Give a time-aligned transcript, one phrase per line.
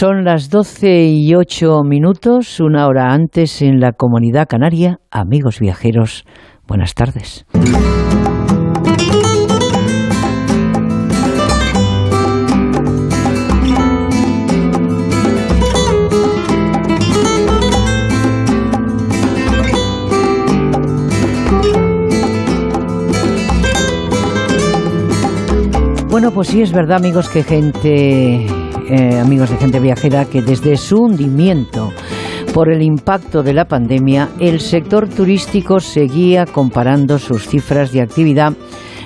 [0.00, 4.98] Son las 12 y 8 minutos, una hora antes en la comunidad canaria.
[5.10, 6.24] Amigos viajeros,
[6.66, 7.44] buenas tardes.
[26.08, 28.59] Bueno, pues sí es verdad, amigos, que gente
[28.90, 31.92] eh, amigos de gente viajera, que desde su hundimiento
[32.52, 38.52] por el impacto de la pandemia, el sector turístico seguía comparando sus cifras de actividad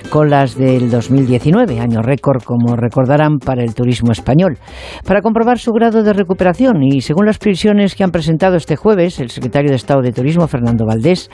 [0.09, 4.59] con las del 2019, año récord, como recordarán, para el turismo español.
[5.05, 9.19] Para comprobar su grado de recuperación y según las previsiones que han presentado este jueves
[9.21, 11.31] el secretario de Estado de Turismo, Fernando Valdés,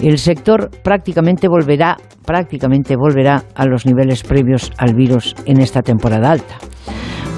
[0.00, 6.32] el sector prácticamente volverá, prácticamente volverá a los niveles previos al virus en esta temporada
[6.32, 6.56] alta.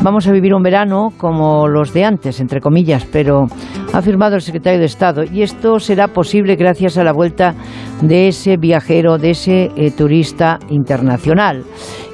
[0.02, 3.46] Vamos a vivir un verano como los de antes, entre comillas, pero
[3.92, 5.24] ha afirmado el secretario de Estado.
[5.24, 7.54] Y esto será posible gracias a la vuelta
[8.02, 11.64] de ese viajero, de ese eh, turista internacional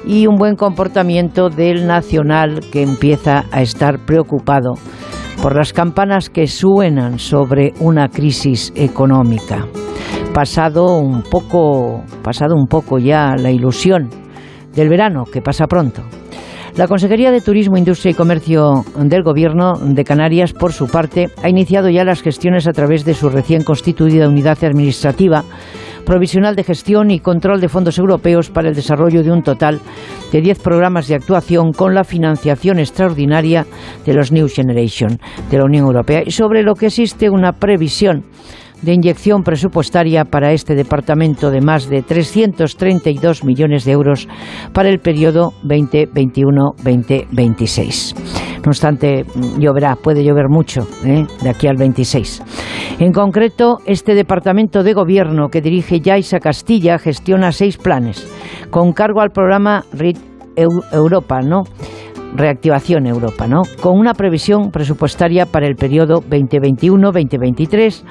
[0.05, 4.73] y un buen comportamiento del nacional que empieza a estar preocupado
[5.41, 9.67] por las campanas que suenan sobre una crisis económica.
[10.33, 14.09] Pasado un poco, pasado un poco ya la ilusión
[14.73, 16.01] del verano que pasa pronto.
[16.75, 21.47] La Consejería de Turismo, Industria y Comercio del Gobierno de Canarias, por su parte, ha
[21.47, 25.43] iniciado ya las gestiones a través de su recién constituida unidad administrativa
[26.03, 29.81] provisional de gestión y control de fondos europeos para el desarrollo de un total
[30.31, 33.67] de 10 programas de actuación con la financiación extraordinaria
[34.03, 35.19] de los New Generation
[35.51, 36.23] de la Unión Europea.
[36.25, 38.23] Y sobre lo que existe una previsión
[38.83, 44.27] de inyección presupuestaria para este departamento de más de 332 millones de euros
[44.73, 48.13] para el periodo 2021-2026.
[48.63, 49.25] No obstante,
[49.57, 51.25] lloverá, puede llover mucho ¿eh?
[51.41, 52.43] de aquí al 26.
[52.99, 58.25] En concreto, este departamento de gobierno que dirige Yaisa Castilla gestiona seis planes
[58.69, 60.19] con cargo al programa RIT
[60.91, 61.63] Europa, ¿no?
[62.35, 63.61] Reactivación Europa, ¿no?
[63.81, 68.03] Con una previsión presupuestaria para el periodo 2021-2023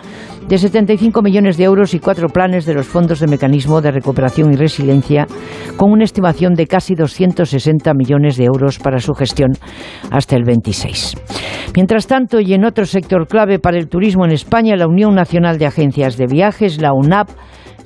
[0.48, 4.52] de 75 millones de euros y cuatro planes de los fondos de mecanismo de recuperación
[4.52, 5.26] y resiliencia,
[5.76, 9.52] con una estimación de casi 260 millones de euros para su gestión
[10.10, 11.16] hasta el 26.
[11.74, 15.58] Mientras tanto, y en otro sector clave para el turismo en España, la Unión Nacional
[15.58, 17.28] de Agencias de Viajes, la UNAP,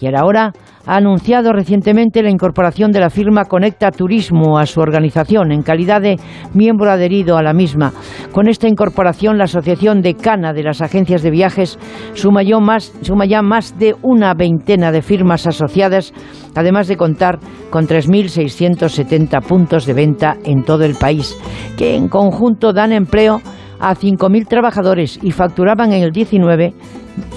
[0.00, 0.52] y ahora
[0.86, 6.00] ha anunciado recientemente la incorporación de la firma Conecta Turismo a su organización en calidad
[6.00, 6.16] de
[6.54, 7.92] miembro adherido a la misma.
[8.32, 11.78] Con esta incorporación, la Asociación de Cana de las Agencias de Viajes
[12.14, 16.12] suma ya más de una veintena de firmas asociadas,
[16.54, 17.38] además de contar
[17.70, 21.36] con 3.670 puntos de venta en todo el país,
[21.76, 23.40] que en conjunto dan empleo
[23.80, 26.74] a 5.000 trabajadores y facturaban en el 19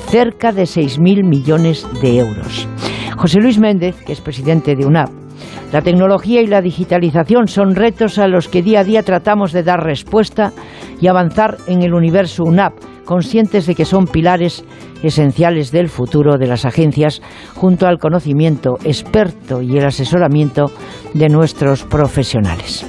[0.08, 2.68] cerca de 6.000 millones de euros.
[3.18, 5.10] José Luis Méndez, que es presidente de UNAP,
[5.72, 9.64] la tecnología y la digitalización son retos a los que día a día tratamos de
[9.64, 10.52] dar respuesta
[11.00, 12.74] y avanzar en el universo UNAP,
[13.06, 14.66] conscientes de que son pilares
[15.04, 17.22] esenciales del futuro de las agencias,
[17.56, 20.72] junto al conocimiento experto y el asesoramiento
[21.14, 22.86] de nuestros profesionales.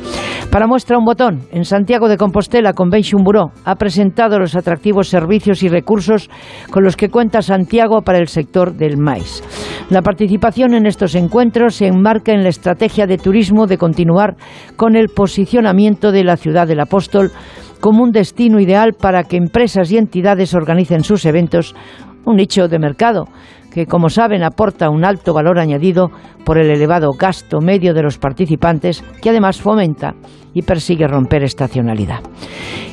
[0.51, 5.63] Para muestra un botón, en Santiago de Compostela Convention Bureau ha presentado los atractivos servicios
[5.63, 6.29] y recursos
[6.73, 9.45] con los que cuenta Santiago para el sector del maíz.
[9.91, 14.35] La participación en estos encuentros se enmarca en la estrategia de turismo de continuar
[14.75, 17.31] con el posicionamiento de la ciudad del apóstol
[17.79, 21.77] como un destino ideal para que empresas y entidades organicen sus eventos,
[22.25, 23.27] un nicho de mercado
[23.71, 26.11] que, como saben, aporta un alto valor añadido
[26.45, 30.15] por el elevado gasto medio de los participantes, que además fomenta
[30.53, 32.21] y persigue romper estacionalidad.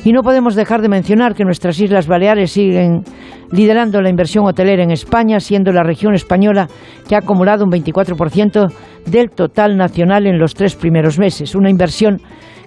[0.04, 3.02] Y no podemos dejar de mencionar que nuestras Islas Baleares siguen
[3.50, 6.68] liderando la inversión hotelera en España, siendo la región española
[7.08, 8.72] que ha acumulado un 24%
[9.06, 12.20] del total nacional en los tres primeros meses, una inversión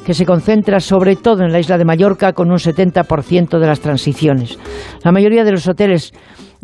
[0.06, 3.80] que se concentra sobre todo en la isla de Mallorca con un 70% de las
[3.80, 4.58] transiciones.
[5.04, 6.14] La mayoría de los hoteles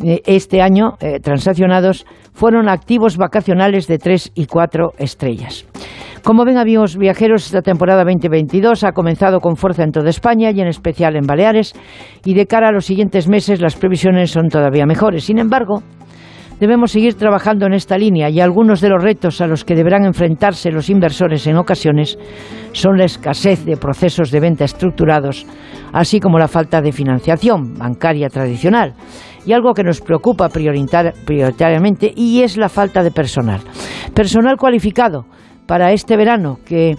[0.03, 5.65] eh, este año eh, transaccionados fueron activos vacacionales de 3 y 4 estrellas.
[6.23, 10.59] Como ven, amigos viajeros, esta temporada 2022 ha comenzado con fuerza en toda España y
[10.59, 11.73] en especial en Baleares,
[12.25, 15.23] y de cara a los siguientes meses las previsiones son todavía mejores.
[15.23, 15.81] Sin embargo,
[16.59, 20.05] debemos seguir trabajando en esta línea y algunos de los retos a los que deberán
[20.05, 22.17] enfrentarse los inversores en ocasiones
[22.73, 25.45] son la escasez de procesos de venta estructurados,
[25.93, 28.93] así como la falta de financiación bancaria tradicional
[29.45, 33.61] y algo que nos preocupa prioritariamente y es la falta de personal.
[34.13, 35.25] Personal cualificado
[35.65, 36.95] para este verano que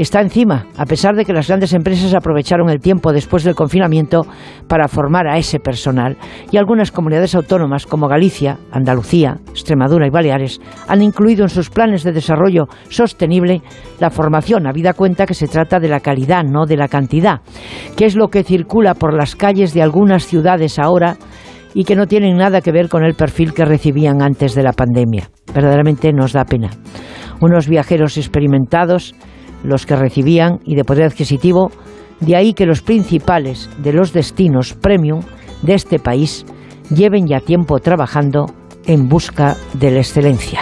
[0.00, 4.22] está encima, a pesar de que las grandes empresas aprovecharon el tiempo después del confinamiento
[4.68, 6.16] para formar a ese personal.
[6.50, 12.02] Y algunas comunidades autónomas como Galicia, Andalucía, Extremadura y Baleares han incluido en sus planes
[12.02, 13.62] de desarrollo sostenible
[14.00, 17.40] la formación, habida cuenta que se trata de la calidad, no de la cantidad,
[17.96, 21.16] que es lo que circula por las calles de algunas ciudades ahora
[21.74, 24.72] y que no tienen nada que ver con el perfil que recibían antes de la
[24.72, 25.30] pandemia.
[25.52, 26.70] Verdaderamente nos da pena.
[27.40, 29.14] Unos viajeros experimentados
[29.64, 31.72] los que recibían y de poder adquisitivo,
[32.20, 35.22] de ahí que los principales de los destinos premium
[35.62, 36.46] de este país
[36.94, 38.46] lleven ya tiempo trabajando
[38.86, 40.60] en busca de la excelencia.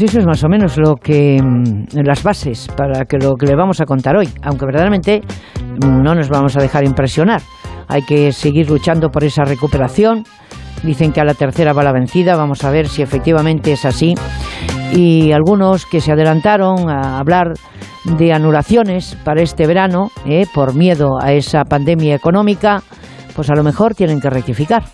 [0.00, 3.56] Eso es más o menos lo que mm, las bases para que lo que le
[3.56, 5.22] vamos a contar hoy, aunque verdaderamente
[5.82, 7.42] mm, no nos vamos a dejar impresionar.
[7.88, 10.24] Hay que seguir luchando por esa recuperación.
[10.84, 14.14] Dicen que a la tercera va la vencida, vamos a ver si efectivamente es así.
[14.92, 17.54] Y algunos que se adelantaron a hablar
[18.04, 22.82] de anulaciones para este verano, eh, por miedo a esa pandemia económica,
[23.34, 24.84] pues a lo mejor tienen que rectificar.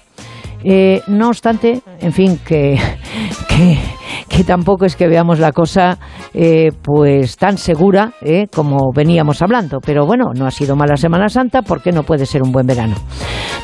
[0.62, 2.78] Eh, no obstante, en fin, que,
[4.42, 5.98] tampoco es que veamos la cosa
[6.32, 9.78] eh, pues tan segura eh, como veníamos hablando.
[9.80, 12.96] Pero bueno, no ha sido mala Semana Santa porque no puede ser un buen verano.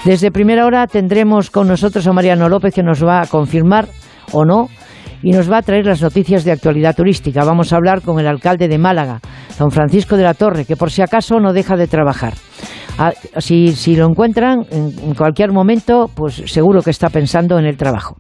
[0.05, 3.89] Desde primera hora tendremos con nosotros a Mariano López que nos va a confirmar
[4.33, 4.69] o no
[5.23, 7.45] y nos va a traer las noticias de actualidad turística.
[7.45, 9.21] Vamos a hablar con el alcalde de Málaga,
[9.59, 12.35] don Francisco de la Torre, que por si acaso no deja de trabajar.
[12.99, 18.17] Ah, si, lo encuentran en, cualquier momento, pues seguro que está pensando en el trabajo.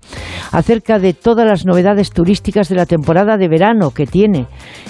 [0.53, 4.47] Acerca de todas las novedades turísticas de la temporada de verano que tiene,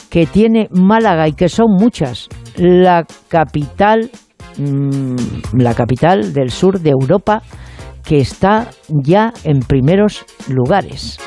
[0.09, 2.29] que tiene Málaga y que son muchas.
[2.57, 4.11] La capital,
[4.59, 7.43] mm, la capital del sur de Europa,
[8.05, 11.19] que está ya en primeros lugares.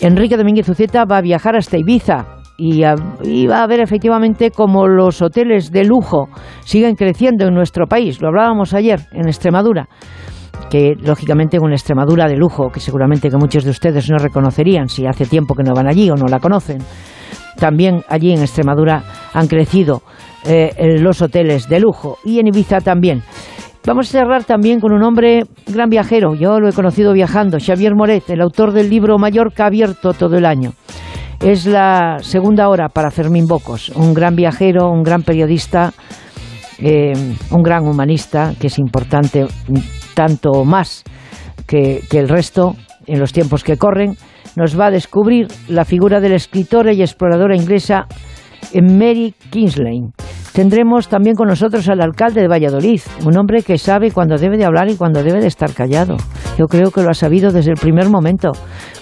[0.00, 5.20] Enrique Domínguez Uceta va a viajar hasta Ibiza y, va a ver efectivamente cómo los
[5.22, 6.28] hoteles de lujo
[6.64, 8.20] siguen creciendo en nuestro país.
[8.20, 9.88] Lo hablábamos ayer en Extremadura
[10.70, 15.06] que lógicamente una Extremadura de lujo, que seguramente que muchos de ustedes no reconocerían si
[15.06, 16.78] hace tiempo que no van allí o no la conocen.
[17.56, 19.02] También allí en Extremadura
[19.32, 20.02] han crecido
[20.44, 23.22] eh, los hoteles de lujo y en Ibiza también.
[23.86, 27.94] Vamos a cerrar también con un hombre gran viajero, yo lo he conocido viajando, Xavier
[27.94, 30.72] Moret, el autor del libro Mallorca abierto todo el año.
[31.44, 35.92] Es la segunda hora para Fermín Bocos, un gran viajero, un gran periodista,
[36.78, 37.12] eh,
[37.50, 39.46] un gran humanista, que es importante
[40.14, 41.04] tanto más
[41.66, 42.76] que, que el resto
[43.06, 44.16] en los tiempos que corren,
[44.56, 48.06] nos va a descubrir la figura de la escritora y exploradora inglesa
[48.72, 50.00] Mary Kingsley.
[50.54, 54.64] Tendremos también con nosotros al alcalde de Valladolid, un hombre que sabe cuándo debe de
[54.64, 56.16] hablar y cuándo debe de estar callado.
[56.56, 58.52] Yo creo que lo ha sabido desde el primer momento,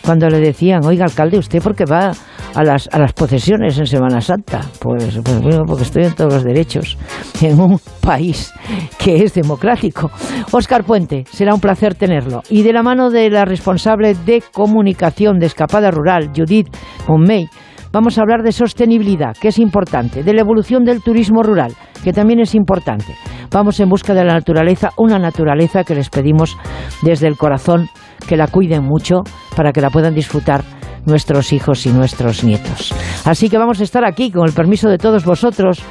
[0.02, 2.12] cuando le decían, oiga, alcalde, ¿usted por qué va
[2.54, 4.62] a las, a las procesiones en Semana Santa?
[4.80, 6.96] Pues, pues bueno, porque estoy en todos los derechos,
[7.42, 8.50] en un país
[8.98, 10.10] que es democrático.
[10.52, 12.40] Óscar Puente, será un placer tenerlo.
[12.48, 16.74] Y de la mano de la responsable de comunicación de Escapada Rural, Judith
[17.06, 17.46] Monmey,
[17.92, 22.14] Vamos a hablar de sostenibilidad, que es importante, de la evolución del turismo rural, que
[22.14, 23.14] también es importante.
[23.50, 26.56] Vamos en busca de la naturaleza, una naturaleza que les pedimos
[27.02, 27.90] desde el corazón
[28.26, 29.16] que la cuiden mucho
[29.54, 30.64] para que la puedan disfrutar
[31.04, 32.94] nuestros hijos y nuestros nietos.
[33.26, 35.82] Así que vamos a estar aquí con el permiso de todos vosotros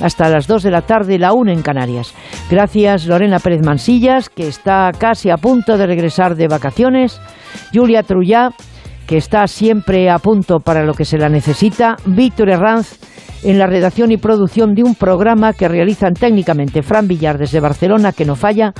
[0.00, 2.14] hasta las 2 de la tarde, la 1 en Canarias.
[2.50, 7.20] Gracias Lorena Pérez Mansillas, que está casi a punto de regresar de vacaciones.
[7.74, 8.50] Julia Trullá,
[9.06, 12.98] que está siempre a punto para lo que se la necesita, Víctor Herranz
[13.42, 18.12] en la redacción y producción de un programa que realizan técnicamente Fran Villar desde Barcelona,
[18.12, 18.72] que no falla,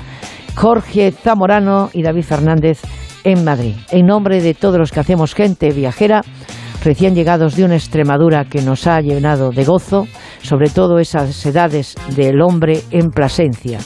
[0.54, 2.80] Jorge Zamorano y David Fernández
[3.24, 3.74] en Madrid.
[3.90, 6.22] En nombre de todos los que hacemos gente viajera,
[6.84, 10.06] recién llegados de una Extremadura que nos ha llenado de gozo,
[10.42, 13.78] sobre todo esas edades del hombre en Plasencia,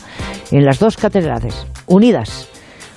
[0.51, 2.49] en las dos catedrales, unidas,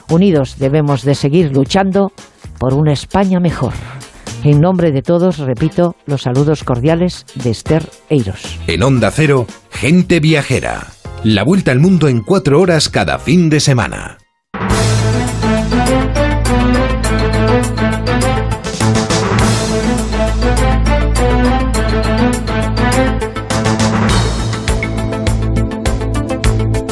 [0.09, 2.11] unidos debemos de seguir luchando
[2.59, 3.73] por una España mejor.
[4.43, 8.59] En nombre de todos, repito, los saludos cordiales de Esther Eiros.
[8.67, 10.87] En Onda Cero, gente viajera.
[11.23, 14.17] La vuelta al mundo en cuatro horas cada fin de semana.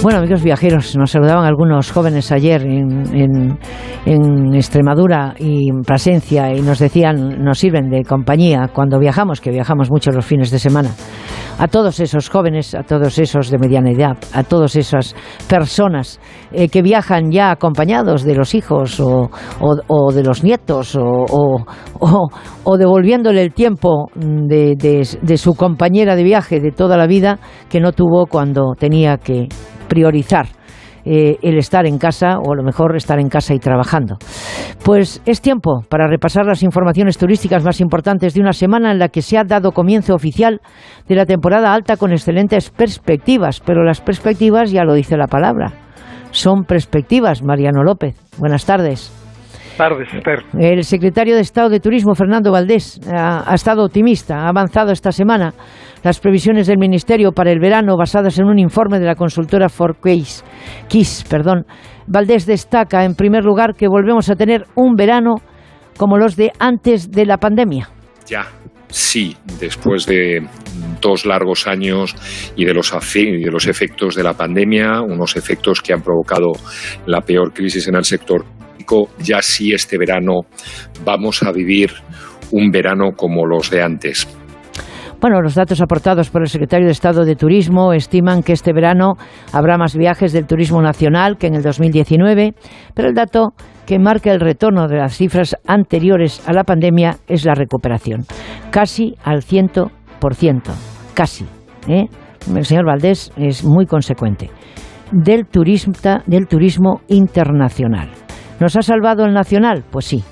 [0.06, 3.58] Bueno, amigos viajeros, nos saludaban algunos jóvenes ayer en,
[4.54, 9.90] Extremadura y en Plasencia y nos decían, nos sirven de compañía cuando viajamos, que viajamos
[9.90, 10.92] mucho los fines de semana.
[11.58, 15.16] A todos esos jóvenes, a todos esos de mediana edad, a todas esas
[15.50, 16.20] personas
[16.52, 19.32] eh, que viajan ya acompañados de los hijos o,
[20.14, 21.66] de los nietos o,
[22.78, 24.76] devolviéndole el tiempo de,
[25.20, 29.48] de su compañera de viaje de toda la vida que no tuvo cuando tenía que
[29.88, 30.48] priorizar
[31.08, 34.18] eh, el estar en casa o a lo mejor estar en casa y trabajando.
[34.84, 39.10] Pues es tiempo para repasar las informaciones turísticas más importantes de una semana en la
[39.10, 40.62] que se ha dado comienzo oficial
[41.08, 45.74] de la temporada alta con excelentes perspectivas, pero las perspectivas ya lo dice la palabra.
[46.32, 48.16] Son perspectivas, Mariano López.
[48.40, 49.25] Buenas tardes.
[49.78, 50.08] Tardes,
[50.58, 55.54] El secretario de Estado de Turismo, Fernando Valdés, ha estado optimista, ha avanzado esta semana
[56.04, 60.44] las previsiones del Ministerio para el verano basadas en un informe de la consultora Forcase,
[60.88, 61.26] Kiss.
[61.30, 61.66] Perdón.
[62.08, 65.36] Valdés destaca, en primer lugar, que volvemos a tener un verano
[65.98, 67.90] como los de antes de la pandemia.
[68.28, 68.46] Ya,
[68.88, 70.48] sí, después de
[71.02, 72.16] dos largos años
[72.56, 76.52] y de los, de los efectos de la pandemia, unos efectos que han provocado
[77.06, 78.46] la peor crisis en el sector
[79.20, 80.42] ya sí este verano
[81.04, 81.92] vamos a vivir
[82.52, 84.28] un verano como los de antes.
[85.22, 89.14] Bueno, los datos aportados por el secretario de Estado de Turismo estiman que este verano
[89.54, 92.54] habrá más viajes del turismo nacional que en el 2019,
[92.94, 93.54] pero el dato
[93.86, 98.26] que marca el retorno de las cifras anteriores a la pandemia es la recuperación,
[98.72, 99.90] casi al 100%,
[101.14, 101.46] casi.
[101.88, 102.06] ¿eh?
[102.54, 104.50] El señor Valdés es muy consecuente.
[105.12, 108.25] Del, turista, del turismo internacional.
[108.60, 109.84] ¿Nos ha salvado el nacional?
[109.92, 110.24] Pues sí,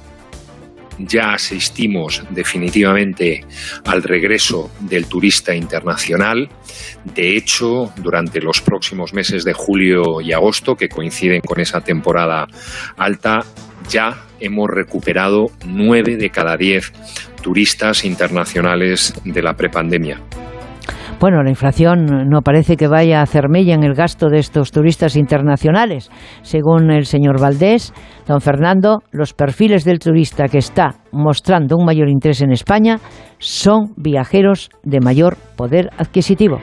[0.97, 3.45] ya asistimos definitivamente
[3.85, 6.49] al regreso del turista internacional.
[7.03, 12.47] De hecho, durante los próximos meses de julio y agosto, que coinciden con esa temporada
[12.97, 13.41] alta,
[13.89, 16.91] ya hemos recuperado nueve de cada diez
[17.41, 20.21] turistas internacionales de la prepandemia.
[21.23, 24.71] Bueno, la inflación no parece que vaya a hacer mella en el gasto de estos
[24.73, 26.11] turistas internacionales.
[26.41, 27.93] Según el señor Valdés,
[28.27, 32.97] don Fernando, los perfiles del turista que está mostrando un mayor interés en España
[33.37, 36.59] son viajeros de mayor poder adquisitivo.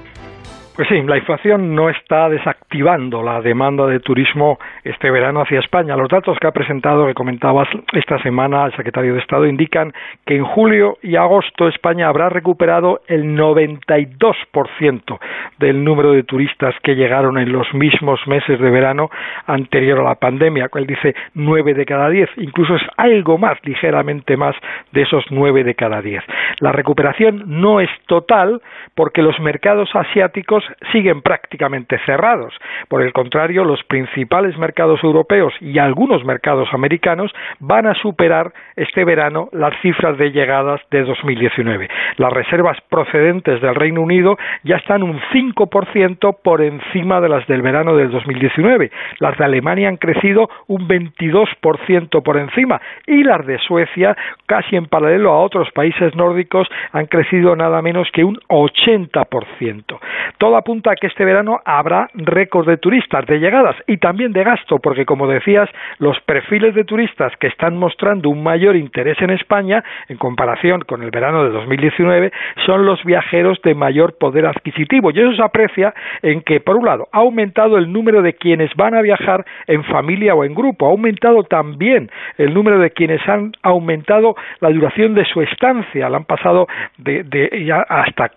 [0.81, 5.95] Pues sí, la inflación no está desactivando la demanda de turismo este verano hacia España.
[5.95, 9.93] Los datos que ha presentado, que comentabas esta semana el secretario de Estado, indican
[10.25, 15.19] que en julio y agosto España habrá recuperado el 92%
[15.59, 19.11] del número de turistas que llegaron en los mismos meses de verano
[19.45, 20.71] anterior a la pandemia.
[20.75, 24.57] Él dice nueve de cada diez, incluso es algo más, ligeramente más
[24.93, 26.25] de esos nueve de cada diez.
[26.61, 28.63] La recuperación no es total
[28.95, 32.55] porque los mercados asiáticos siguen prácticamente cerrados.
[32.89, 39.05] Por el contrario, los principales mercados europeos y algunos mercados americanos van a superar este
[39.05, 41.89] verano las cifras de llegadas de 2019.
[42.17, 47.63] Las reservas procedentes del Reino Unido ya están un 5% por encima de las del
[47.63, 48.91] verano del 2019.
[49.19, 54.87] Las de Alemania han crecido un 22% por encima y las de Suecia, casi en
[54.87, 59.99] paralelo a otros países nórdicos, han crecido nada menos que un 80%.
[60.39, 64.45] Toda apunta a que este verano habrá récord de turistas, de llegadas y también de
[64.45, 69.31] gasto, porque como decías, los perfiles de turistas que están mostrando un mayor interés en
[69.31, 72.33] España, en comparación con el verano de 2019,
[72.67, 75.11] son los viajeros de mayor poder adquisitivo.
[75.11, 78.75] Y eso se aprecia en que, por un lado, ha aumentado el número de quienes
[78.77, 83.27] van a viajar en familia o en grupo, ha aumentado también el número de quienes
[83.29, 88.31] han aumentado la duración de su estancia, la han pasado de, ya hasta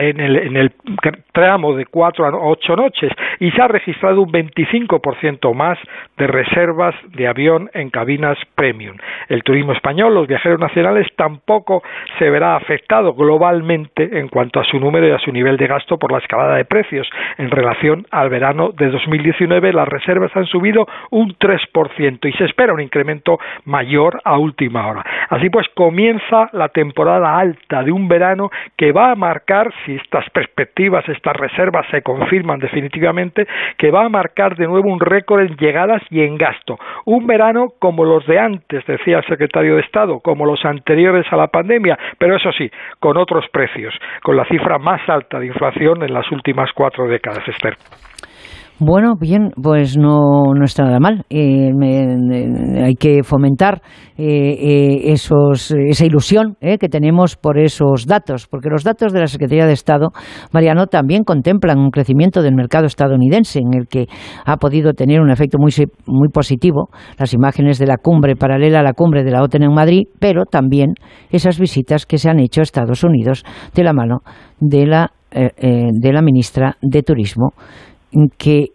[0.00, 0.72] en el, en el
[1.54, 5.78] de cuatro a ocho noches y se ha registrado un 25% más
[6.16, 8.96] de reservas de avión en cabinas premium.
[9.28, 11.82] El turismo español, los viajeros nacionales, tampoco
[12.18, 15.96] se verá afectado globalmente en cuanto a su número y a su nivel de gasto
[15.96, 17.08] por la escalada de precios.
[17.38, 22.74] En relación al verano de 2019, las reservas han subido un 3% y se espera
[22.74, 25.04] un incremento mayor a última hora.
[25.30, 30.28] Así pues, comienza la temporada alta de un verano que va a marcar, si estas
[30.30, 33.46] perspectivas, estas reservas, se confirman definitivamente
[33.78, 36.78] que va a marcar de nuevo un récord en llegadas y en gasto.
[37.04, 41.36] Un verano como los de antes, decía el secretario de Estado, como los anteriores a
[41.36, 42.70] la pandemia, pero eso sí,
[43.00, 47.46] con otros precios, con la cifra más alta de inflación en las últimas cuatro décadas,
[47.46, 47.76] Esther.
[48.80, 51.24] Bueno, bien, pues no, no está nada mal.
[51.30, 51.70] Eh,
[52.82, 53.80] hay que fomentar
[54.18, 59.28] eh, eh, esos, esa ilusión que tenemos por esos datos, porque los datos de la
[59.28, 60.08] Secretaría de Estado,
[60.52, 64.06] Mariano, también contemplan un crecimiento del mercado estadounidense en el que
[64.44, 65.70] ha podido tener un efecto muy,
[66.06, 69.72] muy positivo las imágenes de la cumbre paralela a la cumbre de la OTAN en
[69.72, 70.94] Madrid, pero también
[71.30, 74.22] esas visitas que se han hecho a Estados Unidos de la mano
[74.58, 77.52] de la, de la ministra de Turismo
[78.38, 78.68] que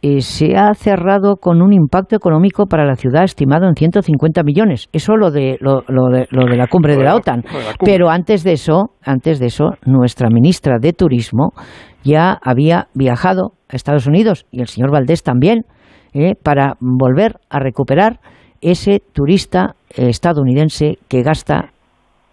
[0.00, 4.88] eh, se ha cerrado con un impacto económico para la ciudad estimado en 150 millones.
[4.92, 7.44] Eso lo de lo, de, lo de la cumbre de la OTAN.
[7.84, 11.52] Pero antes de eso, antes de eso, nuestra ministra de Turismo
[12.02, 15.64] ya había viajado a Estados Unidos y el señor Valdés también
[16.14, 18.20] eh, para volver a recuperar
[18.62, 21.72] ese turista eh, estadounidense que gasta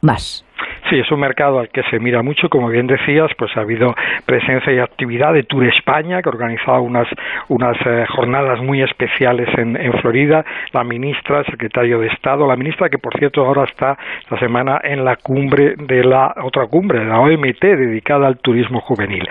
[0.02, 0.46] más.
[0.94, 3.96] Sí, es un mercado al que se mira mucho, como bien decías, pues ha habido
[4.28, 7.08] presencia y actividad de Tour España, que ha organizado unas,
[7.48, 12.56] unas eh, jornadas muy especiales en, en, Florida, la ministra, el secretario de Estado, la
[12.56, 13.98] ministra que por cierto ahora está
[14.30, 18.80] la semana en la cumbre de la otra cumbre, de la OMT, dedicada al turismo
[18.82, 19.28] juvenil.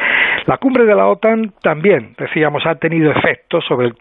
[0.46, 3.94] La cumbre de la OTAN también, decíamos, ha tenido efectos sobre el,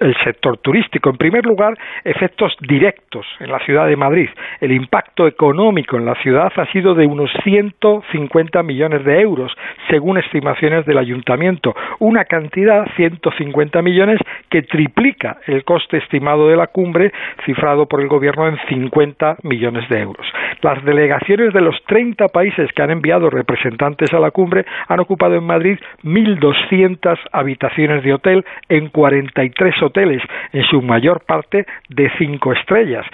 [0.00, 1.08] el sector turístico.
[1.08, 4.28] En primer lugar, efectos directos en la ciudad de Madrid.
[4.60, 9.52] El impacto económico en la ciudad ha sido de unos 150 millones de euros,
[9.88, 14.20] según estimaciones del ayuntamiento, una cantidad, 150 millones,
[14.50, 17.12] que triplica el coste estimado de la cumbre,
[17.44, 20.26] cifrado por el gobierno en 50 millones de euros.
[20.62, 25.34] Las delegaciones de los 30 países que han enviado representantes a la cumbre han ocupado
[25.36, 30.22] en Madrid 1.200 habitaciones de hotel en 43 hoteles,
[30.52, 33.06] en su mayor parte de cinco estrellas.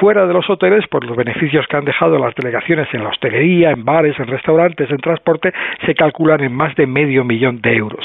[0.00, 3.37] Fuera de los hoteles, por los beneficios que han dejado las delegaciones en la hostelería,
[3.38, 5.52] en bares, en restaurantes, en transporte,
[5.86, 8.04] se calculan en más de medio millón de euros.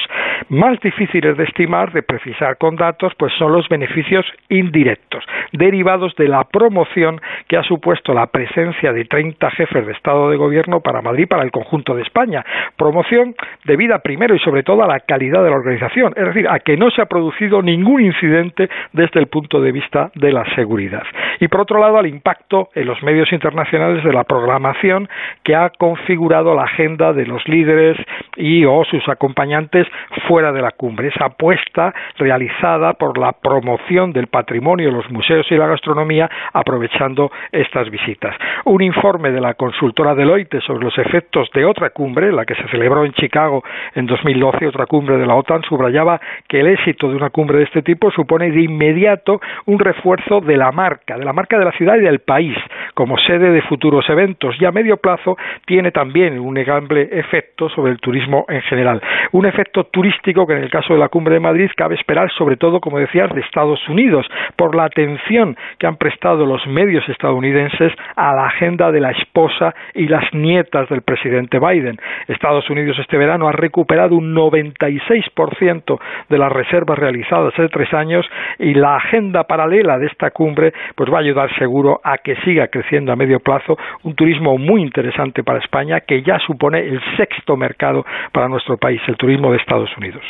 [0.50, 6.28] Más difíciles de estimar, de precisar con datos, pues son los beneficios indirectos, derivados de
[6.28, 11.02] la promoción que ha supuesto la presencia de 30 jefes de Estado de Gobierno para
[11.02, 12.44] Madrid, para el conjunto de España.
[12.78, 16.60] Promoción debida primero y sobre todo a la calidad de la organización, es decir, a
[16.60, 21.04] que no se ha producido ningún incidente desde el punto de vista de la seguridad.
[21.40, 25.08] Y por otro lado, al impacto en los medios internacionales de la programación
[25.44, 27.98] que ha configurado la agenda de los líderes
[28.36, 29.88] y o sus acompañantes
[30.28, 31.10] fuera de la cumbre.
[31.10, 37.90] Esa apuesta realizada por la promoción del patrimonio, los museos y la gastronomía aprovechando estas
[37.90, 38.36] visitas.
[38.66, 42.68] Un informe de la consultora Deloitte sobre los efectos de otra cumbre, la que se
[42.70, 43.64] celebró en Chicago
[43.96, 47.66] en 2012, otra cumbre de la OTAN, subrayaba que el éxito de una cumbre de
[47.66, 51.72] este tipo supone de inmediato un refuerzo de la marca, de la marca de la
[51.72, 52.58] ciudad y del país,
[52.94, 57.92] como sede de futuros eventos, y a medio plazo tiene también un negable efecto sobre
[57.92, 59.02] el turismo en general.
[59.34, 62.56] Un efecto turístico que en el caso de la cumbre de Madrid cabe esperar sobre
[62.56, 67.92] todo, como decías, de Estados Unidos, por la atención que han prestado los medios estadounidenses
[68.16, 72.00] a la agenda de la esposa y las nietas del presidente Biden.
[72.28, 78.26] Estados Unidos este verano ha recuperado un 96% de las reservas realizadas hace tres años
[78.60, 82.68] y la agenda paralela de esta cumbre pues va a ayudar seguro a que siga
[82.68, 87.58] creciendo a medio plazo un turismo muy interesante para España que ya supone el sexto
[87.58, 90.22] mercado para nuestro país, el turismo de Estados Unidos.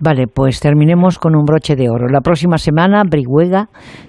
[0.00, 2.08] Vale, pues terminemos con un broche de oro.
[2.08, 3.66] La próxima semana, Brihuega,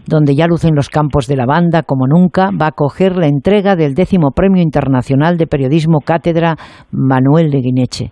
[0.07, 3.75] donde ya lucen los campos de la banda como nunca, va a coger la entrega
[3.75, 6.55] del décimo Premio Internacional de Periodismo Cátedra
[6.91, 8.11] Manuel de Guineche.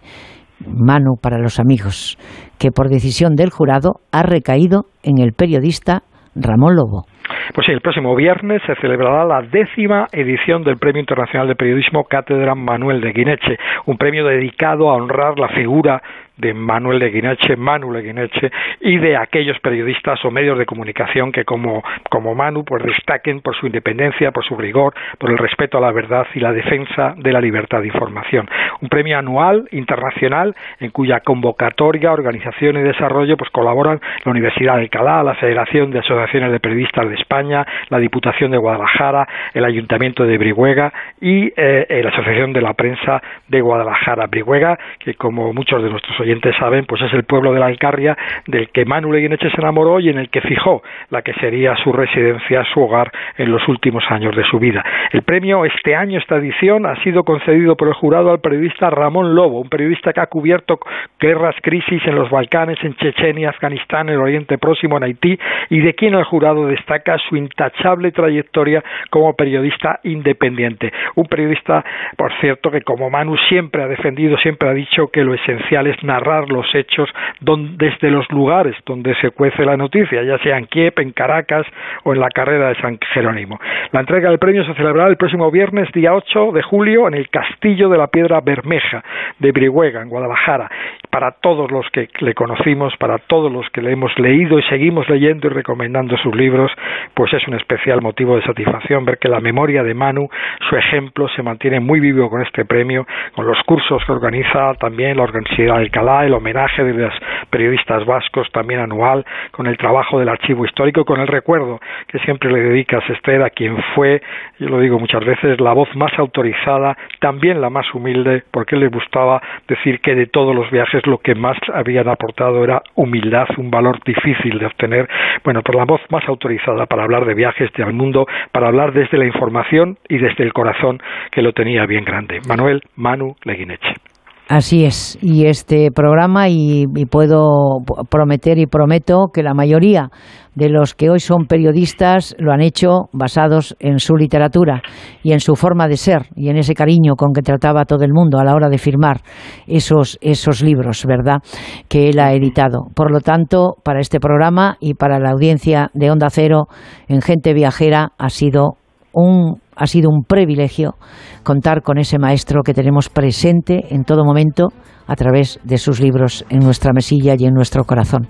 [0.67, 2.17] Mano para los amigos,
[2.57, 6.03] que por decisión del jurado ha recaído en el periodista
[6.35, 7.05] Ramón Lobo.
[7.53, 12.05] Pues sí, el próximo viernes se celebrará la décima edición del Premio Internacional de Periodismo
[12.05, 16.01] Cátedra Manuel de Guineche, un premio dedicado a honrar la figura
[16.37, 21.31] de Manuel de Guineche, Manu de Guineche y de aquellos periodistas o medios de comunicación
[21.31, 25.77] que como, como Manu pues destaquen por su independencia, por su rigor, por el respeto
[25.77, 28.47] a la verdad y la defensa de la libertad de información.
[28.81, 34.81] Un premio anual internacional en cuya convocatoria, organización y desarrollo pues colaboran la Universidad de
[34.81, 40.25] Alcalá, la Federación de Asociaciones de Periodistas de España, la Diputación de Guadalajara, el Ayuntamiento
[40.25, 44.27] de Brihuega y eh, la Asociación de la Prensa de Guadalajara.
[44.27, 48.17] Brihuega, que como muchos de nuestros oyentes saben, pues es el pueblo de la Alcarria
[48.47, 51.93] del que Manu Leguineche se enamoró y en el que fijó la que sería su
[51.93, 54.83] residencia, su hogar en los últimos años de su vida.
[55.11, 59.35] El premio este año, esta edición, ha sido concedido por el jurado al periodista Ramón
[59.35, 60.79] Lobo, un periodista que ha cubierto
[61.19, 65.79] guerras, crisis en los Balcanes, en Chechenia, Afganistán, en el Oriente Próximo, en Haití, y
[65.79, 70.91] de quien el jurado destaca su intachable trayectoria como periodista independiente.
[71.15, 71.83] Un periodista,
[72.17, 76.03] por cierto, que como Manu siempre ha defendido, siempre ha dicho que lo esencial es
[76.03, 77.09] nada narrar los hechos
[77.41, 81.65] desde los lugares donde se cuece la noticia, ya sea en Kiev, en Caracas
[82.03, 83.59] o en la carrera de San Jerónimo.
[83.91, 87.29] La entrega del premio se celebrará el próximo viernes, día 8 de julio, en el
[87.29, 89.03] Castillo de la Piedra Bermeja
[89.39, 90.69] de Brihuega, en Guadalajara.
[91.15, 95.07] Para todos los que le conocimos, para todos los que le hemos leído y seguimos
[95.07, 96.69] leyendo y recomendando sus libros,
[97.13, 100.27] pues es un especial motivo de satisfacción ver que la memoria de Manu,
[100.67, 105.15] su ejemplo, se mantiene muy vivo con este premio, con los cursos que organiza también
[105.15, 107.13] la Universidad de Alcalá, el homenaje de los
[107.49, 112.51] periodistas vascos también anual, con el trabajo del archivo histórico, con el recuerdo que siempre
[112.51, 114.21] le dedicas, Esther, a quien fue,
[114.59, 118.89] yo lo digo muchas veces, la voz más autorizada, también la más humilde, porque le
[118.89, 123.71] gustaba decir que de todos los viajes lo que más habían aportado era humildad, un
[123.71, 125.07] valor difícil de obtener,
[125.43, 129.17] bueno, por la voz más autorizada para hablar de viajes del mundo, para hablar desde
[129.17, 132.41] la información y desde el corazón que lo tenía bien grande.
[132.47, 134.14] Manuel Manu Leguineche.
[134.47, 137.79] Así es, y este programa, y, puedo
[138.11, 140.11] prometer y prometo que la mayoría
[140.53, 144.83] de los que hoy son periodistas lo han hecho basados en su literatura
[145.23, 148.05] y en su forma de ser y en ese cariño con que trataba a todo
[148.05, 149.21] el mundo a la hora de firmar
[149.65, 151.41] esos, esos libros, ¿verdad?,
[151.89, 152.85] que él ha editado.
[152.93, 156.67] Por lo tanto, para este programa y para la audiencia de Onda Cero
[157.07, 158.77] en Gente Viajera ha sido
[159.15, 160.95] un, ha sido un privilegio
[161.43, 164.69] contar con ese maestro que tenemos presente en todo momento
[165.07, 168.27] a través de sus libros en nuestra mesilla y en nuestro corazón.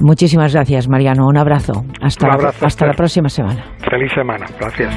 [0.00, 1.26] Muchísimas gracias, Mariano.
[1.26, 1.84] Un abrazo.
[2.00, 3.64] Hasta, la, hasta la próxima semana.
[3.90, 4.46] Feliz semana.
[4.58, 4.94] Gracias.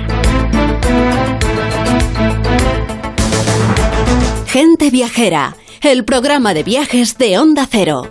[4.48, 5.54] Gente Viajera,
[5.84, 8.02] el programa de viajes de Onda Cero.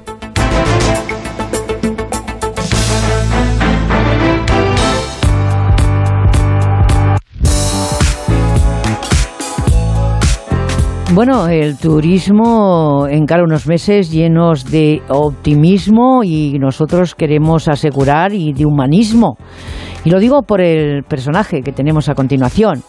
[11.15, 18.67] Bueno, el turismo encara unos meses llenos de optimismo y nosotros queremos asegurar y de
[18.67, 19.39] humanismo.
[20.05, 22.83] Y lo digo por el personaje que tenemos a continuación.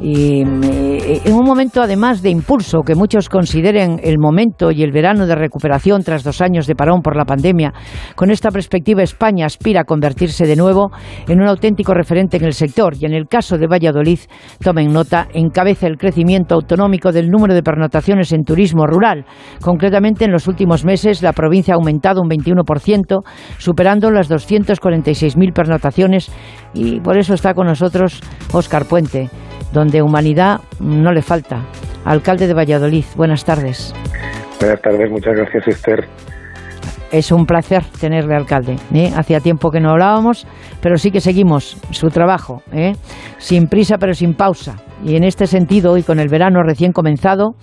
[0.00, 4.92] Y eh, en un momento además de impulso, que muchos consideren el momento y el
[4.92, 7.72] verano de recuperación tras dos años de parón por la pandemia,
[8.14, 10.90] con esta perspectiva España aspira a convertirse de nuevo
[11.26, 12.94] en un auténtico referente en el sector.
[12.98, 14.20] Y en el caso de Valladolid,
[14.62, 19.24] tomen nota, encabeza el crecimiento autonómico del número de pernotaciones en turismo rural.
[19.60, 23.22] Concretamente, en los últimos meses la provincia ha aumentado un 21%,
[23.58, 26.30] superando las 246.000 pernotaciones.
[26.72, 28.20] Y por eso está con nosotros
[28.52, 29.28] Óscar Puente
[29.72, 31.64] donde humanidad no le falta.
[32.04, 33.94] Alcalde de Valladolid, buenas tardes.
[34.60, 36.08] Buenas tardes, muchas gracias Esther.
[37.10, 38.76] Es un placer tenerle alcalde.
[38.92, 39.10] ¿eh?
[39.16, 40.46] Hacía tiempo que no hablábamos,
[40.82, 42.92] pero sí que seguimos su trabajo, ¿eh?
[43.38, 44.76] sin prisa pero sin pausa.
[45.04, 47.54] Y en este sentido, y con el verano recién comenzado,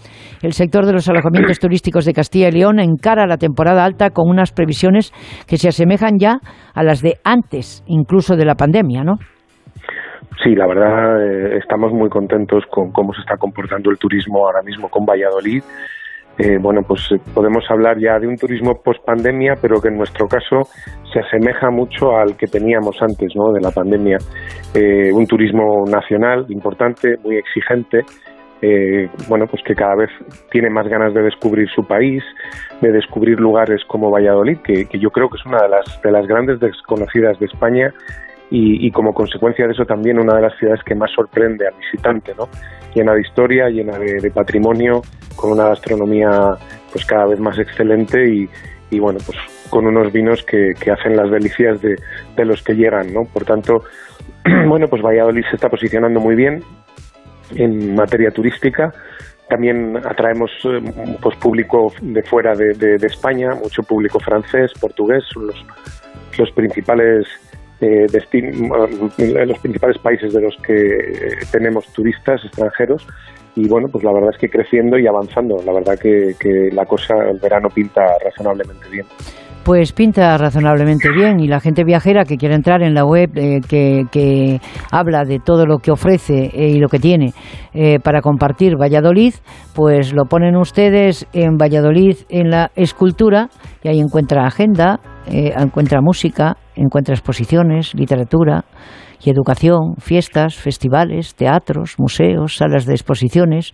[0.41, 4.29] el sector de los alojamientos turísticos de Castilla y León encara la temporada alta con
[4.29, 5.11] unas previsiones
[5.45, 6.39] que se asemejan ya
[6.73, 9.15] a las de antes, incluso de la pandemia, ¿no?
[10.43, 14.61] Sí, la verdad eh, estamos muy contentos con cómo se está comportando el turismo ahora
[14.61, 15.63] mismo con Valladolid.
[16.37, 19.97] Eh, bueno, pues eh, podemos hablar ya de un turismo post pandemia, pero que en
[19.97, 20.67] nuestro caso
[21.13, 23.53] se asemeja mucho al que teníamos antes ¿no?
[23.53, 24.17] de la pandemia.
[25.13, 28.03] un turismo nacional importante, muy exigente,
[29.29, 30.09] bueno, pues que cada vez
[30.51, 32.23] tiene más ganas de descubrir su país,
[32.81, 36.11] de descubrir lugares como Valladolid, que, que yo creo que es una de las, de
[36.11, 37.93] las grandes desconocidas de España
[38.51, 42.33] y, como consecuencia de eso también una de las ciudades que más sorprende al visitante,
[42.37, 42.47] ¿no?
[42.93, 45.01] llena de historia, llena de, patrimonio,
[45.35, 46.29] con una gastronomía
[46.91, 48.49] pues cada vez más excelente y,
[48.89, 49.37] y bueno, pues
[49.69, 51.95] con unos vinos que, que hacen las delicias de,
[52.35, 53.23] de, los que llegan, ¿no?
[53.25, 53.83] Por tanto,
[54.67, 56.63] bueno, pues Valladolid se está posicionando muy bien
[57.55, 58.91] en materia turística.
[59.49, 65.47] También atraemos eh, pues público de fuera de, de, España, mucho público francés, portugués, son
[65.47, 65.65] los,
[66.39, 67.27] los principales
[67.81, 68.05] eh,
[69.45, 73.05] los principales países de los que eh, tenemos turistas extranjeros
[73.55, 75.55] y bueno, pues la verdad es que creciendo y avanzando.
[75.65, 79.05] La verdad que, la cosa, el verano pinta razonablemente bien.
[79.63, 83.61] Pues pinta razonablemente bien y la gente viajera que quiere entrar en la web eh,
[83.67, 84.59] que,
[84.91, 87.33] habla de todo lo que ofrece eh, y lo que tiene
[88.03, 89.33] para compartir Valladolid,
[89.73, 93.49] pues lo ponen ustedes en Valladolid en la escultura
[93.83, 98.65] y ahí encuentra agenda, encuentra música, encuentra exposiciones, literatura
[99.23, 103.73] y educación, fiestas, festivales, teatros, museos, salas de exposiciones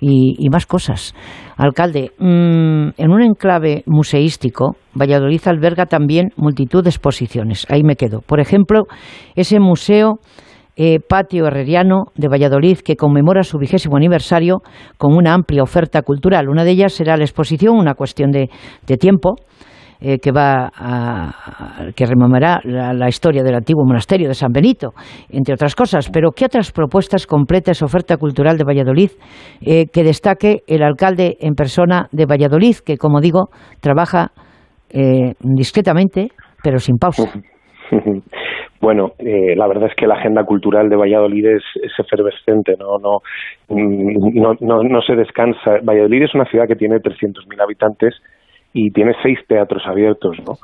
[0.00, 1.14] y, más cosas.
[1.56, 7.66] Alcalde, mm, en un enclave museístico, Valladolid alberga también multitud de exposiciones.
[7.68, 8.20] Ahí me quedo.
[8.20, 8.84] Por ejemplo,
[9.34, 10.20] ese museo
[10.80, 14.62] eh, Patio Herreriano de Valladolid, que conmemora su vigésimo aniversario
[14.96, 16.48] con una amplia oferta cultural.
[16.48, 18.48] Una de ellas será la exposición, una cuestión de,
[18.96, 19.34] tiempo,
[20.00, 24.90] eh, que va a, que rememorará la, historia del antiguo monasterio de San Benito,
[25.30, 26.10] entre otras cosas.
[26.12, 29.10] Pero ¿qué otras propuestas completa esa oferta cultural de Valladolid
[29.60, 33.48] eh, que destaque el alcalde en persona de Valladolid, que como digo
[33.80, 34.30] trabaja
[35.40, 36.28] discretamente
[36.62, 37.30] pero sin pausa?
[38.80, 41.64] Bueno, eh, la verdad es que la agenda cultural de Valladolid es,
[41.98, 42.98] efervescente, ¿no?
[42.98, 43.18] No,
[43.68, 45.80] no, no, no se descansa.
[45.82, 48.14] Valladolid es una ciudad que tiene 300.000 habitantes
[48.72, 50.58] y tiene seis teatros abiertos, ¿no?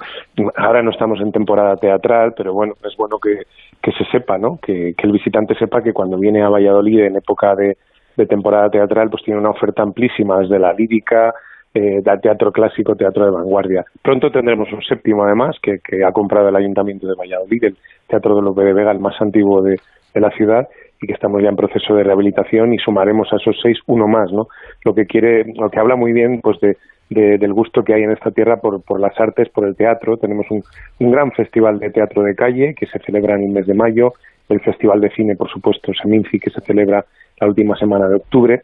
[0.57, 3.43] Ahora no estamos en temporada teatral, pero bueno, es bueno que,
[3.83, 4.59] que se sepa, ¿no?
[4.63, 7.77] Que, que el visitante sepa que cuando viene a Valladolid en época de,
[8.17, 11.33] de temporada teatral, pues tiene una oferta amplísima, desde la lírica,
[11.75, 13.85] eh, teatro clásico, teatro de vanguardia.
[14.01, 18.43] Pronto tendremos un séptimo además que, ha comprado el Ayuntamiento de Valladolid, el Teatro de
[18.43, 19.77] los de Vega, el más antiguo de,
[20.15, 20.69] la ciudad
[21.03, 24.31] y que estamos ya en proceso de rehabilitación y sumaremos a esos seis uno más,
[24.33, 24.47] ¿no?
[24.85, 26.77] Lo que quiere, lo que habla muy bien, pues de,
[27.15, 30.17] del gusto que hay en esta tierra por, por las artes, por el teatro.
[30.17, 30.63] Tenemos un,
[31.11, 34.13] gran festival de teatro de calle que se celebra en el mes de mayo,
[34.49, 37.05] el festival de cine, por supuesto, Seminci, que se celebra
[37.41, 38.63] la última semana de octubre.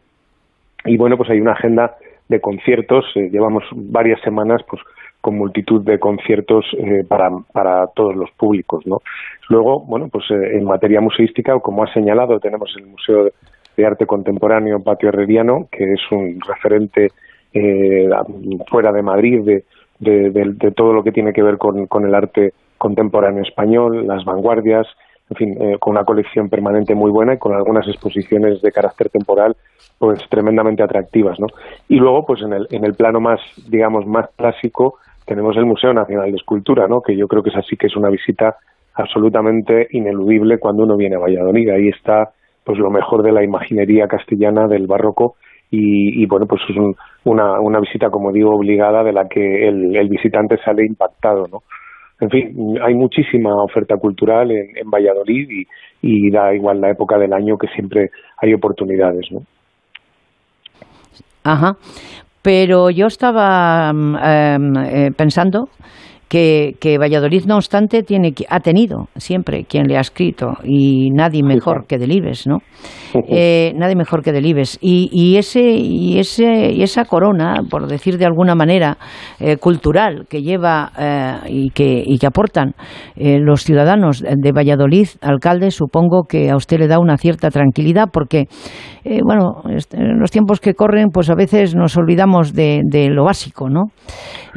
[0.85, 1.95] Y bueno, pues hay una agenda
[2.27, 3.05] de conciertos.
[3.15, 4.81] Eh, llevamos varias semanas pues
[5.21, 8.85] con multitud de conciertos eh, para, todos los públicos.
[8.87, 9.01] ¿no?
[9.49, 13.29] Luego, bueno, pues eh, en materia museística, como ha señalado, tenemos el Museo
[13.77, 17.09] de Arte Contemporáneo Patio Herreriano, que es un referente
[18.69, 19.63] fuera de Madrid de,
[19.99, 24.87] de, todo lo que tiene que ver con, con el arte contemporáneo español, las vanguardias,
[25.29, 29.09] en fin, eh, con una colección permanente muy buena y con algunas exposiciones de carácter
[29.09, 29.55] temporal
[29.97, 31.45] pues tremendamente atractivas, ¿no?
[31.87, 35.93] Y luego, pues en el, en el plano más, digamos, más clásico, tenemos el Museo
[35.93, 37.01] Nacional de Escultura, ¿no?
[37.01, 38.57] Que yo creo que es así que es una visita
[38.95, 41.69] absolutamente ineludible cuando uno viene a Valladolid.
[41.69, 42.31] Ahí está,
[42.63, 45.35] pues lo mejor de la imaginería castellana del barroco
[45.71, 46.75] y, y bueno, pues es
[47.23, 51.59] una, una visita, como digo, obligada de la que el, el visitante sale impactado, ¿no?
[52.21, 55.65] en fin, hay muchísima oferta cultural en, Valladolid
[56.03, 59.39] y, da igual la época del año que siempre hay oportunidades, ¿no?
[61.43, 61.73] Ajá.
[62.43, 65.69] Pero yo estaba mm, em, eh, pensando
[66.31, 71.85] que, Valladolid, no obstante, tiene, ha tenido siempre quien le ha escrito y nadie mejor
[71.87, 72.59] que Delibes, ¿no?
[73.27, 74.77] Eh, nadie mejor que Delibes.
[74.79, 78.97] Y, y, ese, y, ese, y esa corona, por decir de alguna manera,
[79.41, 82.75] eh, cultural que lleva eh, y, que, y que aportan
[83.17, 88.45] los ciudadanos de Valladolid, alcalde, supongo que a usted le da una cierta tranquilidad porque,
[89.23, 93.69] bueno, en los tiempos que corren, pues a veces nos olvidamos de, de lo básico,
[93.69, 93.91] ¿no?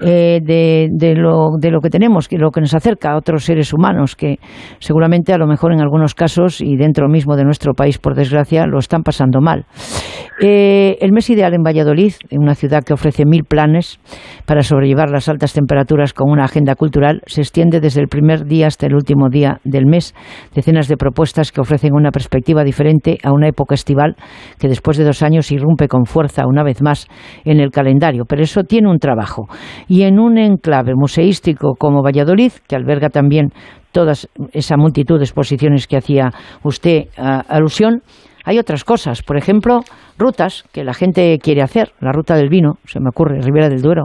[0.00, 3.72] de, de lo de lo que tenemos, que lo que nos acerca a otros seres
[3.72, 4.38] humanos que
[4.78, 8.66] seguramente a lo mejor en algunos casos y dentro mismo de nuestro país, por desgracia,
[8.66, 9.66] lo están pasando mal.
[10.42, 14.00] Eh, el mes ideal en Valladolid, en una ciudad que ofrece mil planes
[14.46, 18.66] para sobrellevar las altas temperaturas con una agenda cultural, se extiende desde el primer día
[18.66, 20.14] hasta el último día del mes.
[20.54, 24.16] Decenas de propuestas que ofrecen una perspectiva diferente a una época estival
[24.58, 27.06] que después de dos años irrumpe con fuerza una vez más
[27.44, 28.24] en el calendario.
[28.26, 29.46] Pero eso tiene un trabajo.
[29.88, 33.52] Y en un enclave museístico como Valladolid, que alberga también
[33.92, 34.12] toda
[34.52, 36.30] esa multitud de exposiciones que hacía
[36.62, 38.02] usted alusión,
[38.44, 39.80] hay otras cosas, por ejemplo,
[40.18, 41.92] rutas que la gente quiere hacer.
[42.00, 44.04] La ruta del vino, se me ocurre, Ribera del Duero,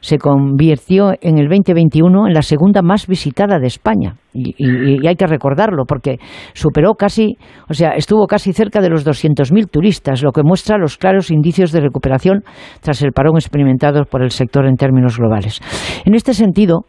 [0.00, 4.16] se convirtió en el 2021 en la segunda más visitada de España.
[4.34, 6.18] Y, hay que recordarlo porque
[6.52, 10.98] superó casi, o sea, estuvo casi cerca de los 200.000 turistas, lo que muestra los
[10.98, 12.42] claros indicios de recuperación
[12.80, 15.60] tras el parón experimentado por el sector en términos globales.
[16.04, 16.86] En este sentido,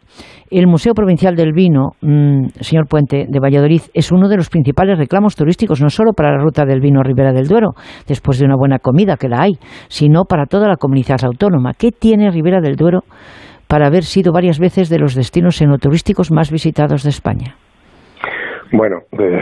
[0.50, 4.98] el Museo Provincial del Vino, mm, señor Puente, de Valladolid, es uno de los principales
[4.98, 7.74] reclamos turísticos, no solo para la ruta del vino Ribera del Duero,
[8.06, 9.52] después de una buena comida, que la hay,
[9.88, 11.74] sino para toda la comunidad autónoma.
[11.74, 13.00] ¿Qué tiene Ribera del Duero
[13.68, 17.56] para haber sido varias veces de los destinos enoturísticos más visitados de España?
[18.72, 19.40] Bueno, eh,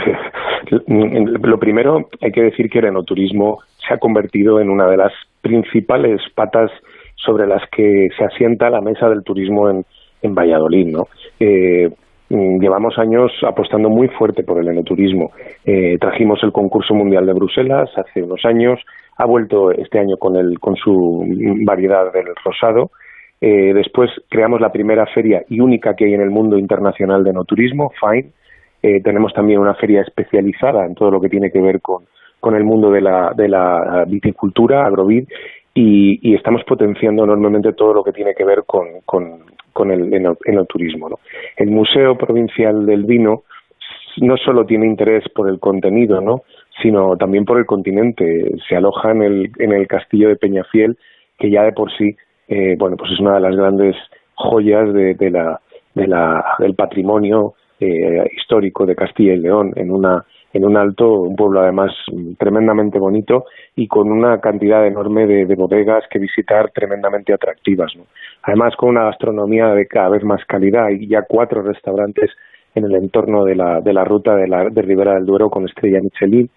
[1.43, 5.13] lo primero hay que decir que el enoturismo se ha convertido en una de las
[5.41, 6.71] principales patas
[7.17, 9.85] sobre las que se asienta la mesa del turismo en,
[10.23, 11.05] en Valladolid, ¿no?
[11.39, 11.89] Eh,
[12.31, 15.31] mm, llevamos años apostando muy fuerte por el enoturismo.
[15.65, 18.81] Eh, trajimos el concurso mundial de Bruselas hace unos años,
[19.17, 21.25] ha vuelto este año con, el, con su
[21.65, 22.91] variedad del rosado.
[23.47, 27.31] Eh, después creamos la primera feria y única que hay en el mundo internacional de
[27.31, 28.31] enoturismo, FINE.
[29.03, 32.05] tenemos también una feria especializada en todo lo que tiene que ver con,
[32.41, 35.25] con el mundo de la, de la viticultura, agrovid,
[35.75, 40.67] y, estamos potenciando enormemente todo lo que tiene que ver con, con, el, en el,
[40.67, 41.09] turismo.
[41.09, 41.19] ¿no?
[41.57, 43.43] El Museo Provincial del Vino
[44.19, 46.43] no solo tiene interés por el contenido, ¿no?
[46.83, 48.53] sino también por el continente.
[48.69, 50.97] Se aloja en el, en el castillo de Peñafiel,
[51.39, 52.15] que ya de por sí,
[52.49, 53.97] eh, bueno, pues es una de las grandes
[54.35, 55.61] joyas de, de la,
[55.95, 61.21] de la, del patrimonio eh, histórico de Castilla y León, en una en un alto,
[61.23, 61.91] un pueblo además
[62.39, 67.93] tremendamente bonito y con una cantidad enorme de, bodegas que visitar tremendamente atractivas.
[68.43, 72.31] Además, con una gastronomía de cada vez más calidad y ya cuatro restaurantes
[72.77, 75.65] en el entorno de la, de la ruta de, la, de Ribera del Duero con
[75.65, 76.49] estrella Michelin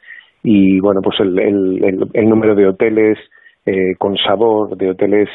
[0.43, 3.17] y bueno, pues el, el, el, número de hoteles
[3.65, 5.27] eh, con sabor, de hoteles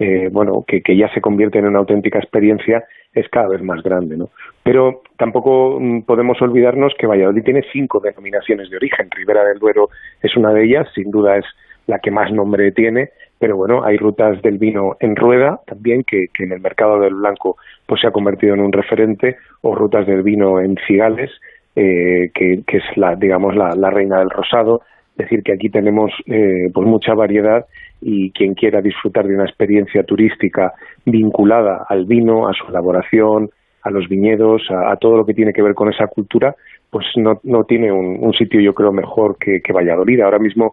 [0.00, 2.82] eh, bueno, que, que ya se convierten en una auténtica experiencia
[3.12, 4.30] es cada vez más grande, ¿no?
[4.62, 9.10] Pero tampoco mm, podemos olvidarnos que Valladolid tiene cinco denominaciones de origen.
[9.10, 9.90] Ribera del Duero
[10.22, 11.44] es una de ellas, sin duda es
[11.86, 16.26] la que más nombre tiene, pero bueno, hay rutas del vino en rueda también que,
[16.38, 20.22] en el mercado del blanco pues se ha convertido en un referente o rutas del
[20.22, 21.30] vino en cigales
[21.76, 24.82] eh, que, que, es la digamos la, la, reina del rosado
[25.12, 27.66] es decir que aquí tenemos eh, pues mucha variedad
[28.00, 30.72] y quien quiera disfrutar de una experiencia turística
[31.04, 33.50] vinculada al vino, a su elaboración,
[33.82, 36.54] a los viñedos, a, todo lo que tiene que ver con esa cultura,
[36.90, 40.20] pues no, no tiene un, sitio yo creo mejor que, que Valladolid.
[40.20, 40.72] Ahora mismo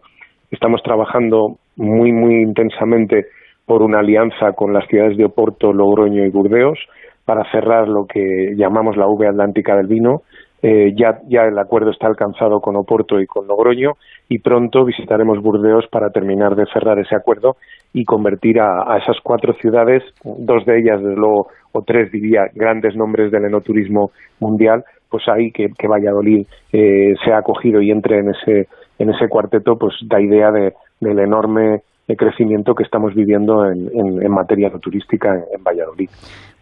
[0.50, 3.26] estamos trabajando muy, muy intensamente
[3.66, 6.78] por una alianza con las ciudades de Oporto, Logroño y Burdeos
[7.24, 10.22] para cerrar lo que llamamos la V Atlántica del vino,
[10.60, 13.92] eh, ya, ya el acuerdo está alcanzado con Oporto y con Logroño
[14.28, 17.56] y pronto visitaremos Burdeos para terminar de cerrar ese acuerdo
[17.92, 22.96] y convertir a, esas cuatro ciudades, dos de ellas, desde luego, o tres diría, grandes
[22.96, 28.30] nombres del enoturismo mundial, pues ahí que, Valladolid eh, se ha acogido y entre en
[28.30, 28.68] ese,
[28.98, 31.82] en ese cuarteto, pues da idea de, del enorme
[32.16, 36.08] crecimiento que estamos viviendo en, en, materia turística en Valladolid.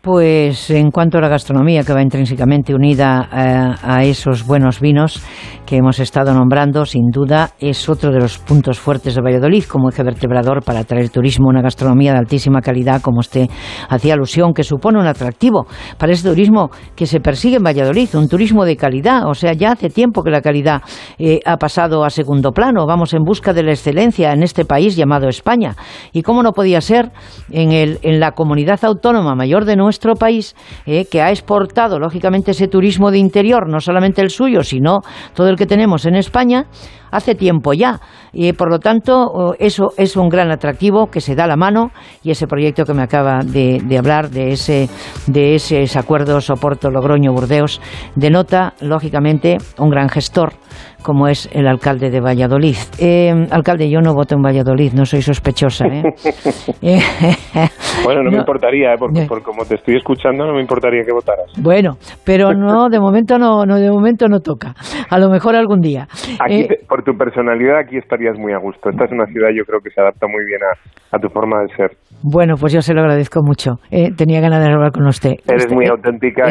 [0.07, 5.21] Pues en cuanto a la gastronomía, que va intrínsecamente unida eh, a esos buenos vinos
[5.67, 9.89] que hemos estado nombrando, sin duda es otro de los puntos fuertes de Valladolid como
[9.89, 13.49] eje vertebrador para atraer turismo, una gastronomía de altísima calidad, como usted
[13.89, 15.67] hacía alusión, que supone un atractivo
[15.99, 19.27] para ese turismo que se persigue en Valladolid, un turismo de calidad.
[19.27, 20.83] O sea, ya hace tiempo que la calidad
[21.19, 22.87] eh, ha pasado a segundo plano.
[22.87, 25.75] Vamos en busca de la excelencia en este país llamado España.
[26.13, 27.11] Y cómo no podía ser
[27.51, 30.55] en, el, en la comunidad autónoma mayor de nuestro nuestro país,
[30.85, 35.01] eh, que ha exportado, lógicamente, ese turismo de interior, no solamente el suyo, sino
[35.33, 36.67] todo el que tenemos en España,
[37.11, 37.99] hace tiempo ya.
[38.31, 42.31] Y por lo tanto, eso es un gran atractivo que se da la mano y
[42.31, 44.91] ese proyecto que me acaba de, hablar de ese,
[45.27, 47.81] de ese acuerdo Soporto Logroño Burdeos
[48.17, 50.53] denota, lógicamente, un gran gestor
[51.03, 52.77] como es el alcalde de Valladolid.
[52.99, 55.87] Eh, alcalde, yo no voto en Valladolid, no soy sospechosa.
[55.87, 56.03] ¿eh?
[58.05, 58.97] bueno, no, me importaría, ¿eh?
[58.99, 61.53] porque por como te estoy escuchando, no me importaría que votaras.
[61.59, 64.75] Bueno, pero no, de momento no, no de momento no toca.
[65.11, 66.07] A lo mejor algún día.
[66.41, 68.91] Aquí por tu personalidad, aquí estarías muy a gusto.
[68.91, 71.61] Esta es una ciudad, yo creo que se adapta muy bien a, a tu forma
[71.63, 71.91] de ser.
[72.23, 73.77] Bueno, pues yo se lo agradezco mucho.
[74.17, 75.35] tenía ganas de hablar con usted.
[75.47, 76.51] Eres muy auténtica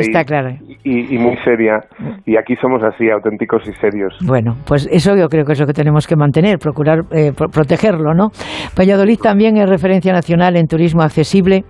[0.84, 1.84] y, y, muy seria.
[2.25, 4.15] Y aquí somos así, auténticos y serios.
[4.25, 8.13] Bueno, pues eso yo creo que es lo que tenemos que mantener, procurar eh, protegerlo,
[8.13, 8.29] ¿no?
[8.77, 11.63] Valladolid también es referencia nacional en turismo accesible,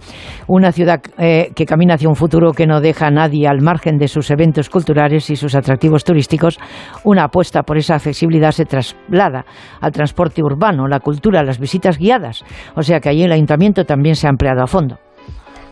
[0.47, 3.97] una ciudad eh, que camina hacia un futuro que no deja a nadie al margen
[3.97, 6.59] de sus eventos culturales y sus atractivos turísticos.
[7.03, 9.45] Una apuesta por esa accesibilidad se traslada
[9.81, 12.43] al transporte urbano, la cultura, las visitas guiadas.
[12.75, 14.97] O sea que allí el ayuntamiento también se ha empleado a fondo.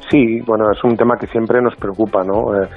[0.10, 2.54] Sí, bueno, es un tema que siempre nos preocupa, ¿no?
[2.54, 2.68] Eh,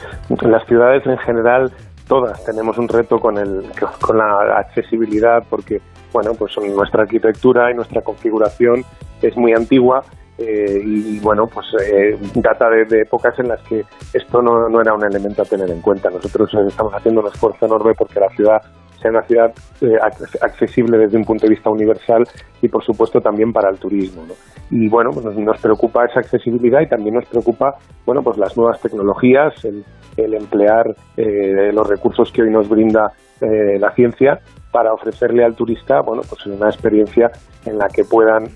[0.48, 1.70] las ciudades en general
[2.06, 3.64] todas tenemos un reto con, el,
[4.00, 5.80] con la accesibilidad porque,
[6.12, 8.84] bueno, pues nuestra arquitectura y nuestra configuración
[9.22, 10.02] es muy antigua
[10.38, 14.92] eh, y, bueno, pues eh, data de, épocas en las que esto no, no, era
[14.94, 16.10] un elemento a tener en cuenta.
[16.10, 18.60] Nosotros estamos haciendo un esfuerzo enorme porque la ciudad
[19.00, 19.96] sea una ciudad eh,
[20.42, 22.24] accesible desde un punto de vista universal
[22.62, 24.24] y por supuesto también para el turismo.
[24.70, 28.80] Y bueno, pues nos, preocupa esa accesibilidad y también nos preocupa bueno, pues las nuevas
[28.80, 29.84] tecnologías, el,
[30.16, 34.40] emplear eh, los recursos que hoy nos brinda eh, la ciencia
[34.72, 37.30] para ofrecerle al turista bueno, pues una experiencia
[37.64, 38.46] en la que puedan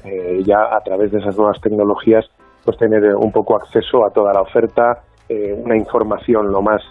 [0.44, 2.26] ya a través de esas nuevas tecnologías
[2.64, 6.82] pues tener un poco acceso a toda la oferta, una información lo más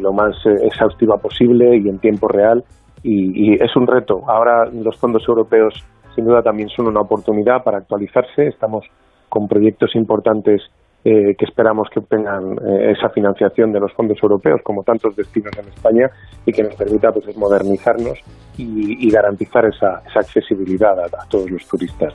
[0.00, 2.64] lo más exhaustiva posible y en tiempo real
[3.02, 4.22] y, es un reto.
[4.28, 5.74] Ahora los fondos europeos
[6.14, 8.48] sin duda también son una oportunidad para actualizarse.
[8.48, 8.84] Estamos
[9.28, 10.62] con proyectos importantes
[11.04, 15.52] eh, que esperamos que obtengan eh, esa financiación de los fondos europeos, como tantos destinos
[15.58, 16.08] en España,
[16.46, 18.18] y que nos permita pues, modernizarnos
[18.56, 22.14] y, garantizar esa, accesibilidad a, todos los turistas.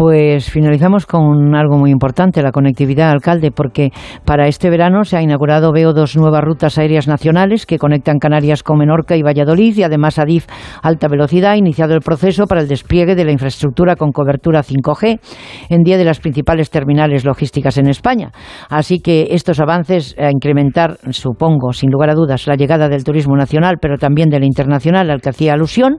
[0.00, 3.90] Pues finalizamos con algo muy importante, la conectividad, alcalde, porque
[4.24, 8.62] para este verano se ha inaugurado, veo, dos nuevas rutas aéreas nacionales que conectan Canarias
[8.62, 10.46] con Menorca y Valladolid y además Adif
[10.82, 15.20] Alta Velocidad ha iniciado el proceso para el despliegue de la infraestructura con cobertura 5G
[15.68, 18.30] en 10 de las principales terminales logísticas en España.
[18.70, 23.36] Así que estos avances a incrementar, supongo, sin lugar a dudas, la llegada del turismo
[23.36, 25.98] nacional, pero también del internacional al que hacía alusión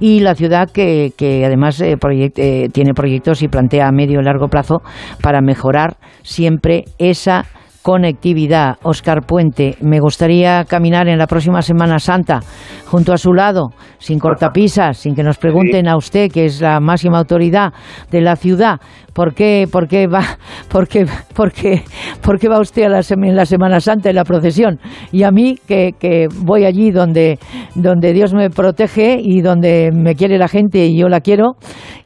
[0.00, 1.12] y la ciudad que,
[1.46, 1.96] además eh,
[2.36, 4.82] eh, tiene proyectos y plantea a medio y largo plazo
[5.22, 7.44] para mejorar siempre esa
[7.86, 8.78] conectividad.
[8.82, 12.40] Oscar Puente, me gustaría caminar en la próxima Semana Santa
[12.86, 13.68] junto a su lado,
[13.98, 17.72] sin cortapisas, sin que nos pregunten a usted, que es la máxima autoridad
[18.10, 18.80] de la ciudad,
[19.14, 20.22] ¿por qué, por qué va,
[20.68, 21.82] por qué, por qué,
[22.24, 24.80] por qué va usted a la, en la Semana Santa en la procesión?
[25.12, 27.38] Y a mí, que, que voy allí donde,
[27.76, 31.52] donde Dios me protege y donde me quiere la gente y yo la quiero,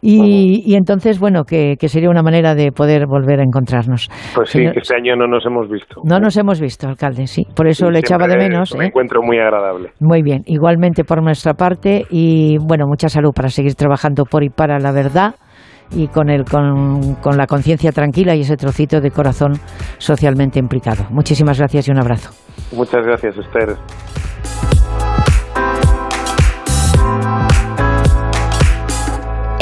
[0.03, 4.09] y, y entonces, bueno, que, que, sería una manera de poder volver a encontrarnos.
[4.35, 6.01] Pues sí, que este año no nos hemos visto.
[6.05, 7.47] No nos hemos visto, alcalde, sí.
[7.55, 8.75] Por eso le echaba de menos.
[8.77, 8.89] Me ¿eh?
[8.89, 9.93] encuentro muy agradable.
[10.01, 14.51] Muy bien, igualmente por nuestra parte y bueno, mucha salud para seguir trabajando por y
[14.51, 15.35] para la verdad
[15.93, 19.53] y con, el, con, con la conciencia tranquila y ese trocito de corazón
[19.99, 21.05] socialmente implicado.
[21.11, 22.31] Muchísimas gracias y un abrazo.
[22.73, 23.77] Muchas gracias, Esther.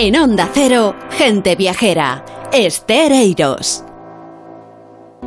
[0.00, 2.24] En Onda Cero, gente viajera.
[2.52, 3.87] Esther Eiros.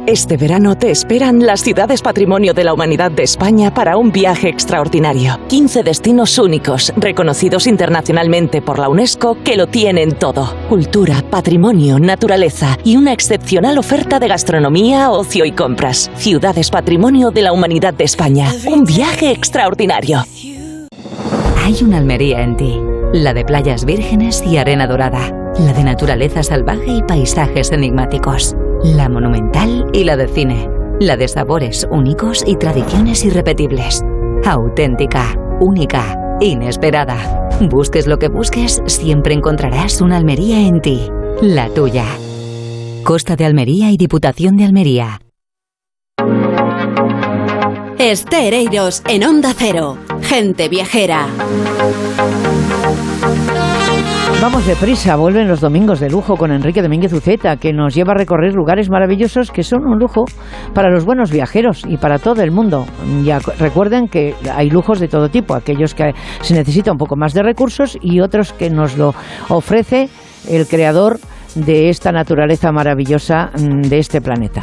[0.07, 4.49] Este verano te esperan las ciudades patrimonio de la humanidad de España para un viaje
[4.49, 5.39] extraordinario.
[5.47, 10.55] 15 destinos únicos, reconocidos internacionalmente por la UNESCO, que lo tienen todo.
[10.69, 16.09] Cultura, patrimonio, naturaleza y una excepcional oferta de gastronomía, ocio y compras.
[16.15, 18.51] Ciudades patrimonio de la humanidad de España.
[18.65, 20.23] Un viaje extraordinario.
[21.63, 22.81] Hay una Almería en ti,
[23.13, 29.09] la de playas vírgenes y arena dorada, la de naturaleza salvaje y paisajes enigmáticos la
[29.09, 30.69] monumental y la de cine,
[30.99, 34.03] la de sabores únicos y tradiciones irrepetibles.
[34.45, 37.49] Auténtica, única, inesperada.
[37.61, 41.09] Busques lo que busques, siempre encontrarás una Almería en ti,
[41.41, 42.05] la tuya.
[43.03, 45.21] Costa de Almería y Diputación de Almería.
[47.99, 49.97] Estereiros en Onda Cero.
[50.23, 51.27] Gente viajera.
[54.41, 58.17] Vamos deprisa, vuelven los domingos de lujo con Enrique Domínguez Uceta, que nos lleva a
[58.17, 60.25] recorrer lugares maravillosos que son un lujo
[60.73, 62.87] para los buenos viajeros y para todo el mundo.
[63.23, 67.35] Ya recuerden que hay lujos de todo tipo, aquellos que se necesita un poco más
[67.35, 69.13] de recursos y otros que nos lo
[69.49, 70.09] ofrece
[70.49, 71.19] el creador
[71.53, 74.61] de esta naturaleza maravillosa mm, de este planeta.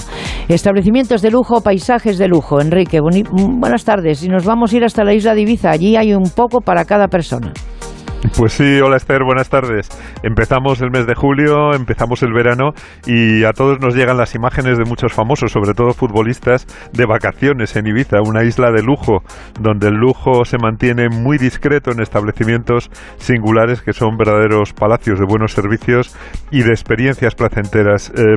[0.49, 2.61] Establecimientos de lujo, paisajes de lujo.
[2.61, 4.25] Enrique, buenas tardes.
[4.25, 5.71] Y nos vamos a ir hasta la isla de Ibiza.
[5.71, 7.53] Allí hay un poco para cada persona.
[8.37, 9.89] Pues sí, hola Esther, buenas tardes.
[10.23, 12.71] Empezamos el mes de julio, empezamos el verano
[13.07, 17.75] y a todos nos llegan las imágenes de muchos famosos, sobre todo futbolistas, de vacaciones
[17.77, 19.23] en Ibiza, una isla de lujo,
[19.61, 25.25] donde el lujo se mantiene muy discreto en establecimientos singulares que son verdaderos palacios de
[25.25, 26.17] buenos servicios
[26.51, 28.13] y de experiencias placenteras.
[28.17, 28.37] Eh,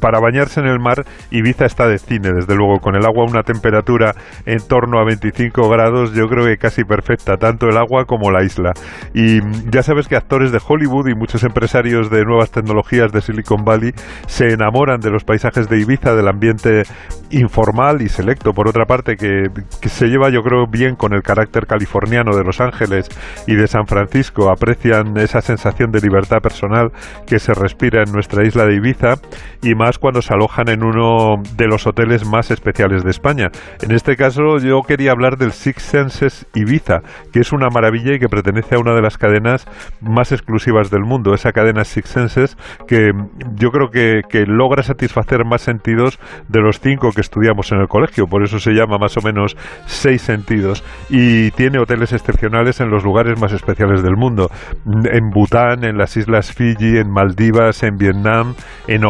[0.00, 3.30] para bañarse en el mar, Ibiza está de cine, desde luego, con el agua a
[3.30, 4.14] una temperatura
[4.44, 8.44] en torno a 25 grados, yo creo que casi perfecta, tanto el agua como la
[8.44, 8.72] isla.
[9.14, 9.40] Y
[9.70, 13.92] ya sabes que actores de Hollywood y muchos empresarios de nuevas tecnologías de Silicon Valley
[14.26, 16.82] se enamoran de los paisajes de Ibiza, del ambiente
[17.30, 19.44] informal y selecto, por otra parte, que,
[19.80, 23.08] que se lleva yo creo bien con el carácter californiano de Los Ángeles
[23.46, 26.92] y de San Francisco, aprecian esa sensación de libertad personal
[27.26, 29.14] que se respira en nuestra isla de Ibiza
[29.62, 33.50] y más cuando se alojan en uno de los hoteles más especiales de España.
[33.82, 37.00] En este caso yo quería hablar del Six Senses Ibiza,
[37.32, 39.66] que es una maravilla y que pertenece a una de las cadenas
[40.00, 43.12] más exclusivas del mundo, esa cadena Six Senses que
[43.56, 48.26] yo creo que, logra satisfacer más sentidos de los cinco que estudiamos en el colegio,
[48.26, 50.84] por eso se llama más o menos seis sentidos.
[51.08, 54.50] Y tiene hoteles excepcionales en los lugares más especiales del mundo,
[54.86, 58.54] en Bután, en las islas Fiji, en Maldivas, en Vietnam,
[58.86, 59.04] en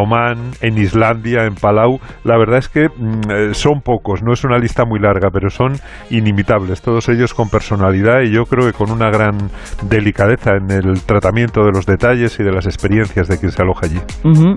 [0.60, 1.98] En Islandia, en Palau.
[2.24, 5.50] La verdad es que mm, eh, son pocos, no es una lista muy larga, pero
[5.50, 5.74] son
[6.10, 9.50] inimitables, todos ellos con personalidad y yo creo que con una gran
[9.88, 13.86] delicadeza en el tratamiento de los detalles y de las experiencias de quien se aloja
[13.86, 14.00] allí.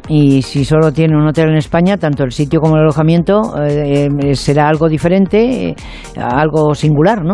[0.08, 4.08] Y si solo tiene un hotel en España, tanto el sitio como el alojamiento eh,
[4.08, 5.76] eh, será algo diferente,
[6.16, 7.34] algo singular, ¿no?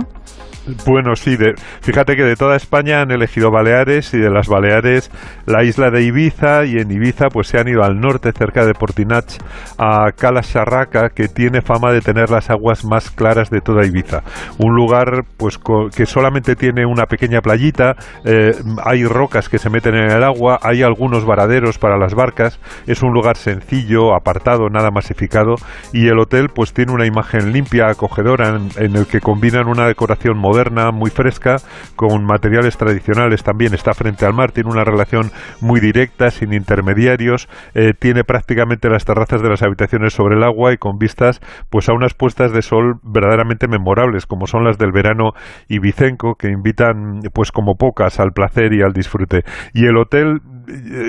[0.88, 1.38] Bueno, sí,
[1.82, 5.11] fíjate que de toda España han elegido Baleares y de las Baleares
[5.45, 8.74] la isla de Ibiza y en Ibiza pues se han ido al norte cerca de
[8.74, 9.38] Portinach
[9.78, 14.24] a Cala Charraca que tiene fama de tener las aguas más claras de toda Ibiza.
[14.57, 15.59] Un lugar pues
[15.95, 18.53] que solamente tiene una pequeña playita, eh,
[18.84, 23.03] hay rocas que se meten en el agua, hay algunos varaderos para las barcas, es
[23.03, 25.55] un lugar sencillo, apartado, nada masificado
[25.93, 29.86] y el hotel pues tiene una imagen limpia, acogedora en, en el que combinan una
[29.86, 31.57] decoración moderna moderna, muy fresca,
[31.97, 37.49] con materiales tradicionales también, está frente al mar, tiene una relación muy directa, sin intermediarios,
[37.73, 41.89] eh, tiene prácticamente las terrazas de las habitaciones sobre el agua y con vistas pues
[41.89, 45.33] a unas puestas de sol verdaderamente memorables, como son las del verano
[45.67, 49.43] ibicenco, que invitan pues como pocas al placer y al disfrute.
[49.73, 50.39] Y el hotel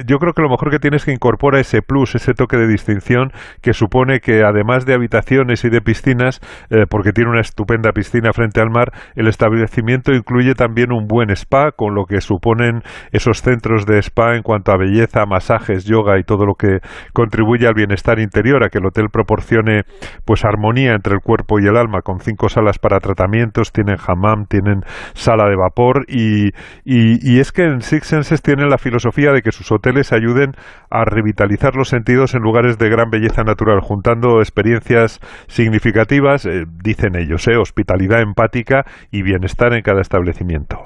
[0.07, 2.67] yo creo que lo mejor que tiene es que incorpora ese plus, ese toque de
[2.67, 6.41] distinción que supone que además de habitaciones y de piscinas,
[6.71, 11.31] eh, porque tiene una estupenda piscina frente al mar, el establecimiento incluye también un buen
[11.31, 12.83] spa, con lo que suponen
[13.13, 16.81] esos centros de spa en cuanto a belleza, masajes, yoga y todo lo que
[17.13, 19.83] contribuye al bienestar interior, a que el hotel proporcione
[20.25, 24.47] pues armonía entre el cuerpo y el alma, con cinco salas para tratamientos, tienen hammam,
[24.47, 24.83] tienen
[25.15, 26.49] sala de vapor y,
[26.85, 30.53] y, y es que en Six Senses tienen la filosofía de que sus hoteles ayuden
[30.90, 37.14] a revitalizar los sentidos en lugares de gran belleza natural, juntando experiencias significativas, eh, dicen
[37.14, 38.82] ellos, eh, hospitalidad empática
[39.12, 40.78] y bienestar en cada establecimiento.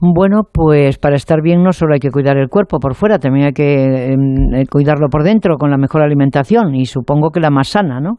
[0.00, 3.46] Bueno, pues para estar bien no solo hay que cuidar el cuerpo por fuera, también
[3.46, 7.50] hay que em, eh, cuidarlo por dentro con la mejor alimentación y supongo que la
[7.50, 8.18] más sana, ¿no?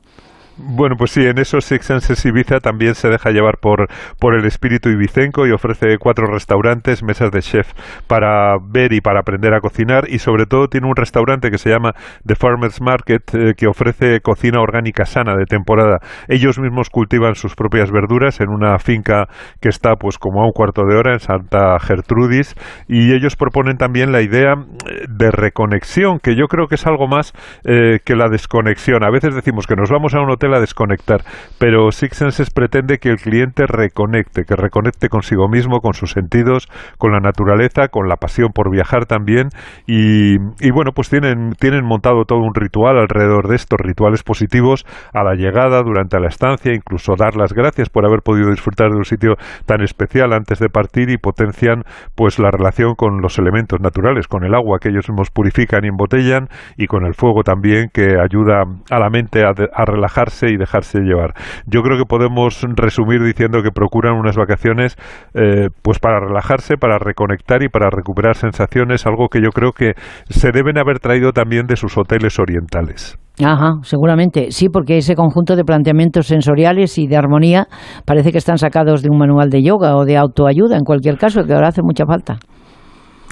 [0.62, 3.88] Bueno, pues sí, en esos Six Senses Ibiza también se deja llevar por,
[4.20, 7.72] por el espíritu ibicenco y ofrece cuatro restaurantes, mesas de chef
[8.08, 11.70] para ver y para aprender a cocinar y sobre todo tiene un restaurante que se
[11.70, 11.94] llama
[12.26, 16.00] The Farmers Market eh, que ofrece cocina orgánica sana de temporada.
[16.28, 19.28] Ellos mismos cultivan sus propias verduras en una finca
[19.62, 22.56] que está pues como a un cuarto de hora en Santa Gertrudis
[22.90, 27.08] y ellos proponen también la idea eh, de reconexión que yo creo que es algo
[27.08, 27.32] más
[27.64, 29.06] eh, que la desconexión.
[29.06, 31.22] A veces decimos que nos vamos a un hotel a desconectar,
[31.60, 36.68] pero Six Senses pretende que el cliente reconecte, que reconecte consigo mismo, con sus sentidos,
[36.98, 39.50] con la naturaleza, con la pasión por viajar también
[39.86, 40.38] y,
[40.72, 45.36] bueno, pues tienen, tienen montado todo un ritual alrededor de estos rituales positivos a la
[45.36, 49.36] llegada, durante la estancia, incluso dar las gracias por haber podido disfrutar de un sitio
[49.66, 51.84] tan especial antes de partir y potencian
[52.16, 55.90] pues la relación con los elementos naturales, con el agua que ellos mismos purifican y
[55.90, 56.48] embotellan
[56.78, 61.34] y con el fuego también que ayuda a la mente a relajarse y dejarse llevar.
[61.66, 64.96] Yo creo que podemos resumir diciendo que procuran unas vacaciones
[65.34, 69.94] eh, pues para relajarse, para reconectar y para recuperar sensaciones, algo que yo creo que
[70.30, 73.18] se deben haber traído también de sus hoteles orientales.
[73.44, 74.52] Ajá, seguramente.
[74.52, 77.68] Sí, porque ese conjunto de planteamientos sensoriales y de armonía
[78.06, 81.44] parece que están sacados de un manual de yoga o de autoayuda, en cualquier caso,
[81.46, 82.38] que ahora hace mucha falta.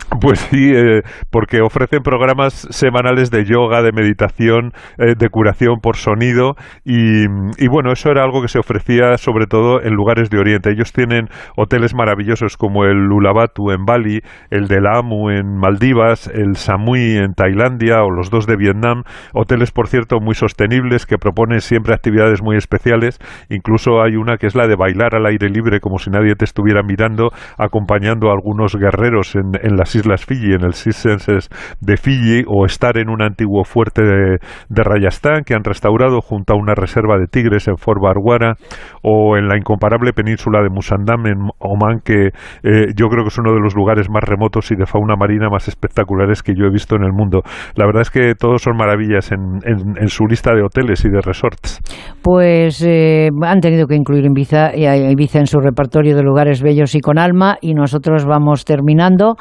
[0.22, 5.96] Pues sí, eh, porque ofrecen programas semanales de yoga, de meditación, eh, de curación por
[5.98, 7.28] sonido y,
[7.68, 10.72] bueno, eso era algo que se ofrecía sobre todo en lugares de Oriente.
[10.72, 16.56] Ellos tienen hoteles maravillosos como el Lulabatu en Bali, el del Amu en Maldivas, el
[16.56, 19.04] Samui en Tailandia o los dos de Vietnam,
[19.34, 24.48] hoteles por cierto muy sostenibles que proponen siempre actividades muy especiales, incluso hay una que
[24.48, 28.34] es la de bailar al aire libre como si nadie te estuviera mirando, acompañando a
[28.34, 31.50] algunos guerreros en, en las islas Fiji, en el Six Senses
[31.82, 34.38] de Fiji, o estar en un antiguo fuerte de,
[34.70, 38.56] de Rayastán que han restaurado junto a una reserva de tigres en Fort Barwara,
[39.04, 42.28] o en la incomparable península de Musandam en Oman, que
[42.64, 45.50] eh, yo creo que es uno de los lugares más remotos y de fauna marina
[45.50, 47.42] más espectaculares que yo he visto en el mundo.
[47.76, 51.22] La verdad es que todos son maravillas en, en, su lista de hoteles y de
[51.22, 51.80] resorts.
[52.22, 57.00] Pues eh, han tenido que incluir Ibiza, Ibiza en su repertorio de lugares bellos y
[57.00, 59.36] con alma, y nosotros vamos terminando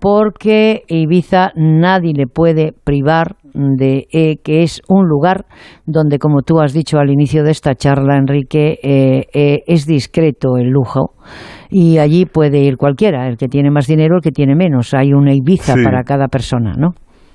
[0.00, 5.46] porque Ibiza nadie le puede privar de eh, que es un lugar
[5.86, 10.56] donde, como tú has dicho al inicio de esta charla, Enrique, eh, eh, es discreto
[10.56, 11.14] el lujo
[11.68, 14.94] y allí puede ir cualquiera, el que tiene más dinero, el que tiene menos.
[14.94, 16.90] Hay una Ibiza para cada persona, ¿no?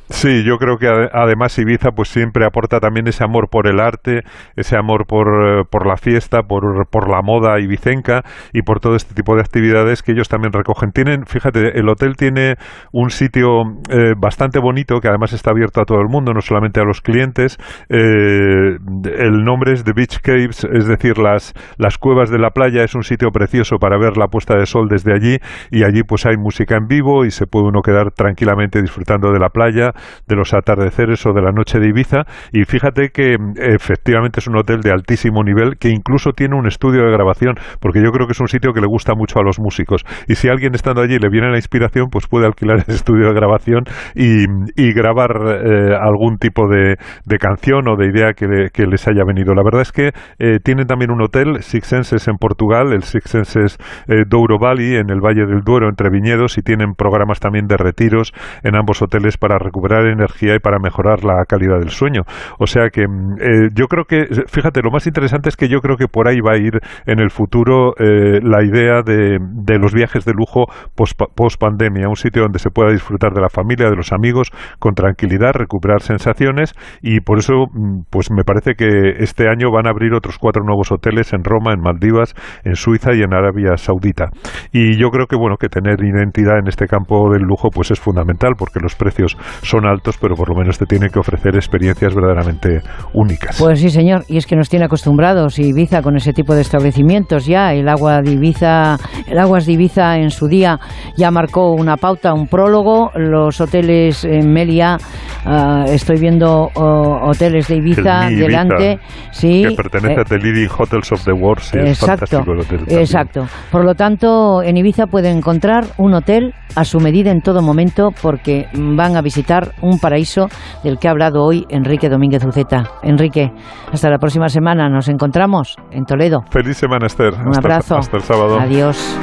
[0.09, 4.21] Sí, yo creo que además Ibiza pues siempre aporta también ese amor por el arte,
[4.55, 8.21] ese amor por, eh, por la fiesta, por, por, la moda ibicenca
[8.53, 10.91] y por todo este tipo de actividades que ellos también recogen.
[10.91, 12.55] Tienen, fíjate, el hotel tiene
[12.91, 16.79] un sitio eh, bastante bonito que además está abierto a todo el mundo, no solamente
[16.79, 17.57] a los clientes.
[17.89, 18.77] Eh,
[19.17, 22.83] el nombre es The Beach Caves, es decir, las, las cuevas de la playa.
[22.83, 25.39] Es un sitio precioso para ver la puesta de sol desde allí
[25.71, 29.39] y allí pues hay música en vivo y se puede uno quedar tranquilamente disfrutando de
[29.39, 29.94] la playa
[30.27, 34.47] de los atardeceres o de la noche de Ibiza y fíjate que mm, efectivamente es
[34.47, 38.27] un hotel de altísimo nivel que incluso tiene un estudio de grabación porque yo creo
[38.27, 41.01] que es un sitio que le gusta mucho a los músicos y si alguien estando
[41.01, 43.83] allí le viene la inspiración pues puede alquilar el estudio de grabación
[44.15, 44.45] y,
[44.93, 45.31] grabar
[45.65, 46.95] eh, algún tipo de,
[47.39, 49.53] canción o de idea que, les haya venido.
[49.53, 53.29] La verdad es que eh, tienen también un hotel, Six Senses en Portugal, el Six
[53.29, 53.77] Senses
[54.07, 57.77] eh, Douro Valley en el Valle del Duero entre viñedos y tienen programas también de
[57.77, 58.31] retiros
[58.63, 62.21] en ambos hoteles para recuperar energía y para mejorar la calidad del sueño.
[62.59, 65.97] O sea que mm, yo creo que, fíjate, lo más interesante es que yo creo
[65.97, 70.25] que por ahí va a ir en el futuro la idea de, de, los viajes
[70.25, 70.65] de lujo
[70.95, 74.51] post, post pandemia, un sitio donde se pueda disfrutar de la familia, de los amigos,
[74.79, 78.87] con tranquilidad, recuperar sensaciones y por eso mm, pues me parece que
[79.19, 82.33] este año van a abrir otros cuatro nuevos hoteles en Roma, en Maldivas,
[82.63, 84.29] en Suiza y en Arabia Saudita.
[84.71, 87.99] Y yo creo que bueno, que tener identidad en este campo del lujo pues es
[87.99, 92.13] fundamental porque los precios son altos, pero por lo menos te tienen que ofrecer experiencias
[92.13, 92.81] verdaderamente
[93.13, 93.57] únicas.
[93.59, 97.45] Pues sí, señor, y es que nos tiene acostumbrados Ibiza con ese tipo de establecimientos
[97.45, 98.97] ya, el agua de Ibiza,
[99.27, 100.79] el Aguas de Ibiza en su día
[101.17, 104.97] ya marcó una pauta, un prólogo, los hoteles en Melia,
[105.45, 108.99] ah, estoy viendo hoteles de Ibiza delante,
[109.31, 112.43] sí, que pertenece a The Leading Hotels of the World, exacto,
[112.87, 113.47] exacto.
[113.71, 118.11] Por lo tanto, en Ibiza pueden encontrar un hotel a su medida en todo momento
[118.21, 120.47] porque van a visitar un paraíso
[120.83, 122.83] del que ha hablado hoy Enrique Domínguez Uceta.
[123.03, 123.51] Enrique,
[123.91, 126.43] hasta la próxima semana, nos encontramos en Toledo.
[126.49, 127.33] Feliz semana, Esther.
[127.33, 127.97] Un abrazo.
[127.97, 128.59] Hasta el sábado.
[128.59, 129.17] Adiós.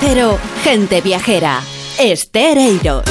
[0.00, 1.60] Cero, gente viajera.
[1.98, 3.02] Estereiros.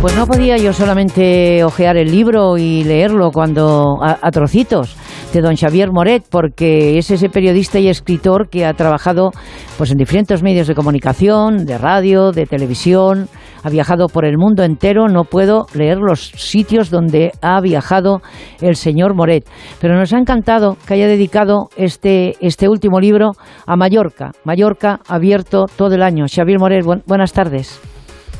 [0.00, 4.96] Pues no podía yo solamente ojear el libro y leerlo cuando a, trocitos
[5.32, 9.30] de don Xavier Moret, porque es ese periodista y escritor que ha trabajado
[9.78, 13.28] pues en diferentes medios de comunicación, de radio, de televisión,
[13.62, 18.22] ha viajado por el mundo entero, no puedo leer los sitios donde ha viajado
[18.60, 19.44] el señor Moret,
[19.80, 23.32] pero nos ha encantado que haya dedicado este, este último libro
[23.66, 24.32] a Mallorca.
[24.44, 26.24] Mallorca abierto todo el año.
[26.28, 27.80] Xavier Moret, buenas tardes.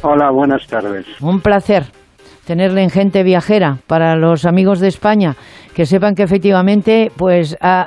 [0.03, 1.07] Hola, buenas tardes.
[1.21, 2.00] Un placer
[2.51, 5.37] tenerle en gente viajera para los amigos de España
[5.73, 7.87] que sepan que efectivamente pues ha,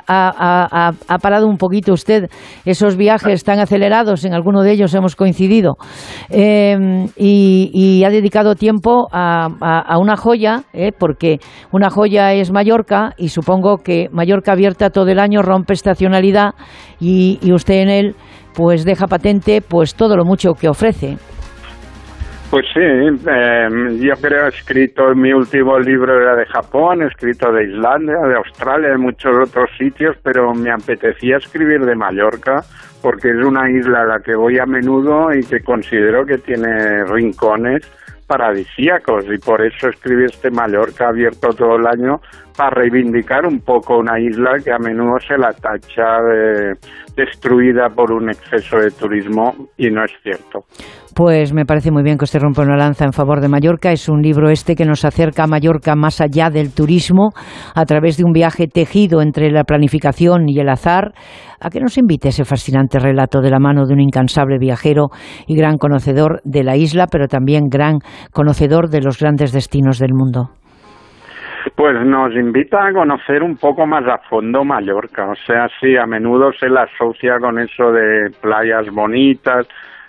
[1.20, 2.30] parado un poquito usted
[2.64, 5.76] esos viajes tan acelerados, en alguno de ellos hemos coincidido,
[6.30, 11.40] em, y, ha dedicado tiempo a, una joya, eh, porque
[11.70, 16.54] una joya es Mallorca y supongo que Mallorca abierta todo el año rompe estacionalidad
[17.00, 18.16] y, y usted en él
[18.54, 21.18] pues deja patente pues todo lo mucho que ofrece.
[22.54, 27.50] Pues sí, em, yo creo he escrito mi último libro era de Japón, he escrito
[27.50, 32.62] de Islandia, de Australia, de muchos otros sitios, pero me apetecía escribir de Mallorca
[33.02, 37.04] porque es una isla a la que voy a menudo y que considero que tiene
[37.06, 37.90] rincones
[38.28, 42.20] paradisíacos y por eso escribí este Mallorca abierto todo el año
[42.56, 46.76] para reivindicar un poco una isla que a menudo se la tacha de
[47.16, 50.64] destruida por un exceso de turismo y no es cierto.
[51.14, 53.92] Pues me parece muy bien que usted rompa una lanza en favor de Mallorca.
[53.92, 57.30] Es un libro este que nos acerca a Mallorca más allá del turismo
[57.74, 61.12] a través de un viaje tejido entre la planificación y el azar.
[61.60, 65.06] A que nos invite ese fascinante relato de la mano de un incansable viajero
[65.46, 67.98] y gran conocedor de la isla, pero también gran
[68.32, 70.50] conocedor de los grandes destinos del mundo.
[71.76, 75.26] Pues nos invita a conocer un poco más a fondo Mallorca.
[75.28, 79.66] O sea, sí, a menudo se la asocia con eso de playas bonitas,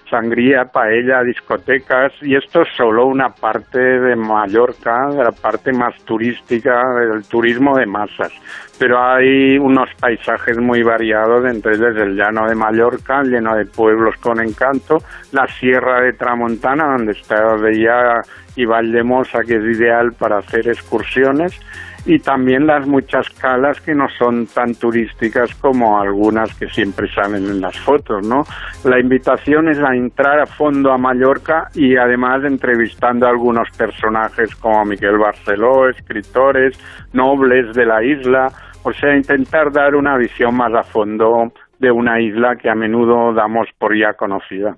[0.09, 6.93] sangría, paella, discotecas, y esto es solo una parte de Mallorca, la parte más turística
[6.95, 8.31] del turismo de masas.
[8.77, 14.15] Pero hay unos paisajes muy variados, entre ellos el llano de Mallorca, lleno de pueblos
[14.17, 14.97] con encanto,
[15.31, 18.21] la sierra de Tramontana, donde está Bella
[18.55, 21.59] y Valdemosa, que es ideal para hacer excursiones,
[22.05, 27.45] y también las muchas calas que no son tan turísticas como algunas que siempre salen
[27.45, 28.43] en las fotos, ¿no?
[28.83, 34.55] La invitación es a entrar a fondo a Mallorca y además entrevistando a algunos personajes
[34.55, 36.79] como Miguel Barceló, escritores,
[37.13, 38.47] nobles de la isla,
[38.83, 43.33] o sea, intentar dar una visión más a fondo de una isla que a menudo
[43.33, 44.77] damos por ya conocida.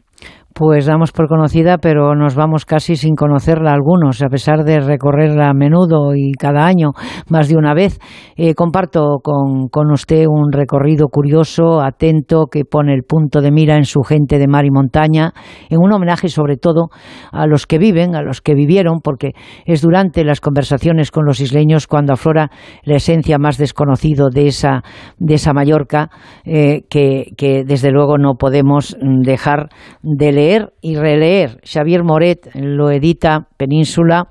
[0.57, 5.49] Pues damos por conocida, pero nos vamos casi sin conocerla algunos, a pesar de recorrerla
[5.49, 6.93] a menudo y cada año,
[7.29, 7.99] más de una vez.
[8.35, 13.75] Eh, comparto con, con, usted un recorrido curioso, atento, que pone el punto de mira
[13.75, 15.33] en su gente de mar y montaña,
[15.69, 16.89] en un homenaje sobre todo
[17.31, 19.33] a los que viven, a los que vivieron, porque
[19.65, 22.49] es durante las conversaciones con los isleños cuando aflora
[22.83, 24.83] la esencia más desconocido de esa,
[25.19, 26.09] de esa Mallorca,
[26.45, 29.69] eh, que, que desde luego no podemos dejar
[30.01, 30.46] de leer
[30.81, 31.59] y releer.
[31.63, 34.27] Xavier Moret lo edita Península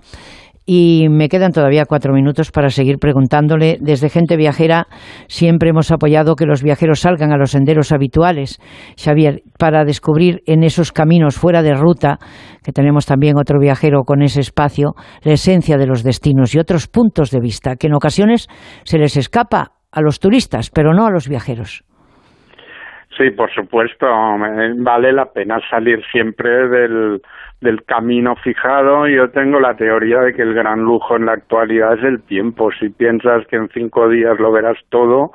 [0.64, 3.79] y me quedan todavía cuatro minutos para seguir preguntándole.
[3.81, 4.89] Desde Gente Viajera
[5.29, 8.59] siempre hemos apoyado que los viajeros salgan a los senderos habituales,
[8.97, 12.19] Xavier, para descubrir en esos caminos fuera de ruta,
[12.64, 16.89] que tenemos también otro viajero con ese espacio, la esencia de los destinos y otros
[16.89, 18.49] puntos de vista que en ocasiones
[18.85, 21.85] se les escapa a los turistas, pero no a los viajeros.
[23.17, 24.07] Sí, por supuesto,
[24.77, 27.23] vale la pena salir siempre del,
[27.61, 29.07] del camino fijado.
[29.09, 32.71] Yo tengo la teoría de que el gran lujo en la actualidad es el tiempo.
[32.79, 35.33] Si piensas que en cinco días lo verás todo,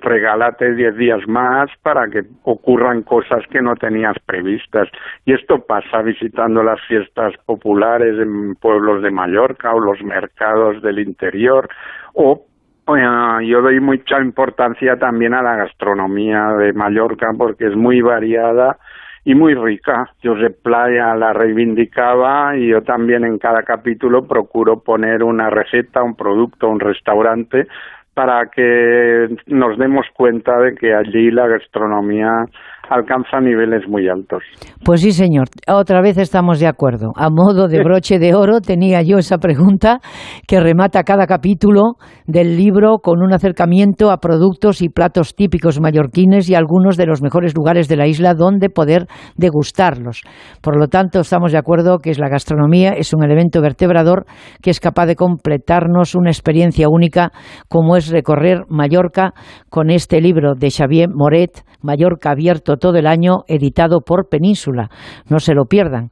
[0.00, 4.88] regálate diez días más para que ocurran cosas que no tenías previstas.
[5.24, 10.98] Y esto pasa visitando las fiestas populares en pueblos de Mallorca o los mercados del
[10.98, 11.68] interior
[12.14, 12.44] o
[12.86, 18.78] yo doy mucha importancia también a la gastronomía de Mallorca porque es muy variada
[19.24, 20.08] y muy rica.
[20.22, 26.14] Josep Playa la reivindicaba y yo también en cada capítulo procuro poner una receta, un
[26.14, 27.66] producto, un restaurante
[28.14, 32.46] para que nos demos cuenta de que allí la gastronomía
[32.90, 34.42] alcanza niveles muy altos.
[34.84, 35.48] Pues sí, señor.
[35.68, 37.12] Otra vez estamos de acuerdo.
[37.16, 40.00] A modo de broche de oro tenía yo esa pregunta
[40.46, 41.94] que remata cada capítulo
[42.26, 47.22] del libro con un acercamiento a productos y platos típicos mallorquines y algunos de los
[47.22, 49.06] mejores lugares de la isla donde poder
[49.36, 50.22] degustarlos.
[50.62, 54.26] Por lo tanto, estamos de acuerdo que la gastronomía es un elemento vertebrador
[54.62, 57.30] que es capaz de completarnos una experiencia única
[57.68, 59.32] como es recorrer Mallorca
[59.68, 64.90] con este libro de Xavier Moret, Mallorca abierto todo el año, editado por Península.
[65.28, 66.10] No se lo pierdan.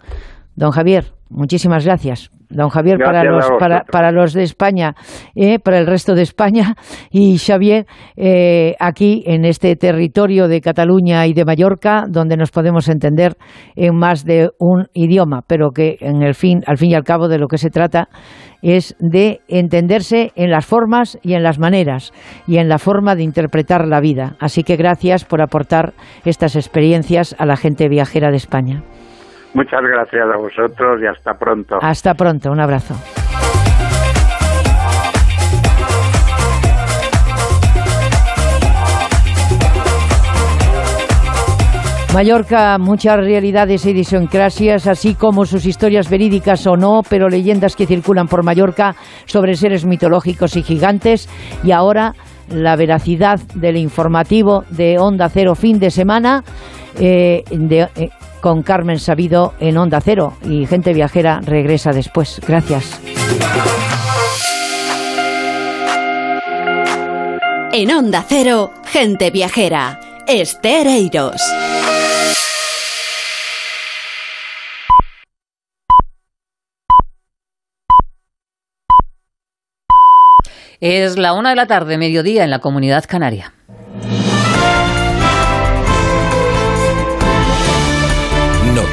[0.57, 2.31] Don Javier, muchísimas gracias.
[2.49, 3.49] Don Javier, para los,
[3.91, 4.95] para, los de España,
[5.35, 6.77] eh, para el resto de España,
[7.11, 7.87] y Xavier,
[8.17, 13.37] eh, aquí en este territorio de Cataluña y de Mallorca, donde nos podemos entender
[13.75, 17.27] en más de un idioma, pero que en el fin, al fin y al cabo
[17.29, 18.09] de lo que se trata
[18.63, 22.13] es de entenderse en las formas y en las maneras
[22.47, 24.37] y en la forma de interpretar la vida.
[24.39, 25.93] Así que gracias por aportar
[26.25, 28.83] estas experiencias a la gente viajera de España.
[29.55, 31.79] Muchas gracias a vosotros y hasta pronto.
[31.81, 32.95] Hasta pronto, un abrazo.
[42.13, 47.87] Mallorca, muchas realidades e idiosincrasias, así como sus historias verídicas o no, pero leyendas que
[47.87, 48.95] circulan por Mallorca
[49.25, 51.29] sobre seres mitológicos y gigantes.
[51.65, 52.15] Y ahora
[52.51, 56.45] la veracidad del informativo de Onda Cero fin de semana
[57.01, 58.11] eh, eh,
[58.45, 60.37] con Carmen Sabido en Onda Cero.
[60.45, 62.43] Y Gente Viajera regresa después.
[62.47, 63.01] Gracias.
[67.73, 69.99] En Onda Cero, Gente Viajera.
[70.27, 70.87] Esther
[80.81, 83.55] Es la una de la tarde, mediodía, en la comunidad canaria.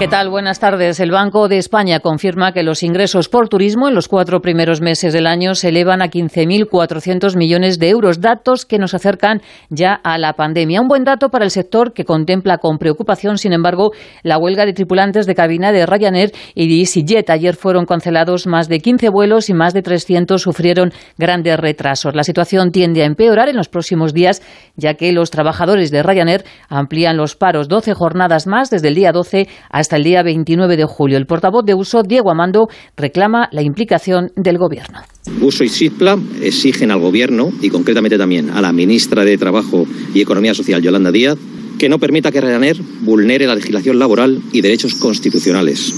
[0.00, 0.30] ¿Qué tal?
[0.30, 0.98] Buenas tardes.
[0.98, 5.12] El Banco de España confirma que los ingresos por turismo en los cuatro primeros meses
[5.12, 10.16] del año se elevan a 15.400 millones de euros, datos que nos acercan ya a
[10.16, 10.80] la pandemia.
[10.80, 13.90] Un buen dato para el sector que contempla con preocupación, sin embargo,
[14.22, 17.28] la huelga de tripulantes de cabina de Ryanair y de EasyJet.
[17.28, 22.14] Ayer fueron cancelados más de 15 vuelos y más de 300 sufrieron grandes retrasos.
[22.14, 24.40] La situación tiende a empeorar en los próximos días,
[24.76, 29.12] ya que los trabajadores de Ryanair amplían los paros 12 jornadas más desde el día
[29.12, 31.18] 12 hasta hasta el día 29 de julio.
[31.18, 35.00] El portavoz de Uso, Diego Amando, reclama la implicación del Gobierno.
[35.40, 39.84] Uso y SIPLA exigen al Gobierno y concretamente también a la ministra de Trabajo
[40.14, 41.36] y Economía Social, Yolanda Díaz,
[41.76, 45.92] que no permita que Ryanair vulnere la legislación laboral y derechos constitucionales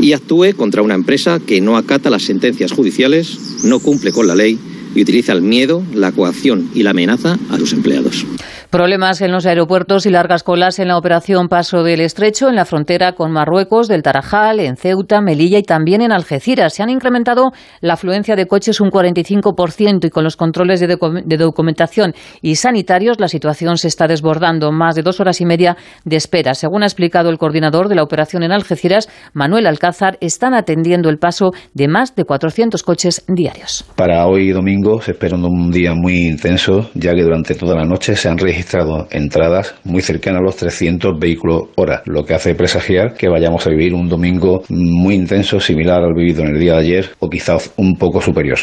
[0.00, 4.36] y actúe contra una empresa que no acata las sentencias judiciales, no cumple con la
[4.36, 4.58] ley
[4.94, 8.24] y utiliza el miedo, la coacción y la amenaza a sus empleados.
[8.70, 12.66] Problemas en los aeropuertos y largas colas en la operación Paso del Estrecho, en la
[12.66, 16.74] frontera con Marruecos, del Tarajal, en Ceuta, Melilla y también en Algeciras.
[16.74, 22.12] Se han incrementado la afluencia de coches un 45% y con los controles de, documentación
[22.42, 24.70] y sanitarios la situación se está desbordando.
[24.70, 26.52] Más de dos horas y media de espera.
[26.52, 31.16] Según ha explicado el coordinador de la operación en Algeciras, Manuel Alcázar, están atendiendo el
[31.16, 33.86] paso de más de 400 coches diarios.
[33.96, 38.14] Para hoy domingo se espera un día muy intenso, ya que durante toda la noche
[38.14, 42.56] se han registrado registrado entradas muy cercanas a los 300 vehículos hora, lo que hace
[42.56, 46.72] presagiar que vayamos a vivir un domingo muy intenso, similar al vivido en el día
[46.72, 48.58] de ayer o quizás un poco superior.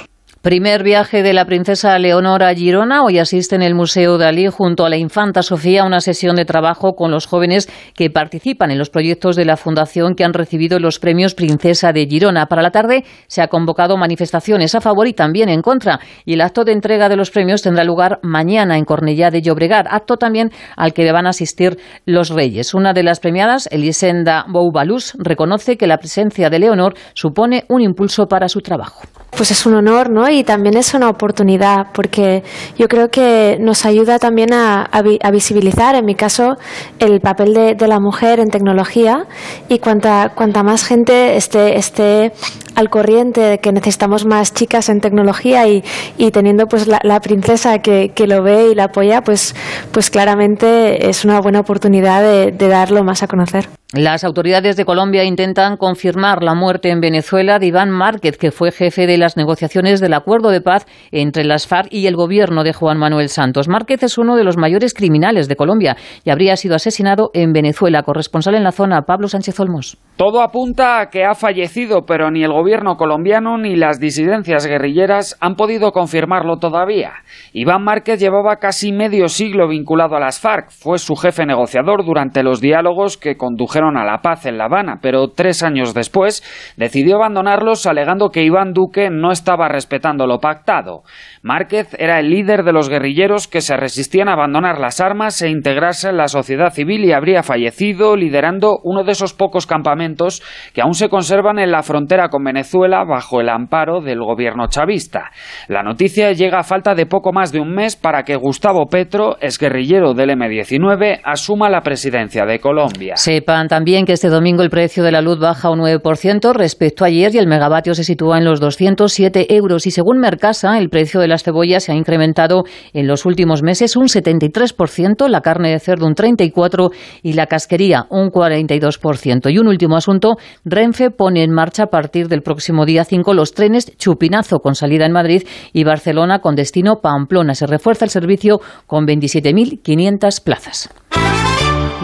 [0.45, 3.03] Primer viaje de la princesa Leonora a Girona.
[3.03, 6.93] Hoy asiste en el Museo Dalí junto a la infanta Sofía una sesión de trabajo
[6.93, 10.99] con los jóvenes que participan en los proyectos de la fundación que han recibido los
[10.99, 12.45] premios Princesa de Girona.
[12.45, 15.99] Para la tarde se ha convocado manifestaciones a favor y también en contra.
[16.25, 19.87] Y el acto de entrega de los premios tendrá lugar mañana en Cornellá de Llobregat,
[19.89, 22.75] acto también al que van a asistir los reyes.
[22.75, 28.27] Una de las premiadas, Elisenda Boubalus, reconoce que la presencia de Leonor supone un impulso
[28.27, 29.01] para su trabajo.
[29.37, 30.29] Pues es un honor, ¿no?
[30.29, 32.43] y también es una oportunidad porque
[32.77, 34.89] yo creo que nos ayuda también a,
[35.31, 36.55] visibilizar, en mi caso,
[36.99, 39.25] el papel de, la mujer en tecnología
[39.67, 42.31] y cuanta, cuanta más gente esté, esté
[42.75, 45.83] al corriente de que necesitamos más chicas en tecnología y,
[46.17, 49.53] y teniendo pues la, princesa que, que, lo ve y la apoya, pues,
[49.91, 53.67] pues claramente es una buena oportunidad de darlo más a conocer.
[53.97, 58.73] Las autoridades de Colombia intentan confirmar la muerte en Venezuela de Iván Márquez, que fue
[58.73, 62.73] jefe de las negociaciones del acuerdo de paz entre las FARC y el gobierno de
[62.73, 63.69] Juan Manuel Santos.
[63.69, 68.03] Márquez es uno de los mayores criminales de Colombia y habría sido asesinado en Venezuela.
[68.03, 69.97] Corresponsal en la zona, Pablo Sánchez Olmos.
[70.17, 75.37] Todo apunta a que ha fallecido, pero ni el gobierno colombiano ni las disidencias guerrilleras
[75.39, 77.13] han podido confirmarlo todavía.
[77.53, 80.69] Iván Márquez llevaba casi medio siglo vinculado a las FARC.
[80.71, 84.97] Fue su jefe negociador durante los diálogos que condujeron a la paz en La Habana,
[85.01, 86.43] pero tres años después
[86.75, 91.03] decidió abandonarlos alegando que Iván Duque no estaba respetando lo pactado.
[91.43, 95.49] Márquez era el líder de los guerrilleros que se resistían a abandonar las armas e
[95.49, 100.41] integrarse en la sociedad civil y habría fallecido liderando uno de esos pocos campamentos
[100.73, 105.31] que aún se conservan en la frontera con Venezuela bajo el amparo del gobierno chavista.
[105.67, 109.37] La noticia llega a falta de poco más de un mes para que Gustavo Petro,
[109.39, 113.15] exguerrillero del M-19, asuma la presidencia de Colombia.
[113.17, 117.07] Sepan también que este domingo el precio de la luz baja un 9% respecto a
[117.07, 121.19] ayer y el megavatio se sitúa en los 207 euros y según Mercasa el precio
[121.19, 122.63] de las cebollas se ha incrementado
[122.93, 126.91] en los últimos meses un 73%, la carne de cerdo un 34%
[127.23, 129.51] y la casquería un 42%.
[129.51, 133.53] Y un último asunto, Renfe pone en marcha a partir del próximo día 5 los
[133.53, 135.43] trenes Chupinazo con salida en Madrid
[135.73, 137.55] y Barcelona con destino Pamplona.
[137.55, 140.89] Se refuerza el servicio con 27.500 plazas.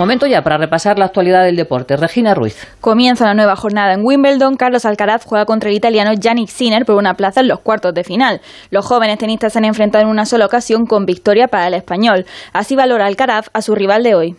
[0.01, 1.95] Momento ya para repasar la actualidad del deporte.
[1.95, 2.67] Regina Ruiz.
[2.81, 4.55] Comienza la nueva jornada en Wimbledon.
[4.55, 8.03] Carlos Alcaraz juega contra el italiano Yannick Sinner por una plaza en los cuartos de
[8.03, 8.41] final.
[8.71, 12.25] Los jóvenes tenistas se han enfrentado en una sola ocasión con victoria para el español.
[12.51, 14.35] Así valora Alcaraz a su rival de hoy.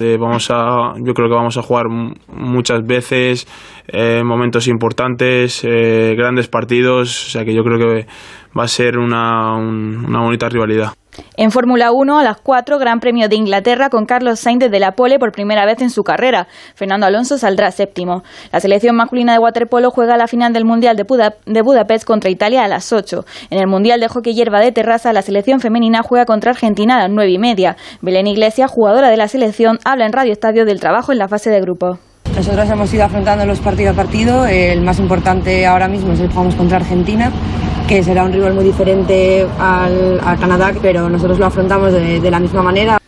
[0.00, 3.48] Eh, vamos a, yo creo que vamos a jugar muchas veces,
[3.88, 8.06] eh, momentos importantes, eh, grandes partidos, o sea que yo creo que
[8.54, 10.92] va a ser una, una bonita rivalidad.
[11.36, 14.92] En Fórmula 1, a las 4, Gran Premio de Inglaterra con Carlos Sainz desde la
[14.92, 16.48] pole por primera vez en su carrera.
[16.74, 18.22] Fernando Alonso saldrá séptimo.
[18.52, 22.68] La selección masculina de waterpolo juega la final del Mundial de, Budapest contra Italia a
[22.68, 23.24] las 8.
[23.50, 27.02] En el Mundial de Hockey Hierba de Terraza, la selección femenina juega contra Argentina a
[27.02, 27.76] las 9 y media.
[28.00, 31.50] Belén Iglesias, jugadora de la selección, habla en Radio Estadio del trabajo en la fase
[31.50, 31.98] de grupo.
[32.36, 34.46] Nosotros hemos ido afrontando los partido a partido.
[34.46, 37.32] El más importante ahora mismo es el que jugamos contra Argentina
[37.90, 42.30] que será un rival muy diferente al, a Canadá, pero nosotros lo afrontamos de, de
[42.30, 42.98] la misma manera.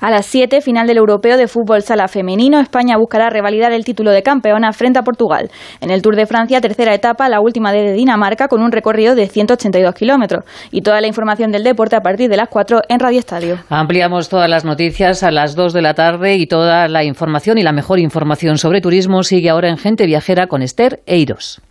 [0.00, 4.10] A las 7, final del Europeo de Fútbol Sala Femenino, España buscará revalidar el título
[4.10, 5.48] de campeona frente a Portugal.
[5.80, 9.28] En el Tour de Francia, tercera etapa, la última de Dinamarca, con un recorrido de
[9.28, 10.44] 182 kilómetros.
[10.72, 13.58] Y toda la información del deporte a partir de las 4 en Radio Estadio.
[13.68, 17.62] Ampliamos todas las noticias a las 2 de la tarde y toda la información y
[17.62, 21.62] la mejor información sobre turismo sigue ahora en Gente Viajera con Esther Eiros.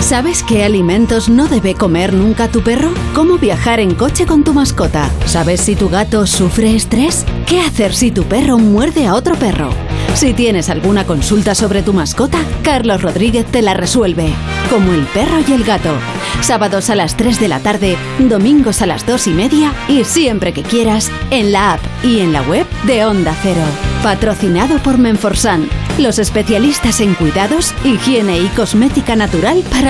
[0.00, 2.90] ¿Sabes qué alimentos no debe comer nunca tu perro?
[3.14, 5.08] ¿Cómo viajar en coche con tu mascota?
[5.26, 7.24] ¿Sabes si tu gato sufre estrés?
[7.46, 9.70] ¿Qué hacer si tu perro muerde a otro perro?
[10.14, 14.32] Si tienes alguna consulta sobre tu mascota, Carlos Rodríguez te la resuelve.
[14.68, 15.94] Como el perro y el gato.
[16.40, 20.52] Sábados a las 3 de la tarde, domingos a las 2 y media y siempre
[20.52, 23.62] que quieras en la app y en la web de Onda Cero.
[24.02, 29.89] Patrocinado por Menforsan, los especialistas en cuidados, higiene y cosmética natural para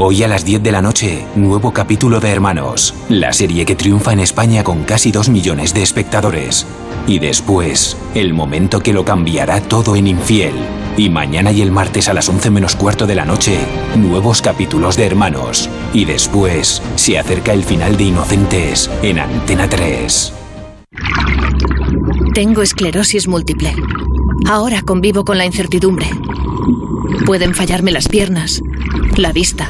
[0.00, 4.12] Hoy a las 10 de la noche, nuevo capítulo de Hermanos, la serie que triunfa
[4.12, 6.68] en España con casi 2 millones de espectadores.
[7.08, 10.54] Y después, el momento que lo cambiará todo en Infiel.
[10.96, 13.58] Y mañana y el martes a las 11 menos cuarto de la noche,
[13.96, 15.68] nuevos capítulos de Hermanos.
[15.92, 20.32] Y después, se acerca el final de Inocentes en Antena 3.
[22.34, 23.74] Tengo esclerosis múltiple.
[24.48, 26.08] Ahora convivo con la incertidumbre.
[27.26, 28.62] Pueden fallarme las piernas,
[29.16, 29.68] la vista,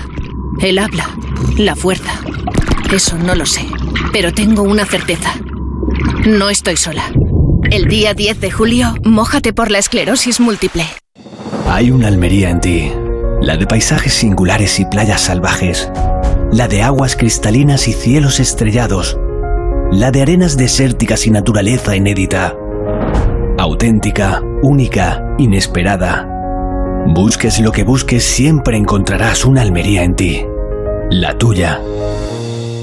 [0.60, 1.08] el habla,
[1.56, 2.12] la fuerza.
[2.92, 3.66] Eso no lo sé,
[4.12, 5.34] pero tengo una certeza.
[6.26, 7.04] No estoy sola.
[7.70, 10.84] El día 10 de julio, mójate por la esclerosis múltiple.
[11.68, 12.90] Hay una Almería en ti,
[13.40, 15.90] la de paisajes singulares y playas salvajes,
[16.50, 19.18] la de aguas cristalinas y cielos estrellados,
[19.92, 22.56] la de arenas desérticas y naturaleza inédita.
[23.58, 26.37] Auténtica, única, inesperada.
[27.10, 30.44] Busques lo que busques, siempre encontrarás una Almería en ti.
[31.10, 31.80] La tuya.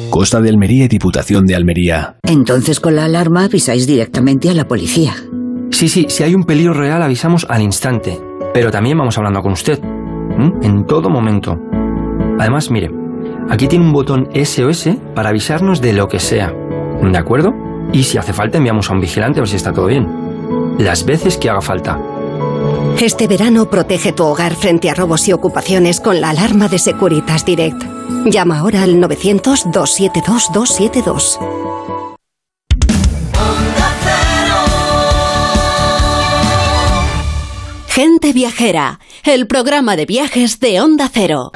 [0.09, 2.17] Costa de Almería y Diputación de Almería.
[2.23, 5.13] Entonces con la alarma avisáis directamente a la policía.
[5.69, 8.19] Sí, sí, si hay un peligro real avisamos al instante.
[8.51, 9.79] Pero también vamos hablando con usted.
[10.63, 11.59] En todo momento.
[12.39, 12.89] Además, mire,
[13.47, 16.51] aquí tiene un botón SOS para avisarnos de lo que sea.
[16.99, 17.53] ¿De acuerdo?
[17.93, 20.07] Y si hace falta enviamos a un vigilante a ver si está todo bien.
[20.79, 21.99] Las veces que haga falta.
[23.01, 27.45] Este verano protege tu hogar frente a robos y ocupaciones con la alarma de Securitas
[27.45, 27.83] Direct.
[28.25, 31.37] Llama ahora al 900-272-272.
[37.89, 41.51] Gente Viajera, el programa de viajes de Onda Cero.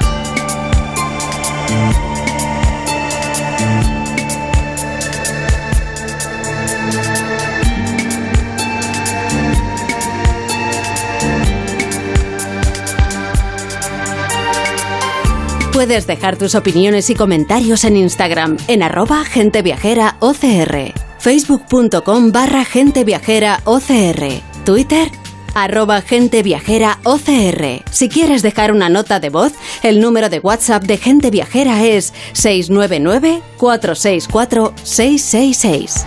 [15.80, 25.10] Puedes dejar tus opiniones y comentarios en Instagram en arroba genteviajeraocr, facebook.com barra genteviajeraocr, Twitter
[25.54, 27.82] arroba genteviajeraocr.
[27.90, 32.12] Si quieres dejar una nota de voz, el número de WhatsApp de Gente Viajera es
[32.34, 36.04] 699 464 666.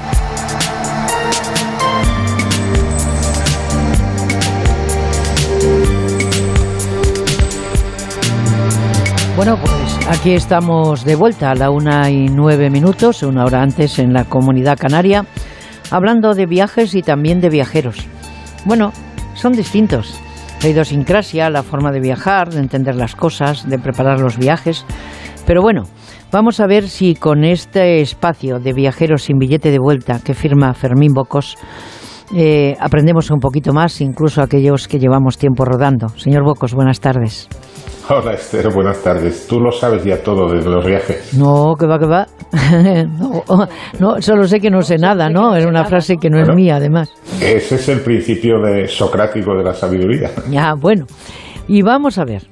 [9.36, 13.98] Bueno, pues aquí estamos de vuelta a la una y nueve minutos, una hora antes
[13.98, 15.26] en la comunidad canaria,
[15.90, 18.08] hablando de viajes y también de viajeros.
[18.66, 18.94] Bueno,
[19.34, 20.20] son distintos.
[20.62, 24.86] La idiosincrasia, la forma de viajar, de entender las cosas, de preparar los viajes.
[25.48, 25.82] Pero bueno,
[26.32, 30.76] vamos a ver si con este espacio de viajeros sin billete de vuelta que firma
[30.76, 31.58] Fermín Bocos,
[32.36, 36.10] eh, aprendemos un poquito más, incluso aquellos que llevamos tiempo rodando.
[36.10, 37.50] Señor Bocos, buenas tardes.
[38.10, 39.48] Hola Esther, buenas tardes.
[39.48, 41.34] Tú lo sabes ya todo de los viajes.
[41.38, 42.28] No, que va, que va.
[43.20, 43.68] no,
[44.00, 45.56] no, solo sé que no sé nada, ¿no?
[45.56, 47.14] Es una frase que no es mía, además.
[47.42, 50.32] Ese es el principio de socrático de la sabiduría.
[50.50, 51.06] Ya, bueno.
[51.68, 52.44] Y vamos a ver.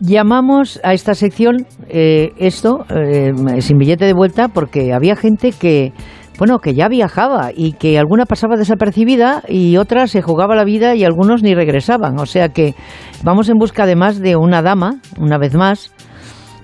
[0.00, 5.92] Llamamos a esta sección eh, esto, eh, sin billete de vuelta, porque había gente que
[6.38, 10.94] bueno, que ya viajaba y que alguna pasaba desapercibida y otra se jugaba la vida
[10.94, 12.18] y algunos ni regresaban.
[12.18, 12.74] O sea que
[13.22, 15.92] vamos en busca además de una dama, una vez más,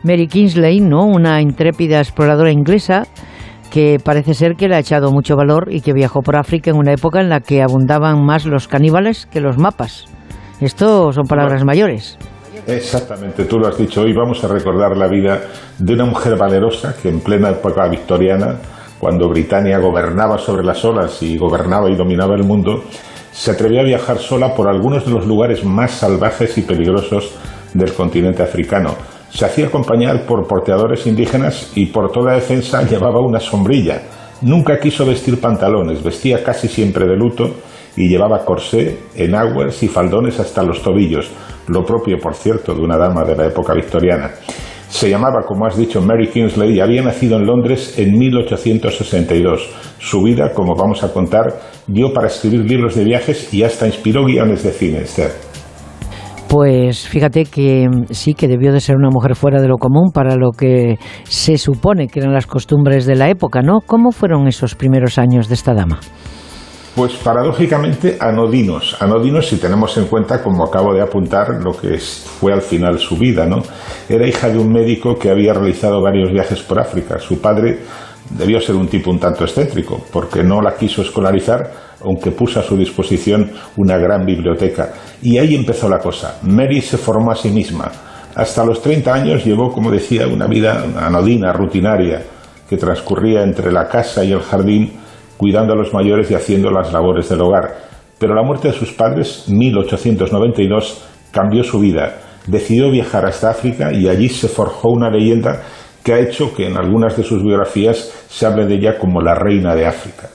[0.02, 1.04] Mary Kingsley, ¿no?
[1.04, 3.04] Una intrépida exploradora inglesa
[3.70, 6.76] que parece ser que le ha echado mucho valor y que viajó por África en
[6.76, 10.06] una época en la que abundaban más los caníbales que los mapas.
[10.60, 12.18] Esto son palabras mayores.
[12.66, 14.02] Exactamente, tú lo has dicho.
[14.02, 15.40] Hoy vamos a recordar la vida
[15.78, 18.56] de una mujer valerosa que en plena época victoriana
[19.00, 22.84] cuando Britania gobernaba sobre las olas y gobernaba y dominaba el mundo,
[23.32, 27.34] se atrevió a viajar sola por algunos de los lugares más salvajes y peligrosos
[27.74, 28.94] del continente africano.
[29.30, 34.02] Se hacía acompañar por porteadores indígenas y por toda defensa llevaba una sombrilla,
[34.42, 37.56] Nunca quiso vestir pantalones, vestía casi siempre de luto
[37.94, 41.30] y llevaba corsé, enaguas y faldones hasta los tobillos,
[41.66, 44.30] lo propio, por cierto, de una dama de la época victoriana.
[44.90, 49.70] Se llamaba, como has dicho, Mary Kingsley y había nacido en Londres en 1862.
[49.98, 54.26] Su vida, como vamos a contar, dio para escribir libros de viajes y hasta inspiró
[54.26, 55.30] guiones de cine, Esther.
[56.48, 60.34] Pues fíjate que sí que debió de ser una mujer fuera de lo común para
[60.34, 63.78] lo que se supone que eran las costumbres de la época, ¿no?
[63.86, 66.00] ¿Cómo fueron esos primeros años de esta dama?
[66.94, 72.52] Pues paradójicamente anodinos, anodinos si tenemos en cuenta, como acabo de apuntar, lo que fue
[72.52, 73.62] al final su vida, ¿no?
[74.08, 77.20] Era hija de un médico que había realizado varios viajes por África.
[77.20, 77.78] Su padre
[78.30, 81.70] debió ser un tipo un tanto excéntrico, porque no la quiso escolarizar,
[82.04, 84.92] aunque puso a su disposición una gran biblioteca.
[85.22, 86.38] Y ahí empezó la cosa.
[86.42, 87.90] Mary se formó a sí misma.
[88.34, 92.20] Hasta los 30 años llevó, como decía, una vida anodina, rutinaria,
[92.68, 94.92] que transcurría entre la casa y el jardín
[95.40, 97.74] cuidando a los mayores y haciendo las labores del hogar.
[98.18, 102.18] Pero la muerte de sus padres, 1892, cambió su vida.
[102.46, 105.62] Decidió viajar hasta África y allí se forjó una leyenda
[106.04, 109.34] que ha hecho que en algunas de sus biografías se hable de ella como la
[109.34, 110.28] reina de África.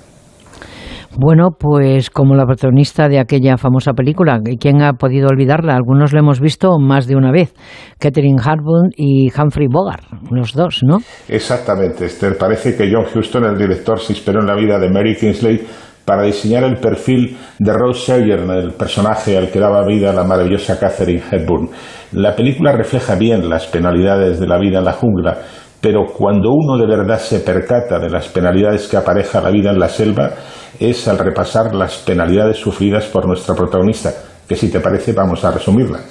[1.18, 5.74] Bueno, pues como la protagonista de aquella famosa película, ¿quién ha podido olvidarla?
[5.74, 7.54] Algunos la hemos visto más de una vez,
[8.00, 10.98] Catherine Hardwood y Humphrey Bogart, los dos, ¿no?
[11.30, 12.38] Exactamente, Esther.
[12.38, 15.62] Parece que John Huston, el director, se inspiró en la vida de Mary Kingsley
[16.04, 20.78] para diseñar el perfil de Rose Sheridan, el personaje al que daba vida la maravillosa
[20.78, 21.70] Catherine Hepburn.
[22.12, 25.38] La película refleja bien las penalidades de la vida en la jungla,
[25.86, 29.78] pero cuando uno de verdad se percata de las penalidades que apareja la vida en
[29.78, 30.32] la selva,
[30.80, 34.10] es al repasar las penalidades sufridas por nuestra protagonista,
[34.50, 36.02] que si te parece vamos a resumirlas.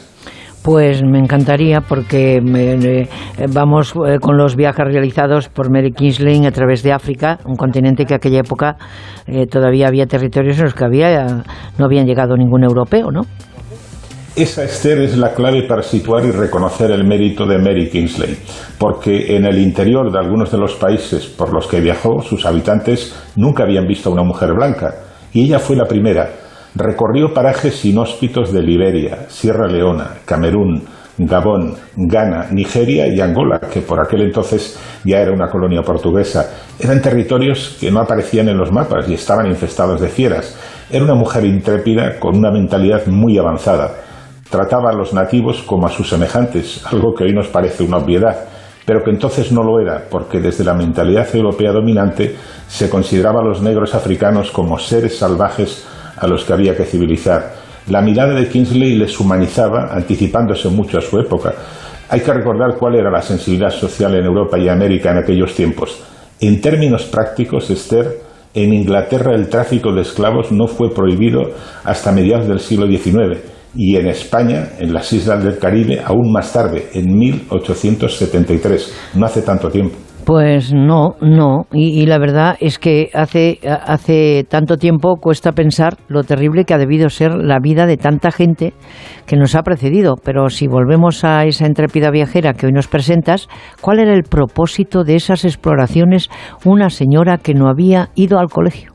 [0.63, 3.09] Pues me encantaría porque eh,
[3.53, 8.05] vamos eh, con los viajes realizados por Mary Kingsley a través de África, un continente
[8.05, 8.77] que en aquella época
[9.27, 11.43] eh, todavía había territorios en los que había,
[11.79, 13.23] no habían llegado ningún europeo, ¿no?
[14.37, 18.37] Esa, Esther, es la clave para situar y reconocer el mérito de Mary Kingsley,
[18.79, 23.15] porque en el interior de algunos de los países por los que viajó, sus habitantes
[23.37, 24.93] nunca habían visto a una mujer blanca,
[25.33, 26.31] y ella fue la primera.
[26.75, 30.83] Recorrió parajes inhóspitos de Liberia, Sierra Leona, Camerún,
[31.17, 36.51] Gabón, Ghana, Nigeria y Angola, que por aquel entonces ya era una colonia portuguesa.
[36.81, 40.59] Eran territorios que no aparecían en los mapas y estaban infestados de fieras.
[40.91, 43.93] Era una mujer intrépida con una mentalidad muy avanzada
[44.49, 48.49] trataba a los nativos como a sus semejantes, algo que hoy nos parece una obviedad,
[48.87, 52.37] pero que entonces no lo era, porque desde la mentalidad europea dominante
[52.69, 55.87] se consideraba a los negros africanos como seres salvajes
[56.17, 57.55] a los que había que civilizar.
[57.89, 61.53] La mirada de Kingsley les humanizaba, anticipándose mucho a su época.
[62.09, 66.03] Hay que recordar cuál era la sensibilidad social en Europa y América en aquellos tiempos.
[66.41, 68.21] En términos prácticos, Esther,
[68.55, 71.41] en Inglaterra el tráfico de esclavos no fue prohibido
[71.85, 76.53] hasta mediados del siglo XIX y en España, en las islas del Caribe, aún más
[76.53, 79.97] tarde, en 1873, no hace tanto tiempo.
[80.25, 81.67] Pues no, no.
[81.71, 86.79] Y, la verdad es que hace, hace tanto tiempo cuesta pensar lo terrible que ha
[86.79, 88.73] debido ser la vida de tanta gente
[89.27, 90.15] que nos ha precedido.
[90.25, 93.49] Pero si volvemos a esa intrépida viajera que hoy nos presentas,
[93.83, 96.31] ¿cuál era el propósito de esas exploraciones
[96.65, 98.94] una señora que no había ido al colegio?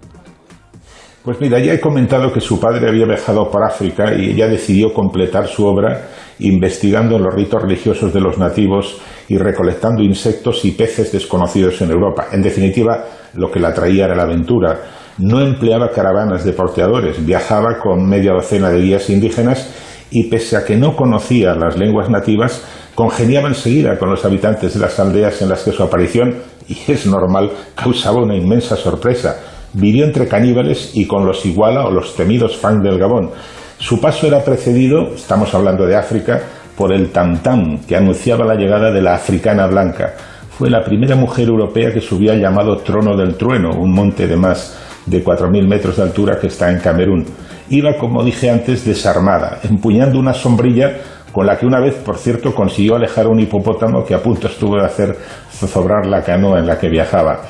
[1.29, 4.91] Pues mira, ya he comentado que su padre había viajado por África y ella decidió
[4.91, 6.07] completar su obra
[6.39, 12.29] investigando los ritos religiosos de los nativos y recolectando insectos y peces desconocidos en Europa.
[12.31, 13.05] En definitiva,
[13.35, 14.79] lo que la traía era la aventura.
[15.19, 19.69] No empleaba caravanas de porteadores, viajaba con media docena de guías indígenas
[20.09, 22.65] y pese a que no conocía las lenguas nativas,
[22.95, 27.05] congeniaba enseguida con los habitantes de las aldeas en las que su aparición, y es
[27.05, 32.57] normal, causaba una inmensa sorpresa Vivió entre caníbales y con los iguala o los temidos
[32.57, 33.31] fang del Gabón.
[33.77, 36.41] Su paso era precedido, estamos hablando de África,
[36.75, 40.15] por el tam-tam, que anunciaba la llegada de la africana blanca.
[40.49, 44.35] Fue la primera mujer europea que subía al llamado Trono del Trueno, un monte de
[44.35, 47.25] más de 4.000 metros de altura que está en Camerún.
[47.69, 50.97] Iba, como dije antes, desarmada, empuñando una sombrilla
[51.31, 54.47] con la que una vez, por cierto, consiguió alejar a un hipopótamo que a punto
[54.47, 55.15] estuvo de hacer
[55.51, 57.41] zozobrar la canoa en la que viajaba.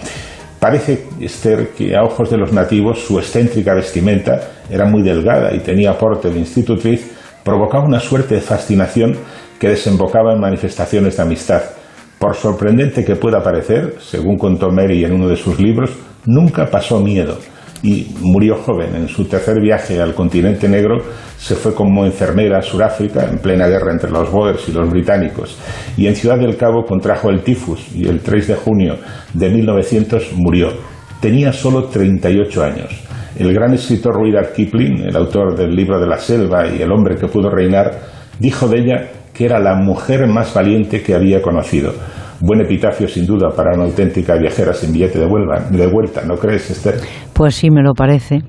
[0.60, 5.60] Parece, Esther, que a ojos de los nativos su excéntrica vestimenta era muy delgada y
[5.60, 9.16] tenía porte de institutriz, provocaba una suerte de fascinación
[9.58, 11.62] que desembocaba en manifestaciones de amistad.
[12.20, 15.92] Por sorprendente que pueda parecer, según contó Mary en uno de sus libros,
[16.26, 17.38] nunca pasó miedo
[17.84, 18.96] y murió joven.
[18.96, 20.98] En su tercer viaje al continente negro
[21.38, 25.58] se fue como enfermera a Sudáfrica en plena guerra entre los Boers y los británicos
[25.98, 28.96] y en Ciudad del Cabo contrajo el tifus y el 3 de junio
[29.34, 30.70] de 1900 murió.
[31.22, 33.04] tenía solo 38 años.
[33.38, 37.16] El gran escritor Rudyard Kipling, el autor del libro de la selva y El hombre
[37.16, 37.92] que pudo reinar,
[38.40, 41.94] dijo de ella que era la mujer más valiente que había conocido.
[42.42, 46.72] Buen epitafio, sin duda, para una auténtica viajera sin billete de, de vuelta, ¿no crees,
[46.72, 46.96] Esther?
[47.34, 48.40] Pues sí, me lo parece.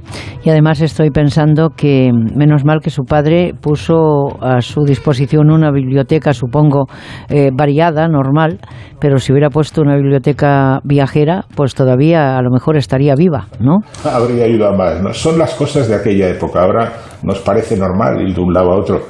[0.45, 5.73] Y además estoy pensando que menos mal que su padre puso a su disposición una
[5.73, 6.87] biblioteca, supongo,
[7.29, 8.61] eh, variada, normal,
[9.01, 13.79] pero si hubiera puesto una biblioteca viajera, pues todavía a lo mejor estaría viva, ¿no?
[14.05, 15.03] Habría ido a más.
[15.03, 15.13] ¿no?
[15.13, 16.63] Son las cosas de aquella época.
[16.63, 16.93] Ahora
[17.23, 19.01] nos parece normal ir de un lado a otro.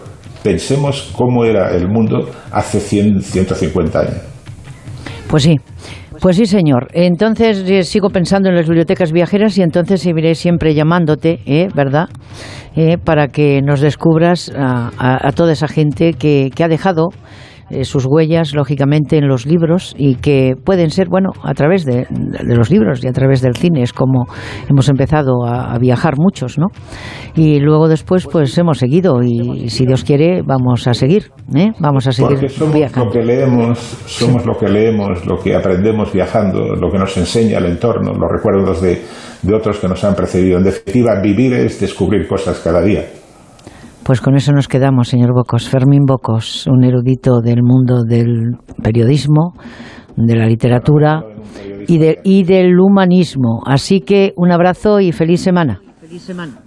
[0.42, 4.29] Pensemos cómo era el mundo hace 100, 150 años.
[5.30, 5.60] Pues sí.
[6.20, 6.88] Pues sí, señor.
[6.92, 11.68] Entonces eh, sigo pensando en las bibliotecas viajeras y entonces seguiré siempre llamándote, ¿eh?
[11.72, 12.08] ¿verdad?
[12.74, 17.10] Eh, para que nos descubras a, toda esa gente que, que ha dejado
[17.70, 22.06] eh, sus huellas, lógicamente, en los libros y que pueden ser, bueno, a través de,
[22.42, 23.82] los libros y a través del cine.
[23.82, 24.26] Es como
[24.68, 26.66] hemos empezado a, viajar muchos, ¿no?
[27.34, 31.70] Y luego después, pues hemos seguido y, si Dios quiere, vamos a seguir, ¿eh?
[31.78, 36.12] Vamos a seguir Porque somos lo que leemos, somos lo que leemos, lo que aprendemos
[36.12, 39.00] viajando, lo que nos enseña el entorno, los recuerdos de,
[39.42, 40.58] de otros que nos han precedido.
[40.58, 43.04] En definitiva, vivir es descubrir cosas cada día.
[44.10, 45.68] Pues con eso nos quedamos, señor Bocos.
[45.68, 49.54] Fermín Bocos, un erudito del mundo del periodismo,
[50.16, 51.22] de la literatura
[51.86, 53.60] y, y del humanismo.
[53.64, 55.80] Así que un abrazo y feliz semana.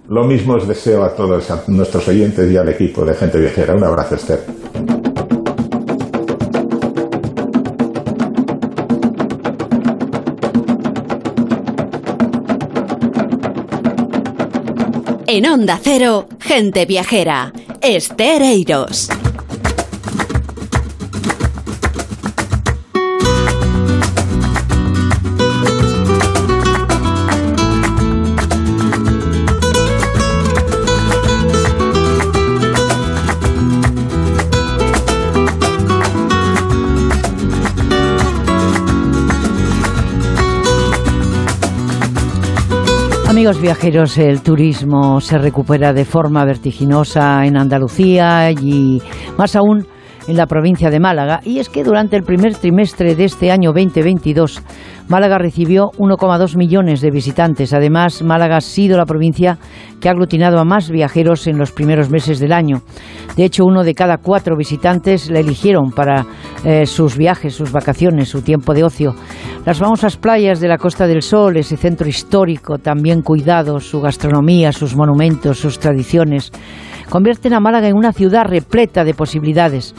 [0.08, 3.74] Lo mismo os deseo a todos nuestros oyentes y al equipo de Gente Viajera.
[3.74, 5.03] Un abrazo, Esther.
[15.36, 17.52] En Onda Cero, gente viajera.
[17.82, 19.08] Estereiros.
[43.34, 49.02] Amigos viajeros, el turismo se recupera de forma vertiginosa en Andalucía y
[49.36, 49.88] más aún
[50.28, 51.40] en la provincia de Málaga.
[51.44, 54.62] Y es que durante el primer trimestre de este año 2022,
[55.08, 57.74] Málaga recibió 1,2 millones de visitantes.
[57.74, 59.58] Además, Málaga ha sido la provincia
[60.00, 62.82] que ha aglutinado a más viajeros en los primeros meses del año.
[63.36, 66.24] De hecho, uno de cada cuatro visitantes la eligieron para
[66.64, 69.14] eh, sus viajes, sus vacaciones, su tiempo de ocio.
[69.66, 74.72] Las famosas playas de la Costa del Sol, ese centro histórico también cuidado, su gastronomía,
[74.72, 76.52] sus monumentos, sus tradiciones,
[77.14, 79.94] convierten a Málaga en una ciudad repleta de posibilidades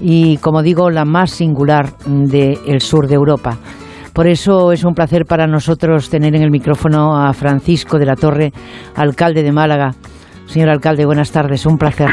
[0.00, 3.56] y, como digo, la más singular del sur de Europa.
[4.14, 8.14] Por eso es un placer para nosotros tener en el micrófono a Francisco de la
[8.14, 8.52] Torre,
[8.94, 9.90] alcalde de Málaga.
[10.46, 12.08] Señor alcalde, buenas tardes, un placer.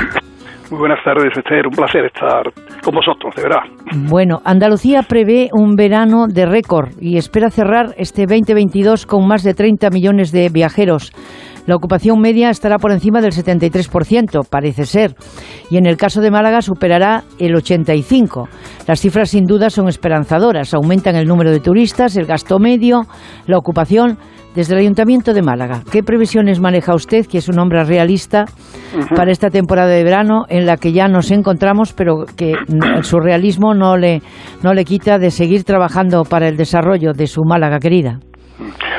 [0.71, 1.67] Muy buenas tardes, Esther.
[1.67, 2.51] Un placer estar
[2.83, 3.61] con vosotros, de verdad.
[4.07, 9.53] Bueno, Andalucía prevé un verano de récord y espera cerrar este 2022 con más de
[9.53, 11.11] 30 millones de viajeros.
[11.69, 15.15] La ocupación media estará por encima del 73%, parece ser,
[15.69, 18.47] y en el caso de Málaga superará el 85%.
[18.87, 20.73] Las cifras sin duda son esperanzadoras.
[20.73, 23.03] Aumentan el número de turistas, el gasto medio,
[23.45, 24.17] la ocupación.
[24.55, 28.45] Desde el Ayuntamiento de Málaga, ¿qué previsiones maneja usted, que es un hombre realista,
[29.15, 32.53] para esta temporada de verano en la que ya nos encontramos, pero que
[32.95, 34.23] el surrealismo no le,
[34.63, 38.21] no le quita de seguir trabajando para el desarrollo de su Málaga querida?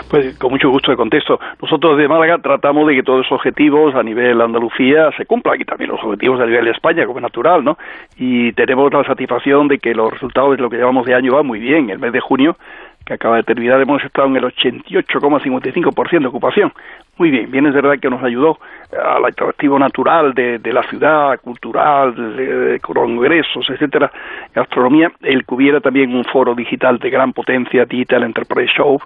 [0.08, 1.38] Pues con mucho gusto de contesto.
[1.60, 5.64] Nosotros de Málaga tratamos de que todos los objetivos a nivel Andalucía se cumplan y
[5.64, 7.76] también los objetivos a nivel de España, como es natural, ¿no?
[8.16, 11.46] Y tenemos la satisfacción de que los resultados de lo que llevamos de año van
[11.46, 11.90] muy bien.
[11.90, 12.56] El mes de junio
[13.04, 16.72] que acaba de terminar, hemos estado en el 88,55% de ocupación.
[17.20, 18.58] Muy bien, bien es verdad que nos ayudó
[18.98, 24.10] al atractivo natural de, la ciudad, cultural, de, congresos, etcétera,
[24.54, 28.98] gastronomía, el que hubiera también un foro digital de gran potencia, Digital Enterprise Show,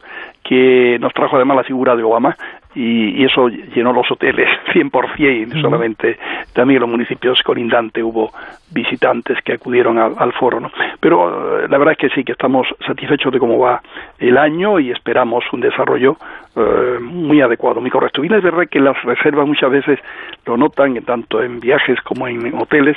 [0.44, 2.36] que nos trajo además la figura de Obama,
[2.74, 6.18] y, eso llenó los hoteles 100% y solamente.
[6.52, 8.30] También los municipios colindantes hubo
[8.72, 10.70] visitantes que acudieron al, foro ¿no?
[11.00, 13.80] pero eh, la verdad es que sí que estamos satisfechos de cómo va
[14.18, 16.16] el año y esperamos un desarrollo
[16.56, 17.80] eh, muy adecuado.
[17.80, 18.20] Muy correcto.
[18.20, 19.98] Bien es verdad que las reservas muchas veces
[20.46, 22.96] lo notan tanto en viajes como en, hoteles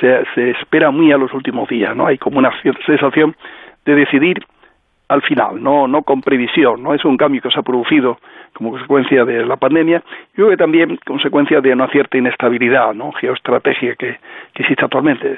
[0.00, 2.50] se, se espera muy a los últimos días no hay como una
[2.86, 3.34] sensación
[3.84, 4.44] de decidir
[5.08, 8.18] al final, no, no con previsión, no es un cambio que se ha producido
[8.56, 10.02] como consecuencia de la pandemia,
[10.32, 13.12] y creo que también consecuencia de una cierta inestabilidad ¿no?
[13.12, 14.18] geoestratégica que,
[14.54, 15.36] existe actualmente.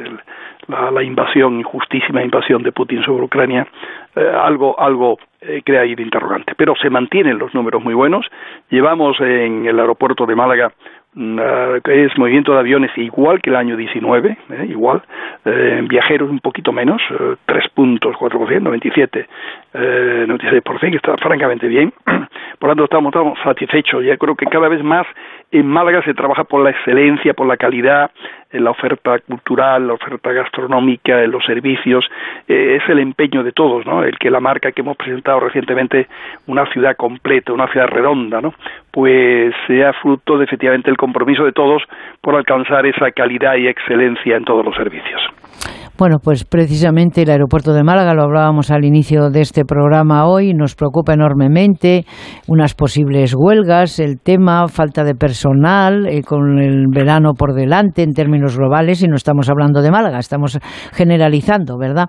[0.68, 3.66] la, invasión, injustísima invasión de Putin sobre Ucrania,
[4.14, 6.54] eh, algo, algo eh, crea ahí de interrogante.
[6.56, 8.26] Pero se mantienen los números muy buenos.
[8.70, 13.76] Llevamos en el aeropuerto de Málaga que es movimiento de aviones igual que el año
[13.76, 15.02] 19, eh, igual,
[15.44, 19.26] eh, viajeros un poquito menos, eh, 3 puntos, 4%, 97,
[19.74, 21.92] eh, 96%, que está francamente bien.
[22.58, 24.04] Por lo tanto, estamos, estamos satisfechos.
[24.04, 25.06] Ya creo que cada vez más
[25.50, 28.10] en Málaga se trabaja por la excelencia, por la calidad,
[28.50, 32.04] en la oferta cultural, la oferta gastronómica, en los servicios.
[32.46, 34.02] Eh, es el empeño de todos, ¿no?
[34.02, 36.06] El que la marca que hemos presentado recientemente,
[36.46, 38.54] una ciudad completa, una ciudad redonda, ¿no?
[38.90, 41.82] Pues sea fruto de efectivamente el compromiso de todos
[42.20, 45.22] por alcanzar esa calidad y excelencia en todos los servicios.
[45.98, 50.54] Bueno, pues precisamente el aeropuerto de Málaga, lo hablábamos al inicio de este programa hoy,
[50.54, 52.04] nos preocupa enormemente
[52.46, 58.12] unas posibles huelgas, el tema, falta de personal, eh, con el verano por delante en
[58.12, 60.60] términos globales, y no estamos hablando de Málaga, estamos
[60.92, 62.06] generalizando, ¿verdad?,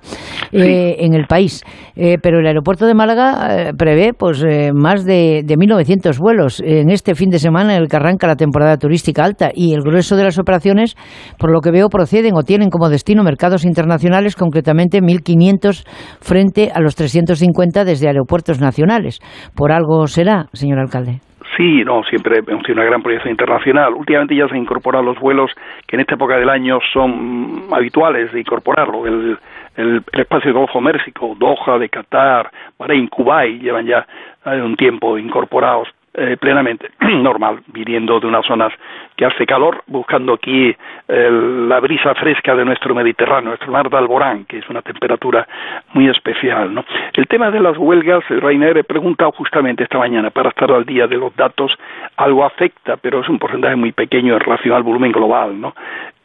[0.51, 1.63] eh, en el país.
[1.95, 7.15] Eh, pero el aeropuerto de Málaga prevé pues más de, de 1.900 vuelos en este
[7.15, 10.25] fin de semana en el que arranca la temporada turística alta, y el grueso de
[10.25, 10.95] las operaciones,
[11.39, 15.85] por lo que veo, proceden o tienen como destino mercados internacionales internacionales, concretamente 1.500
[16.19, 19.19] frente a los 350 desde aeropuertos nacionales.
[19.55, 21.21] ¿Por algo será, señor alcalde?
[21.55, 23.93] Sí, no, siempre hemos tenido una gran proyección internacional.
[23.93, 25.51] Últimamente ya se incorporan los vuelos
[25.87, 29.07] que en esta época del año son habituales de incorporarlo.
[29.07, 29.37] El,
[29.75, 34.05] el, espacio de Golfo Mérsico, Doha, de Qatar, Bahrein, Kuwait, llevan ya
[34.45, 38.73] un tiempo incorporados eh, plenamente normal, viniendo de unas zonas
[39.19, 40.73] que hace calor, buscando aquí
[41.09, 45.45] la brisa fresca de nuestro Mediterráneo, nuestro mar de Alborán, que es una temperatura
[45.91, 46.73] muy especial.
[46.73, 46.85] ¿no?
[47.11, 51.05] El tema de las huelgas, Reiner he preguntado justamente esta mañana para estar al día
[51.05, 51.77] de los datos,
[52.15, 55.59] algo afecta, pero es un porcentaje muy pequeño en relación al volumen global.
[55.59, 55.75] ¿no?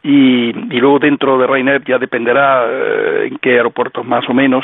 [0.07, 4.63] Y, y, luego dentro de Ryanair ya dependerá eh, en qué aeropuertos más o menos.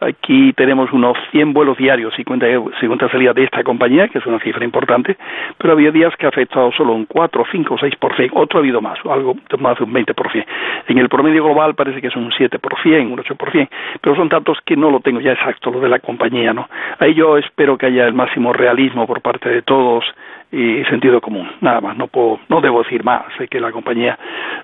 [0.00, 2.46] Aquí tenemos unos 100 vuelos diarios y cuenta,
[2.80, 5.16] cuenta salida de esta compañía, que es una cifra importante,
[5.58, 8.98] pero había días que ha afectado solo un 4, 5, 6%, otro ha habido más,
[9.04, 10.44] algo más de un 20%.
[10.88, 13.68] En el promedio global parece que es un 7%, un 8%,
[14.00, 16.68] pero son datos que no lo tengo ya exacto, lo de la compañía, ¿no?
[16.98, 20.04] Ahí yo espero que haya el máximo realismo por parte de todos
[20.52, 21.48] y sentido común.
[21.60, 23.24] Nada más, no puedo, no debo decir más.
[23.38, 24.18] Sé que la compañía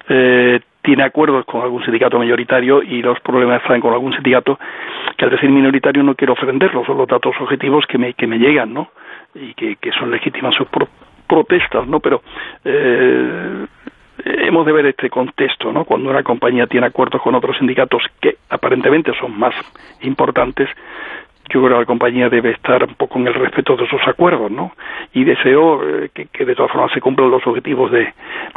[0.09, 4.59] eh, tiene acuerdos con algún sindicato mayoritario y los problemas están con algún sindicato
[5.17, 8.39] que al decir minoritario no quiero ofenderlos, son los datos objetivos que me, que me
[8.39, 8.91] llegan, ¿no?
[9.35, 10.69] Y que, que son legítimas sus
[11.27, 12.01] protestas, ¿no?
[12.01, 12.23] Pero
[12.65, 13.67] eh,
[14.25, 15.85] hemos de ver este contexto, ¿no?
[15.85, 19.55] Cuando una compañía tiene acuerdos con otros sindicatos que aparentemente son más
[20.03, 20.69] importantes,
[21.53, 24.51] yo creo que la compañía debe estar un poco en el respeto de esos acuerdos,
[24.51, 24.73] ¿no?
[25.13, 28.13] Y deseo eh, que, de todas formas se cumplan los objetivos de,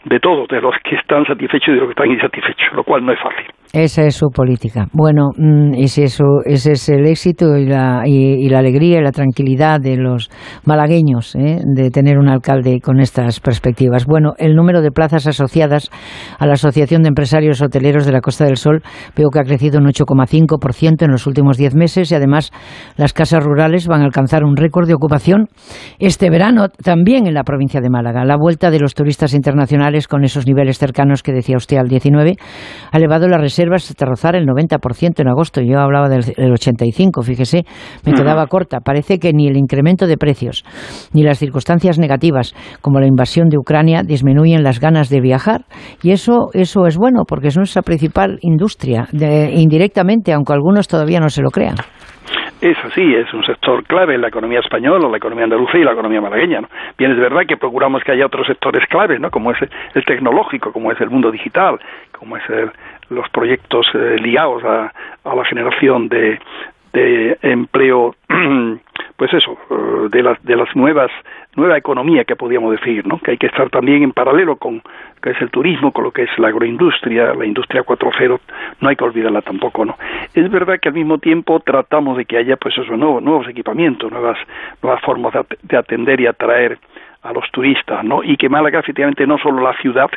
[0.05, 3.05] de todos, de los que están satisfechos y de los que están insatisfechos, lo cual
[3.05, 3.45] no es fácil.
[3.71, 4.87] Esa es su política.
[4.93, 9.11] Bueno, mm, ese, eso, ese es el éxito y la, y, la alegría y la
[9.11, 10.29] tranquilidad de los
[10.65, 11.59] malagueños ¿eh?
[11.63, 14.07] de tener un alcalde con estas perspectivas.
[14.07, 15.91] Bueno, el número de plazas asociadas
[16.39, 18.81] a la Asociación de Empresarios Hoteleros de la Costa del Sol
[19.15, 22.51] veo que ha crecido un 8,5% en los últimos 10 meses y además
[22.97, 25.47] las casas rurales van a alcanzar un récord de ocupación
[25.99, 28.25] este verano también en la provincia de Málaga.
[28.25, 32.35] La vuelta de los turistas internacionales con esos niveles cercanos que decía usted al 19
[32.91, 35.61] ha elevado la reserva reservas hasta rozar el 90% en agosto.
[35.61, 37.65] Yo hablaba del, 85, fíjese,
[38.05, 38.79] me quedaba corta.
[38.79, 40.63] Parece que ni el incremento de precios
[41.13, 45.65] ni las circunstancias negativas como la invasión de Ucrania disminuyen las ganas de viajar
[46.03, 51.29] y eso eso es bueno porque es nuestra principal industria indirectamente, aunque algunos todavía no
[51.29, 51.75] se lo crean.
[52.61, 55.93] Es así, es un sector clave en la economía española, la economía andaluza y la
[55.93, 56.59] economía malagueña.
[56.59, 56.69] ¿no?
[56.97, 59.31] Bien, es verdad que procuramos que haya otros sectores claves, ¿no?
[59.31, 59.57] como es
[59.93, 61.79] el tecnológico, como es el mundo digital,
[62.11, 62.69] como es el,
[63.09, 64.91] los proyectos eh, ligados a,
[65.23, 66.39] la generación de,
[66.93, 68.15] de empleo,
[69.17, 71.11] pues eso, eh, de las, de las nuevas,
[71.55, 73.19] nueva economía que podríamos decir, ¿no?
[73.19, 74.81] Que hay que estar también en paralelo con
[75.21, 78.39] que es el turismo, con lo que es la agroindustria, la industria 4.0,
[78.79, 79.97] no hay que olvidarla tampoco, ¿no?
[80.33, 84.11] Es verdad que al mismo tiempo tratamos de que haya, pues eso, nuevos, nuevos equipamientos,
[84.11, 84.37] nuevas,
[84.81, 86.79] nuevas formas de atender y atraer
[87.21, 88.23] a los turistas, ¿no?
[88.23, 90.09] Y que Málaga efectivamente no solo la ciudad,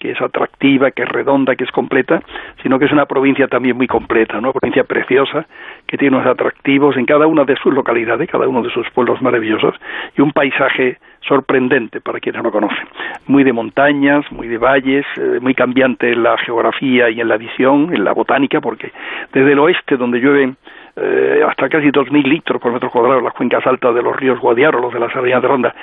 [0.00, 2.22] que es atractiva, que es redonda, que es completa,
[2.62, 4.48] sino que es una provincia también muy completa, ¿no?
[4.48, 5.46] Una provincia preciosa,
[5.86, 9.20] que tiene unos atractivos en cada una de sus localidades, cada uno de sus pueblos
[9.20, 9.74] maravillosos,
[10.16, 12.88] y un paisaje sorprendente para quienes no conocen.
[13.26, 17.36] Muy de montañas, muy de valles, eh, muy cambiante en la geografía y en la
[17.36, 18.90] visión, en la botánica, porque
[19.34, 20.56] desde el oeste, donde llueven
[20.96, 24.80] eh, hasta casi 2.000 litros por metro cuadrado las cuencas altas de los ríos Guadiaro,
[24.80, 25.74] los de la Sardina de Ronda,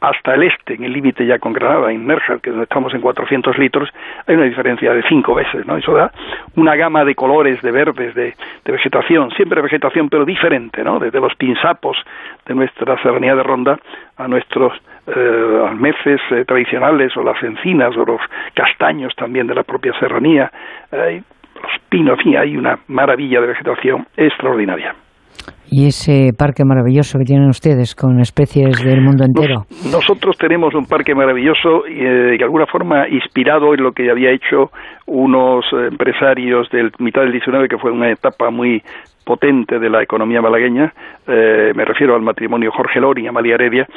[0.00, 3.56] hasta el este, en el límite ya con Granada, en Nerja, que estamos en 400
[3.58, 3.88] litros,
[4.26, 5.76] hay una diferencia de cinco veces, ¿no?
[5.76, 6.10] Eso da
[6.56, 8.34] una gama de colores, de verdes, de,
[8.64, 10.98] vegetación, siempre vegetación, pero diferente, ¿no?
[10.98, 11.96] Desde los pinsapos
[12.44, 13.78] de nuestra Serranía de Ronda
[14.16, 14.72] a nuestros
[15.06, 18.20] eh, almeces eh, tradicionales o las encinas o los
[18.54, 20.50] castaños también de la propia serranía,
[21.88, 24.94] pinos, fin, hay una maravilla de vegetación extraordinaria.
[25.68, 29.64] Y ese parque maravilloso que tienen ustedes con especies del mundo entero.
[29.90, 34.30] nosotros tenemos un parque maravilloso y eh, de alguna forma inspirado en lo que había
[34.30, 34.70] hecho
[35.06, 38.80] unos empresarios del mitad del 19, que fue una etapa muy
[39.26, 40.94] potente de la economía malagueña,
[41.26, 43.88] eh, me refiero al matrimonio Jorge Lori y Amalia Heredia,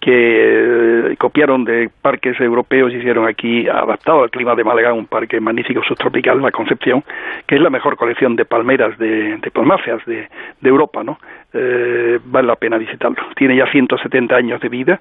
[0.00, 5.04] que eh, copiaron de parques europeos y hicieron aquí, adaptado al clima de Málaga, un
[5.04, 7.04] parque magnífico subtropical, La Concepción,
[7.46, 10.26] que es la mejor colección de palmeras, de, de palmáceas de,
[10.62, 11.18] Europa, ¿no?
[11.52, 13.18] Eh, vale la pena visitarlo.
[13.36, 15.00] Tiene ya 170 años de vida.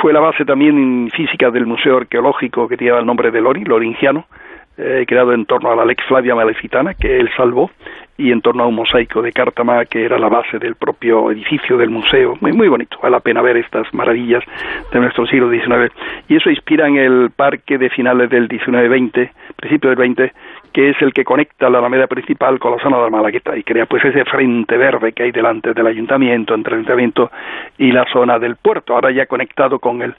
[0.00, 4.26] Fue la base también física del Museo Arqueológico que lleva el nombre de Lori, Loringiano,
[4.78, 7.70] eh, creado en torno a la Lex Flavia Malecitana, que él salvó,
[8.16, 11.76] y en torno a un mosaico de Cártama, que era la base del propio edificio
[11.76, 12.36] del museo.
[12.40, 14.44] Muy, muy bonito, vale la pena ver estas maravillas
[14.92, 15.92] de nuestro siglo XIX.
[16.28, 20.32] Y eso inspira en el parque de finales del XIX-20, principio del 20,
[20.72, 23.62] que es el que conecta la alameda principal con la zona de la Malagueta y
[23.62, 27.30] crea pues ese frente verde que hay delante del ayuntamiento, entre el ayuntamiento
[27.78, 30.14] y la zona del puerto, ahora ya conectado con el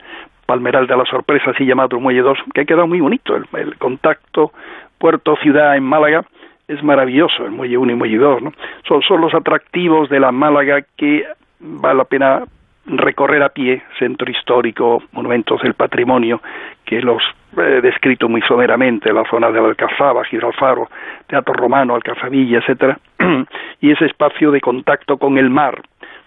[0.46, 3.34] Palmeral de la Sorpresa, así llamado Muelle 2, que ha quedado muy bonito.
[3.36, 4.52] El, contacto
[4.98, 6.24] puerto-ciudad en Málaga
[6.68, 8.42] es maravilloso, el Muelle 1 y Muelle 2.
[8.42, 8.52] ¿no?
[8.88, 11.24] Son, son los atractivos de la Málaga que
[11.60, 12.44] vale la pena
[12.86, 16.42] recorrer a pie, centro histórico, monumentos del patrimonio,
[16.84, 17.22] que los
[17.56, 20.88] he descrito muy someramente, la zona de Alcazaba, Gibralfaro,
[21.26, 22.98] Teatro Romano, Alcazabilla, etcétera,
[23.80, 25.80] y ese espacio de contacto con el mar,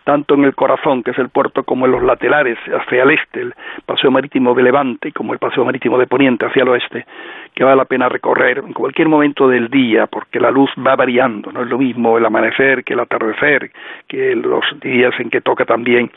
[0.08, 3.42] tanto en el corazón, que es el puerto, como en los laterales, hacia el este,
[3.42, 3.54] el
[3.86, 7.06] paseo marítimo de Levante, como el paseo marítimo de Poniente hacia el oeste,
[7.54, 11.52] que vale la pena recorrer en cualquier momento del día, porque la luz va variando,
[11.52, 13.70] no es lo mismo el amanecer que el atardecer,
[14.08, 16.10] que los días en que toca también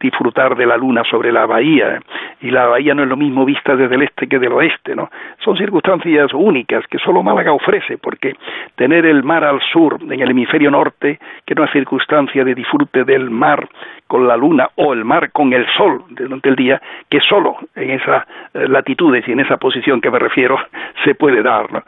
[0.00, 2.00] disfrutar de la luna sobre la bahía
[2.40, 5.10] y la bahía no es lo mismo vista desde el este que del oeste, ¿no?
[5.44, 8.34] Son circunstancias únicas que solo Málaga ofrece porque
[8.76, 13.04] tener el mar al sur en el hemisferio norte, que no es circunstancia de disfrute
[13.04, 13.68] del mar
[14.06, 16.80] con la luna o el mar con el sol durante el día,
[17.10, 20.58] que solo en esas eh, latitudes y en esa posición que me refiero
[21.04, 21.72] se puede dar.
[21.72, 21.82] ¿no?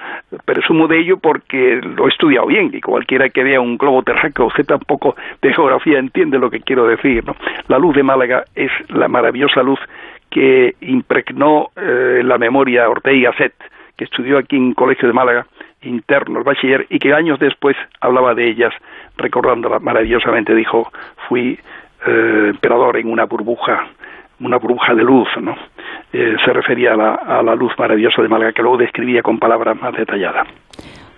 [0.45, 4.47] Presumo de ello porque lo he estudiado bien y cualquiera que vea un globo terráqueo,
[4.47, 7.25] usted tampoco de geografía entiende lo que quiero decir.
[7.27, 7.37] ¿no?
[7.69, 9.81] La luz de Málaga es la maravillosa luz
[10.31, 13.55] que impregnó eh, la memoria Ortega Set,
[13.97, 15.47] que estudió aquí en Colegio de Málaga,
[15.83, 18.73] interno, el bachiller, y que años después hablaba de ellas,
[19.17, 20.91] recordándola maravillosamente, dijo,
[21.29, 21.59] fui
[22.07, 23.89] eh, emperador en una burbuja,
[24.39, 25.57] una burbuja de luz, ¿no?
[26.13, 29.39] Eh, se refería a la, a la luz maravillosa de Málaga, que luego describía con
[29.39, 30.49] palabras más detalladas.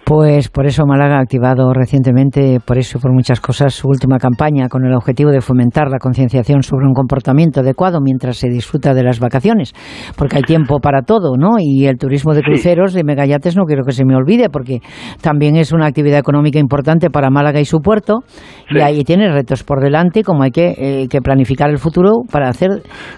[0.04, 4.18] Pues por eso Málaga ha activado recientemente, por eso y por muchas cosas, su última
[4.18, 8.94] campaña con el objetivo de fomentar la concienciación sobre un comportamiento adecuado mientras se disfruta
[8.94, 9.72] de las vacaciones,
[10.18, 11.56] porque hay tiempo para todo, ¿no?
[11.60, 14.80] Y el turismo de cruceros de megayates no quiero que se me olvide, porque
[15.22, 18.20] también es una actividad económica importante para Málaga y su puerto,
[18.70, 22.70] y ahí tiene retos por delante, como hay eh, que, planificar el futuro para hacer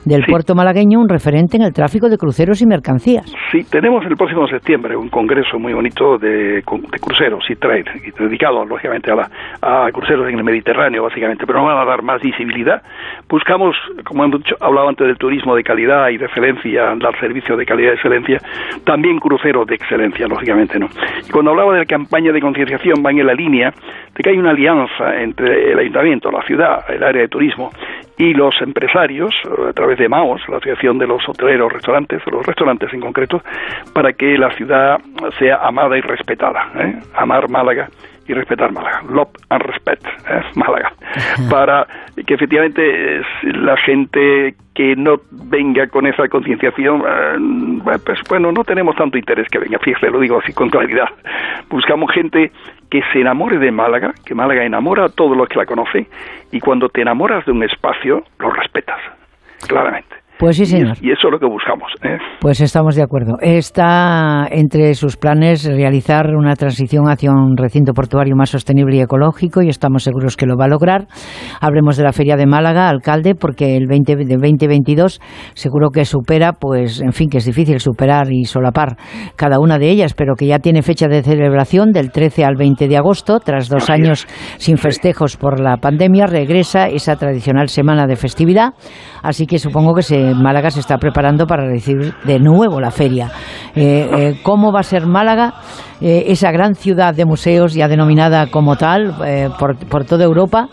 [0.04, 3.24] del puerto malagueño un referente en el tráfico de cruceros y mercancías.
[3.50, 7.84] Sí, tenemos el próximo septiembre un congreso muy bonito de de cruceros y trade,
[8.18, 9.30] dedicados lógicamente a, la,
[9.62, 12.82] a cruceros en el Mediterráneo básicamente, pero no van a dar más visibilidad.
[13.28, 17.66] Buscamos, como hemos hablado antes del turismo de calidad y de excelencia, dar servicios de
[17.66, 18.38] calidad y excelencia,
[18.84, 20.88] también cruceros de excelencia, lógicamente, ¿no?
[21.26, 23.72] Y cuando hablaba de la campaña de concienciación van en la línea
[24.14, 27.70] de que hay una alianza entre el ayuntamiento, la ciudad, el área de turismo
[28.16, 29.34] y los empresarios,
[29.68, 33.42] a través de MAOS, la Asociación de los Hoteleros Restaurantes, los restaurantes en concreto,
[33.92, 34.98] para que la ciudad
[35.38, 36.70] sea amada y respetada.
[36.76, 36.96] ¿eh?
[37.14, 37.88] Amar Málaga
[38.26, 39.02] y respetar Málaga.
[39.08, 40.42] Love and respect, ¿eh?
[40.54, 40.92] Málaga.
[41.50, 41.86] Para
[42.26, 48.96] que efectivamente la gente que no venga con esa concienciación, eh, pues bueno, no tenemos
[48.96, 51.08] tanto interés que venga, fíjese, lo digo así con claridad.
[51.68, 52.50] Buscamos gente
[52.90, 56.06] que se enamore de Málaga, que Málaga enamora a todos los que la conocen,
[56.50, 59.00] y cuando te enamoras de un espacio, lo respetas,
[59.68, 60.23] claramente.
[60.44, 60.98] Pues sí, señor.
[61.00, 61.90] Y, eso es lo que buscamos.
[62.02, 62.18] ¿eh?
[62.38, 63.38] Pues estamos de acuerdo.
[63.40, 69.62] Está entre sus planes realizar una transición hacia un recinto portuario más sostenible y ecológico
[69.62, 71.06] y estamos seguros que lo va a lograr.
[71.62, 75.18] Hablemos de la Feria de Málaga, alcalde, porque el 20, de 2022
[75.54, 78.98] seguro que supera, pues, en fin, que es difícil superar y solapar
[79.36, 82.86] cada una de ellas, pero que ya tiene fecha de celebración del 13 al 20
[82.86, 84.26] de agosto, tras dos años
[84.58, 88.74] sin festejos por la pandemia, regresa esa tradicional semana de festividad,
[89.22, 93.30] así que supongo que se, Málaga se está preparando para recibir de nuevo la feria.
[93.74, 95.54] Eh, eh, ¿Cómo va a ser Málaga?
[96.00, 99.14] Eh, esa gran ciudad de museos ya denominada como tal
[99.58, 100.68] por, por toda Europa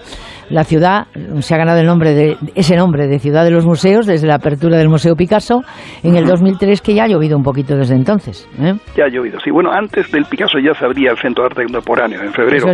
[0.52, 1.08] la ciudad
[1.40, 4.36] se ha ganado el nombre de, ese nombre de Ciudad de los Museos desde la
[4.36, 5.64] apertura del Museo Picasso
[6.04, 8.48] en el 2003, que ya ha llovido un poquito desde entonces.
[8.60, 8.74] ¿eh?
[8.96, 9.50] Ya ha llovido, sí.
[9.50, 12.66] Bueno, antes del Picasso ya se abría el Centro de Arte Contemporáneo, en febrero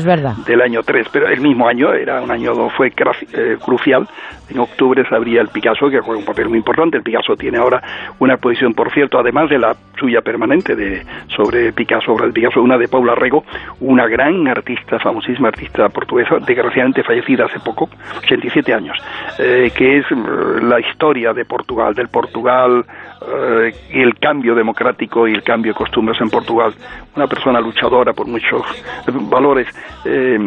[0.45, 4.08] del año 3, pero el mismo año, era un año fue eh, crucial,
[4.49, 6.98] en octubre se abría el Picasso, que juega un papel muy importante.
[6.98, 7.82] El Picasso tiene ahora
[8.20, 11.04] una exposición, por cierto, además de la suya permanente de
[11.36, 13.44] sobre Picasso, obra de Picasso, una de Paula Rego,
[13.82, 17.89] una gran artista, famosísima artista portuguesa, desgraciadamente fallecida hace poco,
[18.19, 18.98] 87 años,
[19.39, 22.85] eh, que es mm, la historia de Portugal, del Portugal
[23.19, 26.73] eh, el cambio democrático y el cambio de costumbres en Portugal.
[27.15, 28.61] Una persona luchadora por muchos
[29.07, 29.68] valores,
[30.06, 30.38] eh,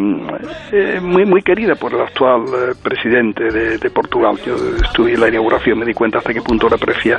[1.02, 2.44] muy, muy querida por el actual
[2.82, 4.36] presidente de, Portugal.
[4.46, 7.18] Yo estuve en la inauguración, me di cuenta hasta qué punto la aprecia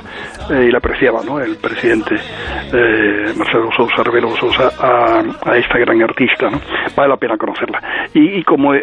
[0.49, 1.40] y la apreciaba ¿no?
[1.41, 2.15] el presidente
[3.36, 6.49] Marcelo Sousa Rebelo Sousa a, a, esta gran artista.
[6.49, 6.61] ¿no?
[6.95, 7.82] Vale la pena conocerla.
[8.14, 8.73] Y, y como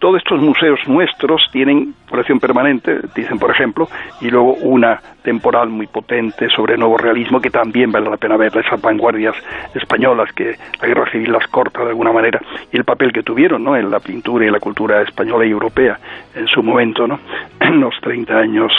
[0.00, 3.86] todos estos museos nuestros tienen colección permanente, dicen por ejemplo,
[4.20, 8.56] y luego una temporal muy potente sobre nuevo realismo que también vale la pena ver,
[8.56, 9.36] esas vanguardias
[9.74, 12.40] españolas que la guerra civil las corta de alguna manera
[12.72, 13.76] y el papel que tuvieron ¿no?
[13.76, 15.98] en la pintura y la cultura española y europea
[16.34, 17.20] en su momento, ¿no?
[17.60, 18.72] en los 30 años.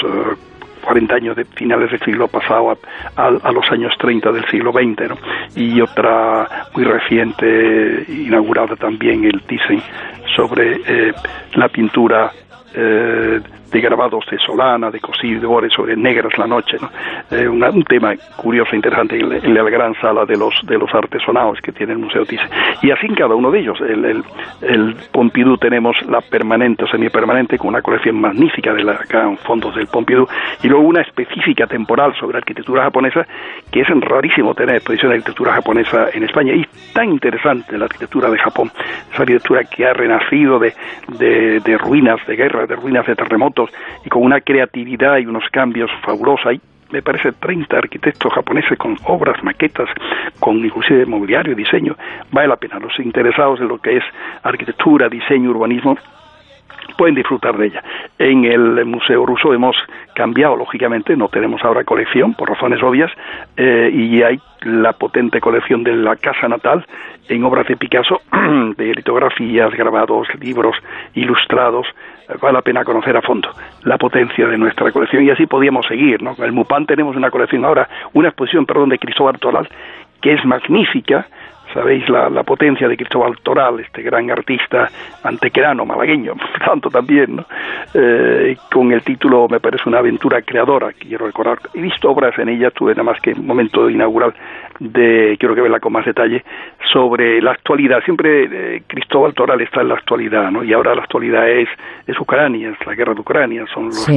[0.81, 2.77] 40 eh, años de finales del siglo pasado
[3.15, 5.17] a, los años 30 del siglo XX, ¿no?
[5.55, 9.81] y otra muy reciente, inaugurada también, el Thyssen,
[10.35, 11.13] sobre eh,
[11.53, 12.31] la pintura
[12.73, 13.41] eh,
[13.71, 16.77] de grabados de Solana, de Cosidores, sobre Negras la Noche,
[17.31, 21.71] eh, un tema curioso interesante en, la gran sala de los, de los artesonados que
[21.71, 22.49] tiene el Museo Thyssen.
[22.81, 23.79] Y así en cada uno de ellos.
[23.81, 24.23] El, el,
[24.61, 29.87] el Pompidou tenemos la permanente o semipermanente con una colección magnífica de gran fondos del
[29.87, 30.27] Pompidou
[30.63, 33.25] y luego una específica temporal sobre arquitectura japonesa
[33.71, 38.29] que es rarísimo tener exposición de arquitectura japonesa en España y tan interesante la arquitectura
[38.29, 38.71] de Japón,
[39.13, 40.73] esa arquitectura que ha renacido de,
[41.07, 43.60] de, de ruinas de guerra, de ruinas de terremotos,
[44.05, 46.45] y con una creatividad y unos cambios fabulosos.
[46.47, 46.61] Hay,
[46.91, 49.89] me parece, 30 arquitectos japoneses con obras, maquetas,
[50.39, 51.95] con inclusive mobiliario, diseño.
[52.31, 52.79] Vale la pena.
[52.79, 54.03] Los interesados en lo que es
[54.43, 55.97] arquitectura, diseño, urbanismo,
[56.97, 57.83] pueden disfrutar de ella.
[58.19, 59.75] En el Museo Ruso hemos
[60.13, 63.11] cambiado, lógicamente, no tenemos ahora colección, por razones obvias,
[63.57, 66.85] eh, y hay la potente colección de la Casa Natal
[67.27, 68.21] en obras de Picasso,
[68.77, 70.75] de litografías, grabados, libros
[71.15, 71.87] ilustrados,
[72.39, 73.49] vale la pena conocer a fondo
[73.83, 76.35] la potencia de nuestra colección y así podíamos seguir, ¿no?
[76.37, 79.67] En el Mupan tenemos una colección ahora, una exposición, perdón, de Cristóbal Toral
[80.21, 81.27] que es magnífica,
[81.73, 84.89] sabéis la, la, potencia de Cristóbal Toral, este gran artista
[85.23, 86.35] antequerano, malagueño,
[86.65, 87.45] tanto también, ¿no?
[87.93, 92.49] Eh, con el título me parece una aventura creadora, quiero recordar, he visto obras en
[92.49, 94.33] ella, tuve nada más que un momento inaugural
[94.81, 96.43] de, quiero que verla con más detalle,
[96.91, 100.63] sobre la actualidad, siempre eh, Cristóbal Toral está en la actualidad, ¿no?
[100.63, 101.69] Y ahora la actualidad es,
[102.07, 104.07] es Ucrania, es la guerra de Ucrania, son los,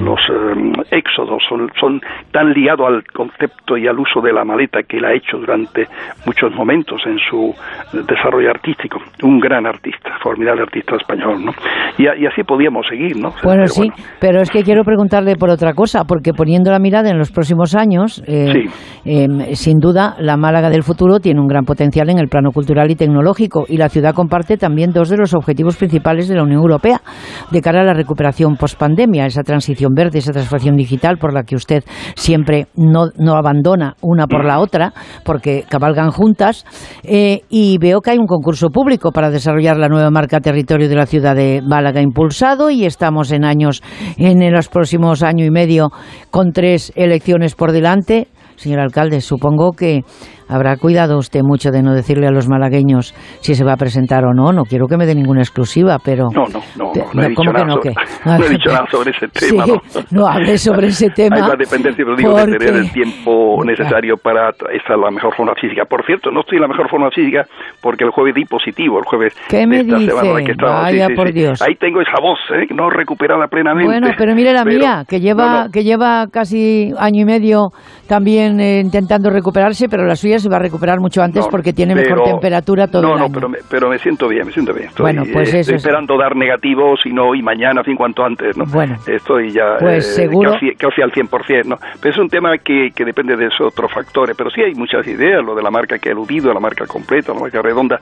[0.00, 2.00] los, em, éxodos, son, son
[2.30, 5.86] tan ligados al concepto y al uso de la maleta que él ha hecho durante
[6.24, 7.52] muchos momentos en su
[8.06, 9.00] desarrollo artístico.
[9.22, 11.52] Un gran artista, formidable artista español, ¿no?
[11.98, 13.32] Y, así podíamos seguir, ¿no?
[13.42, 17.18] Bueno, sí, pero es que quiero preguntarle por otra cosa, porque poniendo la mirada en
[17.18, 18.66] los próximos años, eh,
[19.04, 22.90] em, sin duda, la Málaga del futuro tiene un gran potencial en el plano cultural
[22.90, 26.60] y tecnológico, y la ciudad comparte también dos de los objetivos principales de la Unión
[26.60, 27.00] Europea
[27.50, 31.56] de cara a la recuperación post-pandemia, esa transición verde, esa transformación digital por la que
[31.56, 31.84] usted
[32.14, 34.92] siempre no, no abandona una por la otra,
[35.24, 36.64] porque cabalgan juntas,
[37.02, 40.96] eh, y veo que hay un concurso público para desarrollar la nueva marca territorio de
[40.96, 43.82] la ciudad de Málaga impulsado y estamos en años,
[44.16, 45.90] en los próximos año y medio,
[46.30, 48.28] con tres elecciones por delante.
[48.58, 50.02] Señor alcalde, supongo que
[50.48, 54.24] Habrá cuidado usted mucho de no decirle a los malagueños si se va a presentar
[54.24, 54.52] o no.
[54.52, 56.28] No quiero que me dé ninguna exclusiva, pero...
[56.32, 57.94] No, no, no, no, no he dicho nada sobre,
[58.24, 59.64] no he dicho nada sobre ese tema.
[59.64, 60.02] Sí, no.
[60.10, 61.36] no hable sobre ese tema.
[61.36, 62.52] Hay va a depender, pero digo, porque...
[62.52, 65.84] de tener el tiempo necesario para estar la mejor forma física.
[65.84, 67.44] Por cierto, no estoy en la mejor forma física
[67.82, 70.14] porque el jueves di positivo, el jueves ¿Qué me dice?
[70.44, 71.62] Que estaba, Vaya, sí, sí, por Dios.
[71.62, 72.66] Ahí tengo esa voz, ¿eh?
[72.74, 73.86] no recuperada plenamente.
[73.86, 77.68] Bueno, pero mire la pero, mía, que lleva, que lleva casi año y medio
[78.08, 81.72] también eh, intentando recuperarse, pero la suya se va a recuperar mucho antes no, porque
[81.72, 84.52] tiene pero, mejor temperatura todo no, el no, pero me, pero me siento bien, me
[84.52, 84.88] siento bien.
[84.88, 85.82] Estoy, bueno, pues eh, eso estoy es...
[85.82, 88.64] esperando dar negativo, si no hoy, mañana, en fin, cuanto antes, ¿no?
[88.66, 90.52] Bueno, estoy ya pues eh, seguro...
[90.52, 91.78] casi, casi al 100%, ¿no?
[92.00, 95.06] Pero es un tema que, que depende de esos otros factores, pero sí hay muchas
[95.06, 98.00] ideas, lo de la marca que ha eludido, la marca completa, la marca redonda,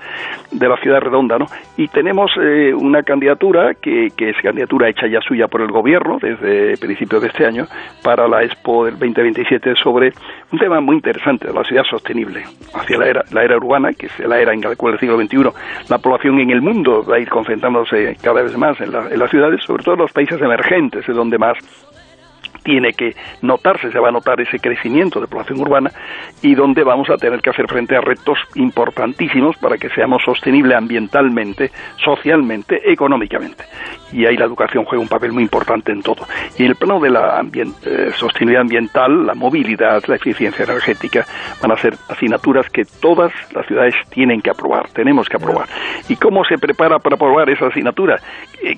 [0.50, 1.46] de la ciudad redonda, ¿no?
[1.76, 6.18] Y tenemos eh, una candidatura que, que es candidatura hecha ya suya por el gobierno
[6.20, 7.66] desde principios de este año
[8.02, 10.12] para la Expo del 2027 sobre
[10.52, 12.25] un tema muy interesante, la ciudad sostenible,
[12.74, 15.16] hacia la era, la era urbana, que es la era en la cual el siglo
[15.16, 15.36] XXI
[15.88, 19.30] la población en el mundo va a ir concentrándose cada vez más en, en las
[19.30, 21.56] ciudades, sobre todo en los países emergentes, es donde más
[22.66, 25.92] tiene que notarse, se va a notar ese crecimiento de población urbana
[26.42, 30.76] y donde vamos a tener que hacer frente a retos importantísimos para que seamos sostenibles
[30.76, 31.70] ambientalmente,
[32.04, 33.62] socialmente, económicamente.
[34.12, 36.26] Y ahí la educación juega un papel muy importante en todo.
[36.58, 41.24] Y en el plano de la eh, sostenibilidad ambiental, la movilidad, la eficiencia energética,
[41.62, 45.68] van a ser asignaturas que todas las ciudades tienen que aprobar, tenemos que aprobar.
[46.08, 48.18] ¿Y cómo se prepara para aprobar esa asignatura?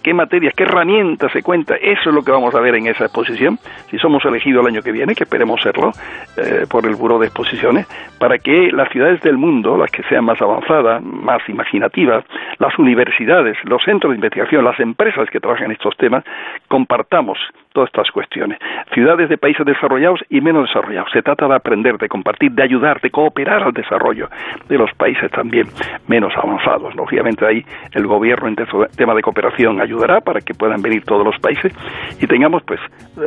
[0.02, 1.74] ¿Qué materias, qué herramientas se cuenta?
[1.76, 3.58] Eso es lo que vamos a ver en esa exposición
[3.90, 5.92] si somos elegidos el año que viene, que esperemos serlo,
[6.36, 7.86] eh, por el Buró de Exposiciones,
[8.18, 12.24] para que las ciudades del mundo, las que sean más avanzadas, más imaginativas,
[12.58, 16.24] las universidades, los centros de investigación, las empresas que trabajan estos temas,
[16.68, 17.38] compartamos
[17.72, 18.58] todas estas cuestiones.
[18.92, 21.10] Ciudades de países desarrollados y menos desarrollados.
[21.12, 24.28] Se trata de aprender, de compartir, de ayudar, de cooperar al desarrollo
[24.68, 25.66] de los países también
[26.06, 26.94] menos avanzados.
[26.94, 28.56] Lógicamente ahí el gobierno en
[28.96, 31.72] tema de cooperación ayudará para que puedan venir todos los países
[32.20, 32.80] y tengamos pues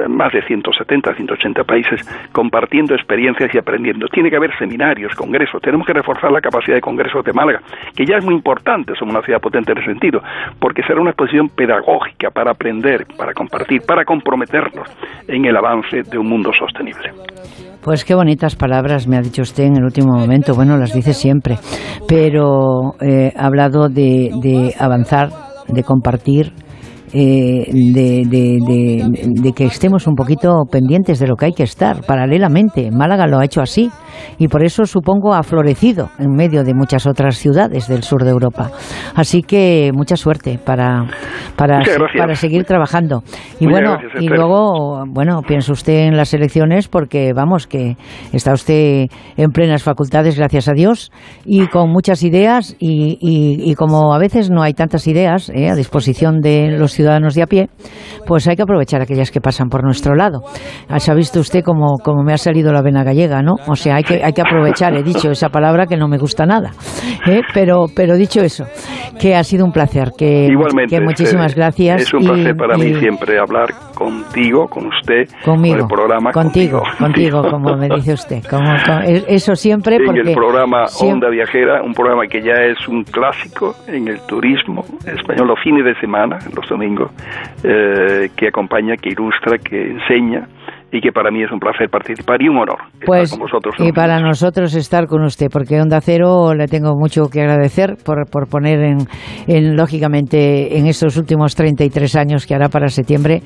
[0.08, 4.08] más de 170, 180 países compartiendo experiencias y aprendiendo.
[4.08, 5.62] Tiene que haber seminarios, congresos.
[5.62, 7.62] Tenemos que reforzar la capacidad de congresos de Málaga,
[7.96, 10.22] que ya es muy importante, somos una ciudad potente en ese sentido,
[10.60, 14.88] porque será una exposición pedagógica para aprender, para compartir, para comprometernos
[15.28, 17.12] en el avance de un mundo sostenible.
[17.82, 20.53] Pues qué bonitas palabras me ha dicho usted en el último momento.
[20.53, 21.58] Bueno, las dice siempre,
[22.08, 25.30] pero eh, ha hablado de, de avanzar,
[25.68, 26.53] de compartir,
[27.14, 31.64] eh, de, de, de, de, que estemos un poquito pendientes de lo que hay que
[31.64, 32.90] estar paralelamente.
[32.91, 33.90] Málaga lo ha hecho así
[34.38, 38.32] y por eso supongo ha florecido en medio de muchas otras ciudades del sur de
[38.32, 38.72] Europa.
[39.16, 41.06] Así que mucha suerte para,
[41.56, 41.82] para,
[42.18, 43.24] para seguir trabajando.
[43.60, 47.98] Y Muchas bueno, gracias, y luego, bueno, piensa usted en las elecciones porque vamos, que
[48.34, 49.08] está usted
[49.38, 51.12] en plenas facultades, gracias a Dios,
[51.46, 55.70] y con muchas ideas y, y, y como a veces no hay tantas ideas eh,
[55.70, 57.70] a disposición de los ciudadanos de a pie,
[58.26, 60.42] pues hay que aprovechar aquellas que pasan por nuestro lado.
[60.98, 63.56] Se ha visto usted como, como me ha salido la vena gallega, ¿no?
[63.68, 66.45] O sea, hay que, hay que aprovechar, he dicho esa palabra que no me gusta
[66.45, 66.72] nada.
[67.28, 67.41] ¿eh?
[67.53, 68.65] Pero, pero dicho eso,
[69.19, 72.02] que ha sido un placer, que, Igualmente, que muchísimas eh, gracias.
[72.02, 75.88] Es un y- placer para mí y- siempre hablar contigo, con usted, Conmigo, con el
[75.88, 76.32] programa.
[76.32, 78.44] contigo, contigo, como me dice usted.
[78.49, 82.53] Como, con- e- eso siempre en porque el programa Onda Viajera, un programa que ya
[82.53, 87.11] es un clásico en el turismo español los fines de semana, los domingos,
[87.64, 90.48] eh, que acompaña, que ilustra, que enseña
[90.92, 93.76] y que para mí es un placer participar y un honor Pues, estar con vosotros.
[93.80, 98.30] y para nosotros estar con usted, porque Onda Cero le tengo mucho que agradecer por,
[98.30, 98.98] por poner en,
[99.48, 103.42] en, lógicamente, en estos últimos 33 años que hará para septiembre,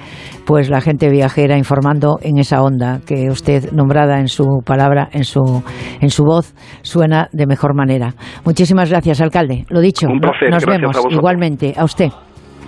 [0.46, 5.24] pues la gente viajera informando en esa onda que usted, nombrada en su palabra, en
[5.24, 5.64] su,
[6.02, 8.14] en su voz, suena de mejor manera.
[8.46, 9.66] Muchísimas gracias, alcalde.
[9.70, 11.74] Lo dicho, Un placer, nos vemos a igualmente.
[11.78, 12.10] A usted.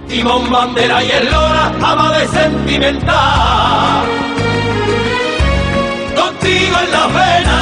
[0.08, 4.27] Timón, bandera y el lora, ama de sentimental.
[6.68, 7.60] Contigo en la vena,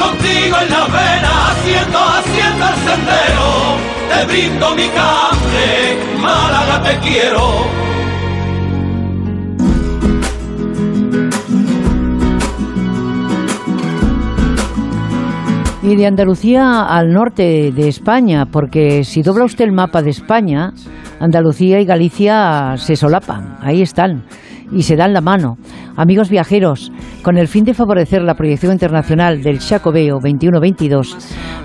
[0.00, 3.48] contigo en la vena, haciendo, haciendo el sendero.
[4.08, 7.42] Te brindo mi café, Málaga te quiero.
[15.84, 20.72] Y de Andalucía al norte de España, porque si dobla usted el mapa de España,
[21.20, 24.24] Andalucía y Galicia se solapan, ahí están,
[24.72, 25.58] y se dan la mano.
[25.96, 26.90] Amigos viajeros,
[27.22, 31.16] con el fin de favorecer la proyección internacional del Xacobeo 21-22,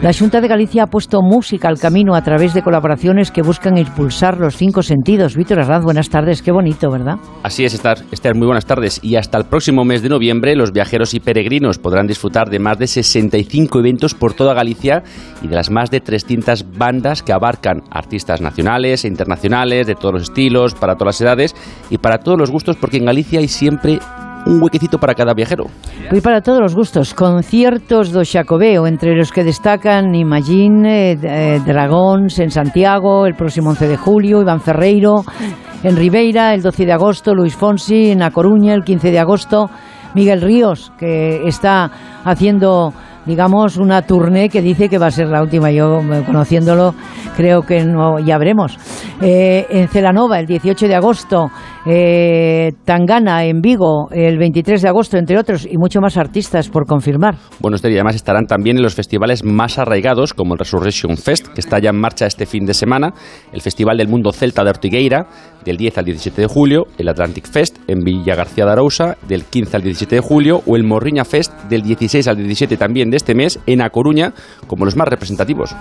[0.01, 3.77] la Junta de Galicia ha puesto música al camino a través de colaboraciones que buscan
[3.77, 5.35] impulsar los cinco sentidos.
[5.35, 7.15] Víctor Arranz, buenas tardes, qué bonito, ¿verdad?
[7.41, 8.99] Así es, Esther, muy buenas tardes.
[9.01, 12.77] Y hasta el próximo mes de noviembre, los viajeros y peregrinos podrán disfrutar de más
[12.77, 15.03] de 65 eventos por toda Galicia
[15.41, 20.13] y de las más de 300 bandas que abarcan artistas nacionales e internacionales, de todos
[20.13, 21.55] los estilos, para todas las edades
[21.89, 23.99] y para todos los gustos, porque en Galicia hay siempre
[24.47, 25.65] un huequecito para cada viajero.
[26.11, 31.61] Y para todos los gustos, conciertos do Xacobeo, entre los que destacan Imagine, eh, eh,
[31.65, 35.23] Dragons en Santiago, el próximo 11 de julio, Iván Ferreiro
[35.83, 39.69] en Ribeira, el 12 de agosto, Luis Fonsi en A Coruña, el 15 de agosto,
[40.15, 41.91] Miguel Ríos, que está
[42.23, 42.93] haciendo
[43.27, 45.69] digamos, una tournée que dice que va a ser la última.
[45.69, 46.95] Yo, eh, conociéndolo,
[47.35, 48.79] creo que no, ya veremos.
[49.21, 51.51] Eh, en Celanova, el 18 de agosto,
[51.89, 56.85] eh, Tangana, en Vigo, el 23 de agosto, entre otros, y mucho más artistas por
[56.85, 57.35] confirmar.
[57.59, 61.47] Bueno, Esther, y además estarán también en los festivales más arraigados, como el Resurrection Fest,
[61.47, 63.13] que está ya en marcha este fin de semana,
[63.51, 65.27] el Festival del Mundo Celta de Ortigueira,
[65.63, 69.43] del 10 al 17 de julio, el Atlantic Fest en Villa García de Arousa, del
[69.43, 73.17] 15 al 17 de julio, o el Morriña Fest, del 16 al 17 también de
[73.17, 74.33] este mes, en A Coruña,
[74.67, 75.75] como los más representativos.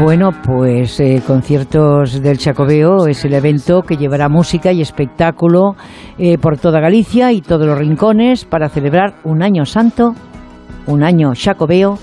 [0.00, 5.76] Bueno, pues eh, conciertos del Chacobeo es el evento que llevará música y espectáculo
[6.18, 10.14] eh, por toda Galicia y todos los rincones para celebrar un año santo,
[10.86, 11.98] un año Chacobeo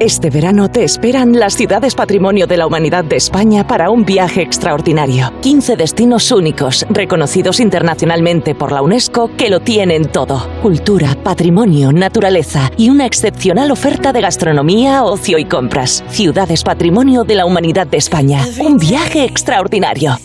[0.00, 4.42] Este verano te esperan las ciudades patrimonio de la humanidad de España para un viaje
[4.42, 5.32] extraordinario.
[5.40, 10.48] 15 destinos únicos, reconocidos internacionalmente por la UNESCO, que lo tienen todo.
[10.62, 16.02] Cultura, patrimonio, naturaleza y una excepcional oferta de gastronomía, ocio y compras.
[16.08, 18.44] Ciudades patrimonio de la humanidad de España.
[18.60, 20.18] Un viaje extraordinario.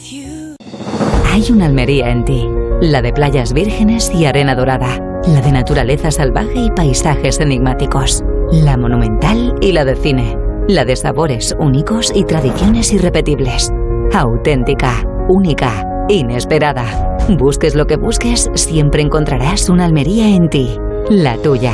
[1.31, 2.48] Hay una Almería en ti,
[2.81, 8.78] la de playas vírgenes y arena dorada, la de naturaleza salvaje y paisajes enigmáticos la
[8.78, 13.72] monumental y la de cine, la de sabores únicos y tradiciones irrepetibles.
[14.14, 17.18] Auténtica, única, inesperada.
[17.30, 20.78] Busques lo que busques, siempre encontrarás una Almería en ti,
[21.10, 21.74] la tuya.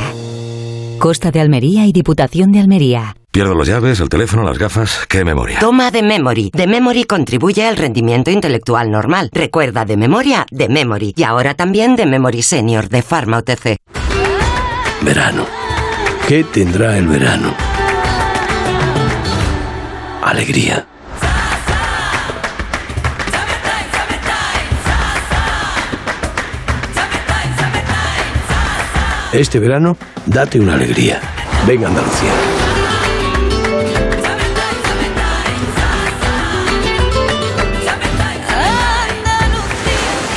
[0.98, 3.16] Costa de Almería y Diputación de Almería.
[3.30, 5.04] Pierdo las llaves, el teléfono, las gafas.
[5.08, 5.58] ¿Qué memoria?
[5.58, 6.50] Toma de Memory.
[6.54, 9.28] De Memory contribuye al rendimiento intelectual normal.
[9.32, 11.12] Recuerda de memoria, de Memory.
[11.14, 13.76] Y ahora también de Memory Senior de Pharma OTC.
[15.02, 15.65] Verano.
[16.28, 17.54] ¿Qué tendrá el verano?
[20.24, 20.84] Alegría.
[29.32, 29.96] Este verano,
[30.26, 31.20] date una alegría.
[31.64, 32.32] Venga Andalucía.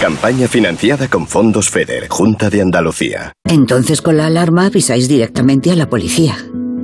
[0.10, 3.32] Campaña financiada con fondos FEDER, Junta de Andalucía.
[3.48, 6.36] Entonces con la alarma avisáis directamente a la policía.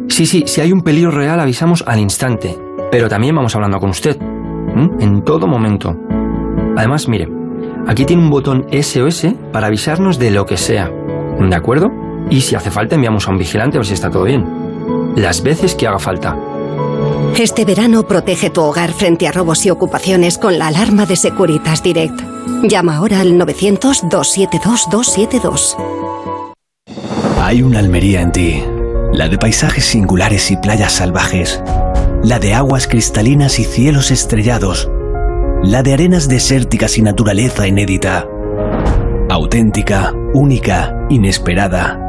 [0.09, 2.55] Sí, sí, si hay un peligro real avisamos al instante.
[2.91, 4.15] Pero también vamos hablando con usted.
[4.99, 5.97] En todo momento.
[6.77, 7.27] Además, mire,
[7.87, 10.91] aquí tiene un botón SOS para avisarnos de lo que sea.
[11.39, 11.89] ¿De acuerdo?
[12.29, 14.45] Y si hace falta enviamos a un vigilante a ver si está todo bien.
[15.15, 16.37] Las veces que haga falta.
[17.39, 21.81] Este verano protege tu hogar frente a robos y ocupaciones con la alarma de Securitas
[21.81, 22.34] Direct.
[22.63, 25.75] Llama ahora al 900-272-272.
[27.41, 28.63] Hay una Almería en ti,
[29.13, 31.61] la de paisajes singulares y playas salvajes,
[32.23, 34.89] la de aguas cristalinas y cielos estrellados,
[35.63, 38.27] la de arenas desérticas y naturaleza inédita.
[39.29, 41.99] Auténtica, única, inesperada.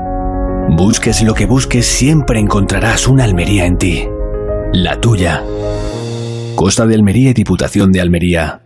[0.71, 4.09] Busques lo que busques, siempre encontrarás una Almería en ti.
[4.73, 5.45] La tuya.
[6.55, 8.66] Costa de Almería y Diputación de Almería.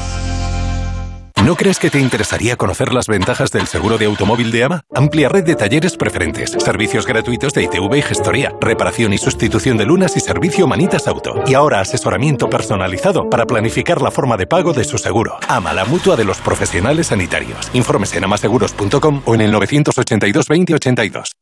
[1.51, 4.85] ¿No crees que te interesaría conocer las ventajas del seguro de automóvil de AMA?
[4.95, 9.83] Amplia red de talleres preferentes, servicios gratuitos de ITV y gestoría, reparación y sustitución de
[9.83, 11.43] lunas y servicio Manitas Auto.
[11.45, 15.39] Y ahora asesoramiento personalizado para planificar la forma de pago de su seguro.
[15.49, 17.69] AMA, la mutua de los profesionales sanitarios.
[17.73, 21.33] Informes en amaseguros.com o en el 982 2082.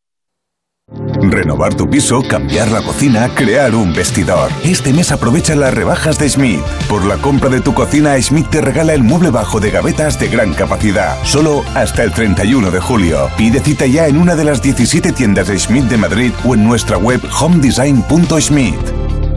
[0.92, 4.50] Renovar tu piso, cambiar la cocina, crear un vestidor.
[4.64, 6.62] Este mes aprovecha las rebajas de Schmidt.
[6.90, 10.30] Por la compra de tu cocina, Schmidt te regala el mueble bajo de gavetas de
[10.30, 11.16] gran capacidad.
[11.24, 13.30] Solo hasta el 31 de julio.
[13.38, 16.64] Pide cita ya en una de las 17 tiendas de Schmidt de Madrid o en
[16.64, 19.29] nuestra web homedesign.schmidt.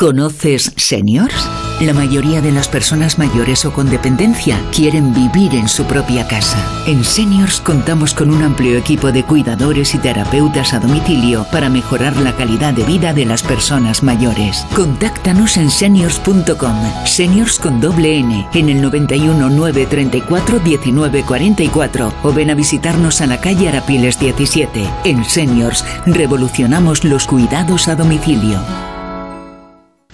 [0.00, 1.46] ¿Conoces Seniors?
[1.82, 6.56] La mayoría de las personas mayores o con dependencia quieren vivir en su propia casa.
[6.86, 12.16] En Seniors contamos con un amplio equipo de cuidadores y terapeutas a domicilio para mejorar
[12.16, 14.64] la calidad de vida de las personas mayores.
[14.74, 22.54] Contáctanos en seniors.com, seniors con doble N, en el 91 934 1944 o ven a
[22.54, 24.82] visitarnos a la calle Arapiles 17.
[25.04, 28.64] En Seniors revolucionamos los cuidados a domicilio.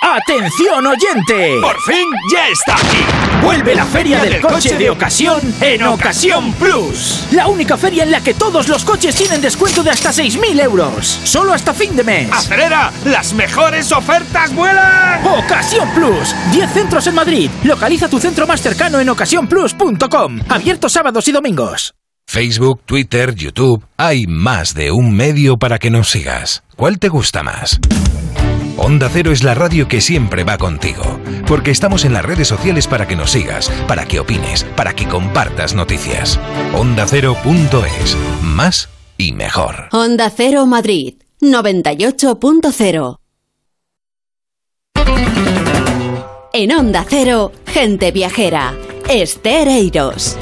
[0.00, 1.58] ¡Atención oyente!
[1.60, 3.04] ¡Por fin ya está aquí!
[3.42, 7.26] Vuelve la Feria del Coche de Ocasión en Ocasión Plus.
[7.32, 11.20] La única feria en la que todos los coches tienen descuento de hasta 6.000 euros.
[11.24, 12.32] Solo hasta fin de mes.
[12.32, 12.92] ¡Acelera!
[13.04, 15.26] ¡Las mejores ofertas vuelan!
[15.26, 16.34] Ocasión Plus.
[16.52, 17.50] 10 centros en Madrid.
[17.64, 20.40] Localiza tu centro más cercano en ocasiónplus.com.
[20.48, 21.94] Abierto sábados y domingos.
[22.26, 23.84] Facebook, Twitter, YouTube.
[23.96, 26.62] Hay más de un medio para que nos sigas.
[26.76, 27.80] ¿Cuál te gusta más?
[28.80, 31.02] Onda Cero es la radio que siempre va contigo,
[31.48, 35.08] porque estamos en las redes sociales para que nos sigas, para que opines, para que
[35.08, 36.38] compartas noticias.
[36.74, 39.88] OndaCero.es, más y mejor.
[39.90, 43.18] Onda Cero Madrid, 98.0.
[46.52, 48.74] En Onda Cero, gente viajera,
[49.08, 50.38] Estereiros.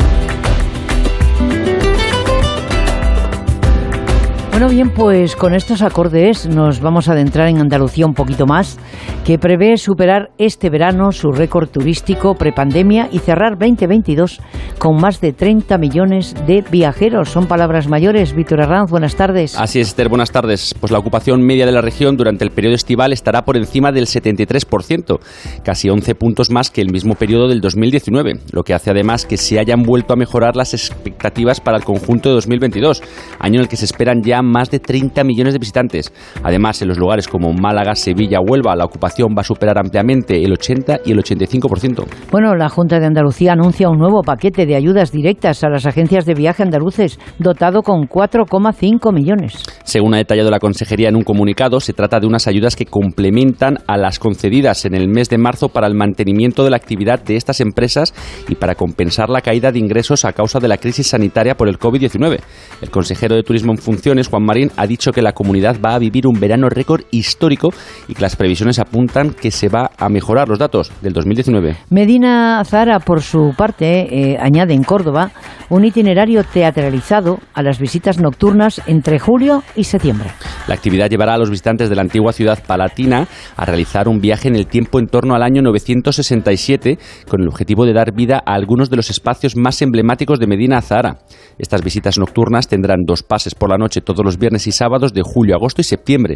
[4.59, 8.79] Bueno, bien, pues con estos acordes nos vamos a adentrar en Andalucía un poquito más,
[9.27, 14.41] que prevé superar este verano su récord turístico prepandemia y cerrar 2022
[14.79, 17.29] con más de 30 millones de viajeros.
[17.29, 18.35] Son palabras mayores.
[18.35, 19.59] Víctor Arranz, buenas tardes.
[19.59, 20.75] Así es, Esther, buenas tardes.
[20.81, 24.07] Pues la ocupación media de la región durante el periodo estival estará por encima del
[24.07, 25.19] 73%,
[25.65, 29.37] casi 11 puntos más que el mismo periodo del 2019, lo que hace además que
[29.37, 33.03] se hayan vuelto a mejorar las expectativas para el conjunto de 2022,
[33.39, 36.13] año en el que se esperan ya más de 30 millones de visitantes.
[36.43, 40.53] Además, en los lugares como Málaga, Sevilla, Huelva, la ocupación va a superar ampliamente el
[40.53, 42.05] 80 y el 85%.
[42.31, 46.25] Bueno, la Junta de Andalucía anuncia un nuevo paquete de ayudas directas a las agencias
[46.27, 49.63] de viaje andaluces, dotado con 4,5 millones.
[49.85, 53.79] Según ha detallado la Consejería en un comunicado, se trata de unas ayudas que complementan
[53.87, 57.37] a las concedidas en el mes de marzo para el mantenimiento de la actividad de
[57.37, 58.15] estas empresas
[58.49, 61.79] y para compensar la caída de ingresos a causa de la crisis sanitaria por el
[61.79, 62.39] COVID-19.
[62.83, 65.99] El consejero de Turismo en funciones, Juan Marín, ha dicho que la comunidad va a
[65.99, 67.71] vivir un verano récord histórico
[68.07, 71.75] y que las previsiones apuntan que se va a mejorar los datos del 2019.
[71.89, 75.31] Medina Zara, por su parte, eh, añade en Córdoba
[75.71, 80.31] un itinerario teatralizado a las visitas nocturnas entre julio y septiembre.
[80.69, 83.27] La actividad llevará a los visitantes de la antigua ciudad palatina
[83.57, 87.87] a realizar un viaje en el tiempo en torno al año 967 con el objetivo
[87.87, 91.21] de dar vida a algunos de los espacios más emblemáticos de Medina Zahara.
[91.59, 95.23] Estas visitas nocturnas tendrán dos pases por la noche todos los viernes y sábados de
[95.25, 96.35] julio, agosto y septiembre.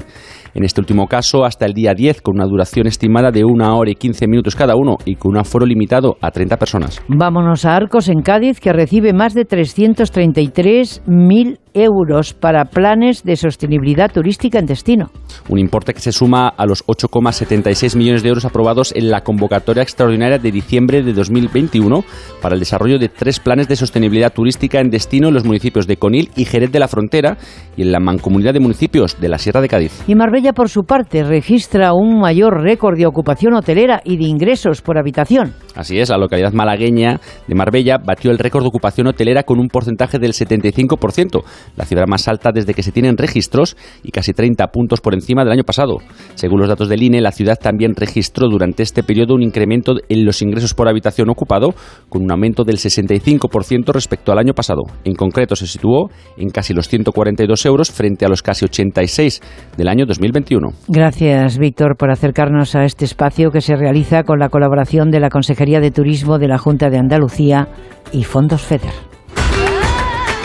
[0.54, 3.90] En este último caso, hasta el día 10, con una duración estimada de una hora
[3.90, 7.02] y 15 minutos cada uno y con un aforo limitado a 30 personas.
[7.08, 14.10] Vámonos a Arcos, en Cádiz, que recibe más de 333.000 euros para planes de sostenibilidad
[14.12, 15.10] turística en destino.
[15.48, 19.82] Un importe que se suma a los 8,76 millones de euros aprobados en la convocatoria
[19.82, 22.05] extraordinaria de diciembre de 2021
[22.40, 25.97] para el desarrollo de tres planes de sostenibilidad turística en destino en los municipios de
[25.97, 27.36] Conil y Jerez de la Frontera
[27.76, 30.02] y en la mancomunidad de municipios de la Sierra de Cádiz.
[30.06, 34.82] Y Marbella, por su parte, registra un mayor récord de ocupación hotelera y de ingresos
[34.82, 35.55] por habitación.
[35.74, 39.68] Así es, la localidad malagueña de Marbella batió el récord de ocupación hotelera con un
[39.68, 41.42] porcentaje del 75%,
[41.77, 45.45] la cifra más alta desde que se tienen registros y casi 30 puntos por encima
[45.45, 45.99] del año pasado.
[46.35, 50.24] Según los datos del INE, la ciudad también registró durante este periodo un incremento en
[50.24, 51.74] los ingresos por habitación ocupado,
[52.09, 54.82] con un aumento del 65% respecto al año pasado.
[55.05, 59.41] En concreto, se situó en casi los 142 euros frente a los casi 86
[59.77, 60.69] del año 2021.
[60.89, 65.31] Gracias, Víctor, por acercarnos a este espacio que se realiza con la colaboración de la
[65.31, 67.69] Consejería de Turismo de la Junta de Andalucía
[68.12, 68.93] y Fondos FEDER.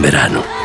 [0.01, 0.64] Verano.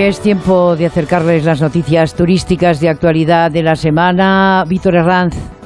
[0.00, 4.64] Es tiempo de acercarles las noticias turísticas de actualidad de la semana.
[4.66, 5.59] Víctor Herranz.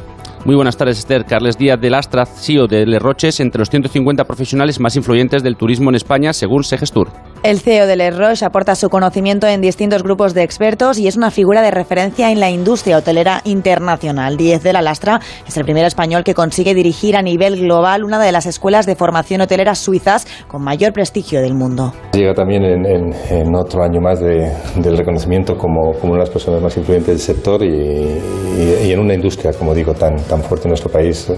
[0.45, 1.25] Muy buenas tardes, Esther.
[1.25, 5.57] Carles Díaz de Lastra, CEO de Le Roches, entre los 150 profesionales más influyentes del
[5.57, 7.09] turismo en España, según Segestur.
[7.45, 11.17] El CEO de Le Roche aporta su conocimiento en distintos grupos de expertos y es
[11.17, 14.39] una figura de referencia en la industria hotelera internacional.
[14.39, 18.19] Díaz de la Lastra es el primer español que consigue dirigir a nivel global una
[18.19, 21.93] de las escuelas de formación hotelera suizas con mayor prestigio del mundo.
[22.15, 26.75] Llega también en, otro año más del reconocimiento como, como, una de las personas más
[26.79, 31.31] influyentes del sector y, en una industria, como digo, tan, tan fuerte en nuestro país.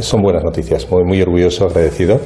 [0.00, 2.20] Son buenas noticias, muy, orgulloso, agradecido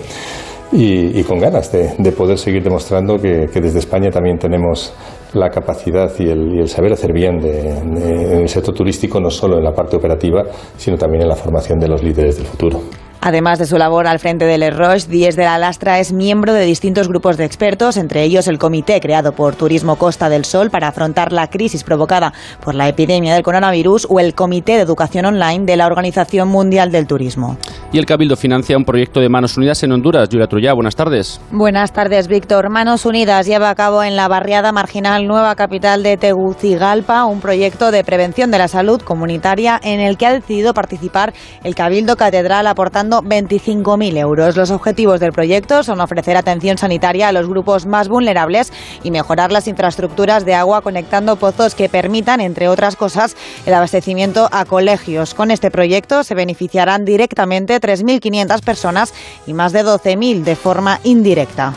[0.73, 4.93] y, con ganas de, poder seguir demostrando que, desde España también tenemos
[5.35, 9.73] la capacidad y el, saber hacer bien en el sector turístico, no solo en la
[9.73, 10.45] parte operativa,
[10.77, 12.81] sino también en la formación de los líderes del futuro.
[13.21, 16.65] Además de su labor al frente del Roche, Díez de la Lastra es miembro de
[16.65, 20.89] distintos grupos de expertos, entre ellos el comité creado por Turismo Costa del Sol para
[20.89, 22.33] afrontar la crisis provocada
[22.65, 26.93] por la epidemia del coronavirus o el Comité de Educación Online de la Organización Mundial
[26.93, 27.57] del Turismo.
[27.93, 30.29] Y el Cabildo financia un proyecto de Manos Unidas en Honduras.
[30.31, 31.41] Julia Trullá, buenas tardes.
[31.51, 32.71] Buenas tardes, Víctor.
[32.71, 37.91] Manos Unidas lleva a cabo en la barriada marginal Nueva Capital de Tegucigalpa un proyecto
[37.91, 41.33] de prevención de la salud comunitaria en el que ha decidido participar
[41.65, 44.57] el Cabildo Catedral aportando 25.000 euros.
[44.57, 48.73] Los objetivos del proyecto son ofrecer atención sanitaria a los grupos más vulnerables
[49.03, 53.37] y mejorar las infraestructuras de agua conectando pozos que permitan, entre otras cosas,
[53.67, 55.35] el abastecimiento a colegios.
[55.35, 59.15] Con este proyecto se beneficiarán directamente 3.500 personas
[59.47, 61.75] y más de 12.000 de forma indirecta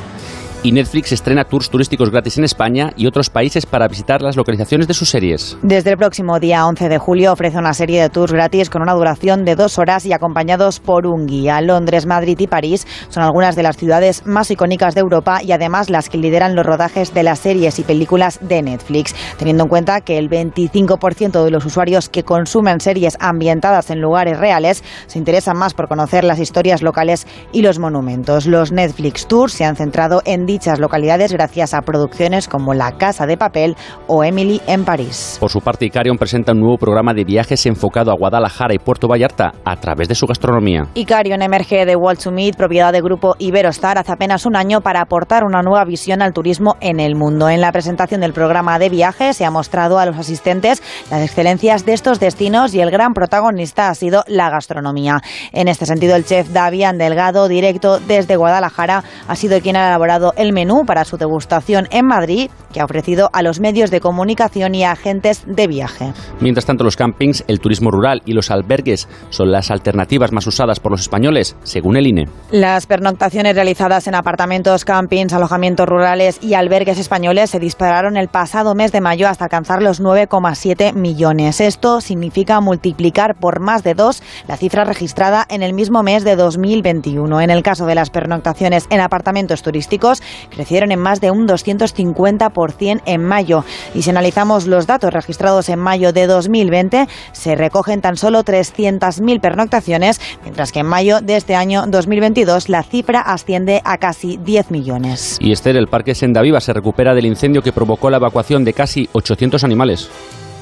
[0.64, 4.88] y Netflix estrena tours turísticos gratis en España y otros países para visitar las localizaciones
[4.88, 5.58] de sus series.
[5.64, 8.94] Desde el próximo día 11 de julio ofrece una serie de tours gratis con una
[8.94, 11.62] duración de dos horas y acompañados por un guía.
[11.62, 15.90] Londres, Madrid y París son algunas de las ciudades más icónicas de Europa y además
[15.90, 20.02] las que lideran los rodajes de las series y películas de Netflix, teniendo en cuenta
[20.02, 25.58] que el 25% de los usuarios que consumen series ambientadas en lugares reales se interesan
[25.58, 28.46] más por conocer las historias locales y los monumentos.
[28.46, 33.26] Los Netflix Tours se han centrado en dichas localidades gracias a producciones como La Casa
[33.26, 35.38] de Papel o Emily en París.
[35.40, 39.08] Por su parte, Icarion presenta un nuevo programa de viajes enfocado a Guadalajara y Puerto
[39.08, 40.88] Vallarta a través de su gastronomía.
[40.94, 45.02] Icarion emerge de Wall to Meet, propiedad del grupo Iberostar, hace apenas un año para
[45.02, 47.50] aportar una nueva visión al turismo en el mundo.
[47.50, 51.86] En la presentación del programa de viajes se ha mostrado a los asistentes las excelencias
[51.86, 55.22] de estos destinos y el gran protagonista ha sido la gastronomía.
[55.54, 60.34] En este sentido, el chef Davian Delgado, directo desde Guadalajara, ha sido quien ha elaborado
[60.42, 64.76] el menú para su degustación en Madrid, que ha ofrecido a los medios de comunicación
[64.76, 66.14] y a agentes de viaje.
[66.40, 70.80] Mientras tanto, los campings, el turismo rural y los albergues son las alternativas más usadas
[70.80, 72.26] por los españoles, según el INE.
[72.52, 78.76] Las pernoctaciones realizadas en apartamentos, campings, alojamientos rurales y albergues españoles se dispararon el pasado
[78.76, 81.62] mes de mayo hasta alcanzar los 9,7 millones.
[81.62, 86.36] Esto significa multiplicar por más de dos la cifra registrada en el mismo mes de
[86.36, 87.42] 2021.
[87.42, 93.02] En el caso de las pernoctaciones en apartamentos turísticos, crecieron en más de un 250%
[93.06, 93.64] en mayo.
[93.94, 99.40] Y si analizamos los datos registrados en mayo de 2020, se recogen tan solo 300.000
[99.42, 104.72] pernoctaciones, mientras que en mayo de este año 2022 la cifra asciende a casi 10
[104.72, 105.38] millones.
[105.40, 108.74] Y Esther, el Parque Senda Viva se recupera del incendio que provocó la evacuación de
[108.74, 110.10] casi 800 animales.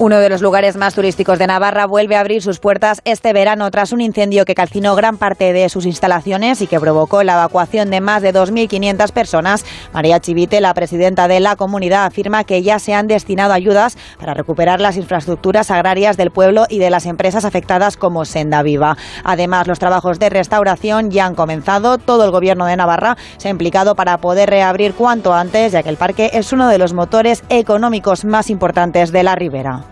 [0.02, 3.70] Uno de los lugares más turísticos de Navarra vuelve a abrir sus puertas este verano
[3.70, 7.90] tras un incendio que calcinó gran parte de sus instalaciones y que provocó la evacuación
[7.90, 9.66] de más de 2.500 personas.
[9.92, 14.34] María Chivite, la presidenta de la comunidad, afirma que ya se han destinado ayudas para
[14.34, 18.96] recuperar las infraestructuras agrarias del pueblo y de las empresas afectadas como Senda Viva.
[19.26, 21.98] Además, los trabajos de restauración ya han comenzado.
[21.98, 25.90] Todo el gobierno de Navarra se ha implicado para poder reabrir cuanto antes, ya que
[25.90, 29.89] el parque es uno de los motores económicos más importantes de la ribera.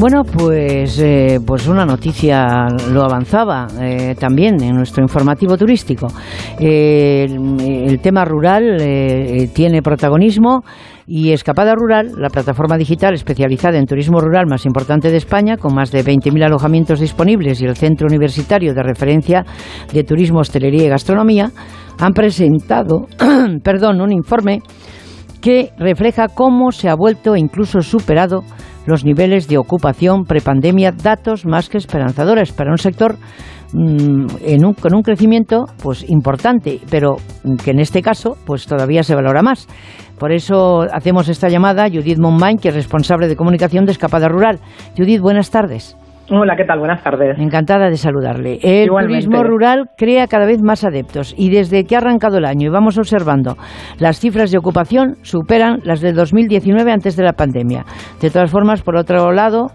[0.00, 6.06] Bueno, pues, eh, pues una noticia lo avanzaba eh, también en nuestro informativo turístico.
[6.58, 7.60] Eh, el,
[7.90, 8.78] el, tema rural
[9.52, 10.62] tiene protagonismo
[11.08, 15.74] y Escapada Rural, la plataforma digital especializada en turismo rural más importante de España, con
[15.74, 19.46] más de 20.000 alojamientos disponibles y el centro universitario de referencia
[19.90, 21.50] de turismo, hostelería y gastronomía,
[21.98, 23.06] han presentado
[23.64, 24.60] perdón, un informe
[25.40, 28.42] que refleja cómo se ha vuelto e incluso superado
[28.84, 33.16] los niveles de ocupación prepandemia, datos más que esperanzadores para un sector
[33.74, 37.16] en un, con un crecimiento pues importante, pero
[37.64, 39.66] que en este caso pues todavía se valora más.
[40.18, 44.28] Por eso hacemos esta llamada a Judith Monmain, que es responsable de comunicación de Escapada
[44.28, 44.58] Rural.
[44.96, 45.96] Judith, buenas tardes.
[46.30, 46.78] Hola, ¿qué tal?
[46.78, 47.38] Buenas tardes.
[47.38, 48.58] Encantada de saludarle.
[48.62, 49.24] El Igualmente.
[49.24, 52.70] turismo rural crea cada vez más adeptos y desde que ha arrancado el año y
[52.70, 53.56] vamos observando,
[53.98, 57.86] las cifras de ocupación superan las del 2019 antes de la pandemia.
[58.20, 59.68] De todas formas, por otro lado,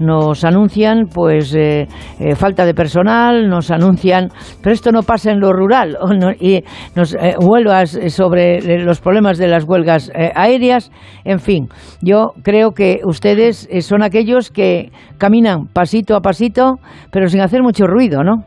[0.00, 1.86] nos anuncian pues eh,
[2.18, 4.28] eh, falta de personal, nos anuncian,
[4.62, 6.64] pero esto no pasa en lo rural, no, y
[6.96, 10.90] nos eh, huelgas sobre los problemas de las huelgas eh, aéreas,
[11.24, 11.68] en fin,
[12.00, 16.78] yo creo que ustedes eh, son aquellos que caminan pasito a pasito,
[17.10, 18.44] pero sin hacer mucho ruido, ¿no?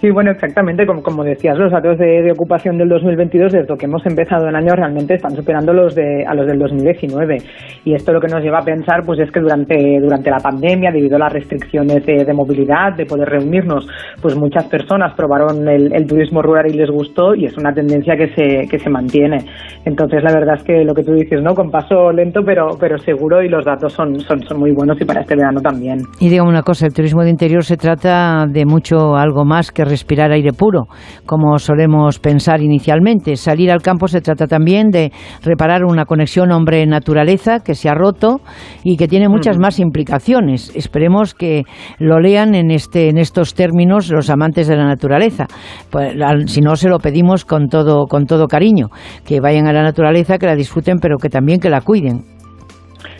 [0.00, 3.86] Sí, bueno, exactamente, como, como decías, los datos de, de, ocupación del 2022, desde que
[3.86, 7.38] hemos empezado el año, realmente están superando los de, a los del 2019.
[7.84, 10.92] Y esto lo que nos lleva a pensar pues es que durante, durante la pandemia,
[10.92, 13.88] debido a las restricciones de, de movilidad, de poder reunirnos,
[14.22, 18.28] pues muchas personas probaron el, turismo rural y les gustó y es una tendencia que
[18.34, 19.38] se, que se mantiene.
[19.84, 21.54] Entonces, la verdad es que lo que tú dices, ¿no?
[21.54, 25.04] Con paso lento, pero, pero seguro y los datos son, son, son muy buenos y
[25.04, 25.98] para este verano también.
[26.20, 29.87] Y dígame una cosa, el turismo de interior se trata de mucho algo más que
[29.88, 30.86] respirar aire puro,
[31.26, 33.36] como solemos pensar inicialmente.
[33.36, 35.12] Salir al campo se trata también de
[35.42, 38.40] reparar una conexión hombre-naturaleza que se ha roto
[38.84, 40.70] y que tiene muchas más implicaciones.
[40.74, 41.64] Esperemos que
[41.98, 45.46] lo lean en, este, en estos términos los amantes de la naturaleza.
[45.90, 46.14] Pues,
[46.46, 48.88] si no, se lo pedimos con todo, con todo cariño,
[49.26, 52.37] que vayan a la naturaleza, que la disfruten, pero que también que la cuiden.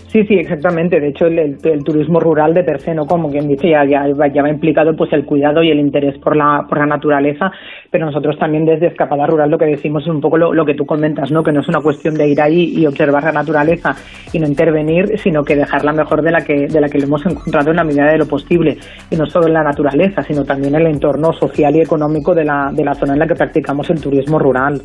[0.09, 1.01] Sí, sí, exactamente.
[1.01, 3.05] De hecho, el, turismo rural de per se, ¿no?
[3.05, 6.35] Como quien dice, ya, ya, ya va implicado pues el cuidado y el interés por
[6.35, 7.53] la, por la naturaleza,
[7.91, 10.73] pero nosotros también desde Escapada Rural lo que decimos es un poco lo, lo que
[10.73, 11.43] tú comentas, ¿no?
[11.43, 13.95] Que no es una cuestión de ir ahí y observar la naturaleza
[14.33, 17.27] y no intervenir, sino que dejarla mejor de la que, de la que lo hemos
[17.27, 18.79] encontrado en la medida de lo posible.
[19.11, 22.47] Y no solo en la naturaleza, sino también en el entorno social y económico de
[22.47, 24.81] la, de la zona en la que practicamos el turismo rural.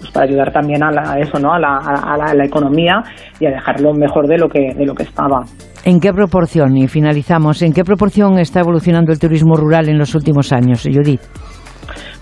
[0.00, 1.54] Pues para ayudar también a, la, a eso, ¿no?
[1.54, 3.04] A la, a, la, a la economía
[3.38, 5.42] y a dejarlo mejor de lo que de lo que estaba.
[5.84, 10.14] ¿En qué proporción, y finalizamos, en qué proporción está evolucionando el turismo rural en los
[10.14, 11.20] últimos años, Judith?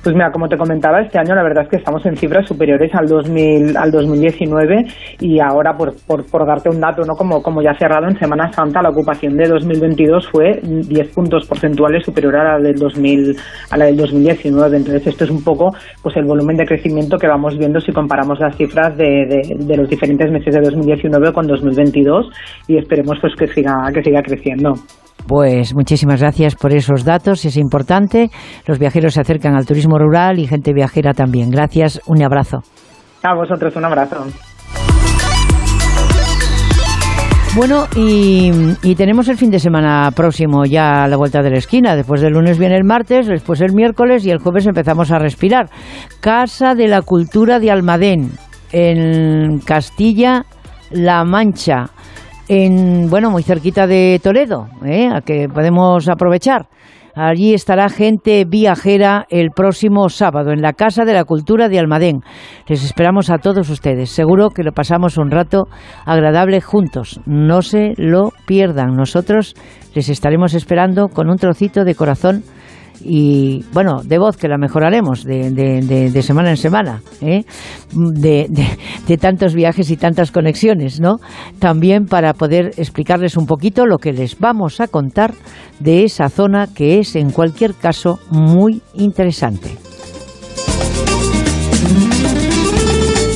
[0.02, 2.90] Pues mira, como te comentaba, este año la verdad es que estamos en cifras superiores
[2.92, 4.84] al 2000, al 2019
[5.20, 8.82] y ahora, por, por, darte un dato, no como, como ya cerrado, en Semana Santa
[8.82, 13.36] la ocupación de 2022 fue 10 puntos porcentuales superior a la del 2000,
[13.70, 14.76] a la del 2019.
[14.76, 15.70] Entonces esto es un poco
[16.02, 19.76] pues el volumen de crecimiento que vamos viendo si comparamos las cifras de, de, de
[19.76, 22.28] los diferentes meses de 2019 con 2022
[22.66, 24.74] y esperemos pues que siga que siga creciendo.
[25.26, 28.30] Pues muchísimas gracias por esos datos, es importante.
[28.66, 31.50] Los viajeros se acercan al turismo rural y gente viajera también.
[31.50, 32.62] Gracias, un abrazo.
[33.22, 34.24] A vosotros un abrazo.
[37.54, 38.50] Bueno, y,
[38.82, 41.94] y, tenemos el fin de semana próximo ya a la vuelta de la esquina.
[41.94, 45.68] Después del lunes viene el martes, después el miércoles y el jueves empezamos a respirar.
[46.20, 48.30] Casa de la Cultura de Almadén,
[48.72, 51.90] en Castilla-La Mancha
[52.48, 55.08] en bueno muy cerquita de Toledo, ¿eh?
[55.08, 56.66] a que podemos aprovechar.
[57.14, 62.20] Allí estará gente viajera el próximo sábado en la Casa de la Cultura de Almadén.
[62.66, 64.10] Les esperamos a todos ustedes.
[64.10, 65.68] Seguro que lo pasamos un rato
[66.06, 67.20] agradable juntos.
[67.26, 68.96] No se lo pierdan.
[68.96, 69.54] Nosotros
[69.94, 72.44] les estaremos esperando con un trocito de corazón
[73.00, 77.44] y bueno, de voz que la mejoraremos de, semana en semana, ¿eh?
[77.92, 81.16] de, tantos viajes y tantas conexiones, ¿no?
[81.58, 85.34] También para poder explicarles un poquito lo que les vamos a contar
[85.80, 89.76] de esa zona que es en cualquier caso muy interesante.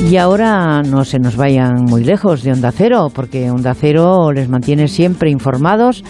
[0.09, 4.49] Y ahora no se nos vayan muy lejos de Onda Cero, porque Onda Cero les
[4.49, 6.05] mantiene siempre informados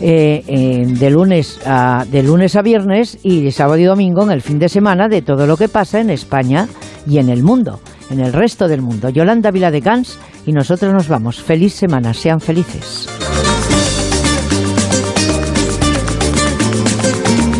[0.00, 4.40] eh, de, lunes a, de lunes a viernes y de sábado y domingo en el
[4.40, 6.66] fin de semana de todo lo que pasa en España
[7.06, 7.80] y en el mundo,
[8.10, 9.10] en el resto del mundo.
[9.10, 11.42] Yolanda Vila de Gans y nosotros nos vamos.
[11.42, 13.06] Feliz semana, sean felices.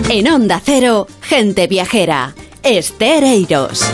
[0.09, 2.35] En Onda Cero, gente viajera.
[2.63, 3.85] Estereiros.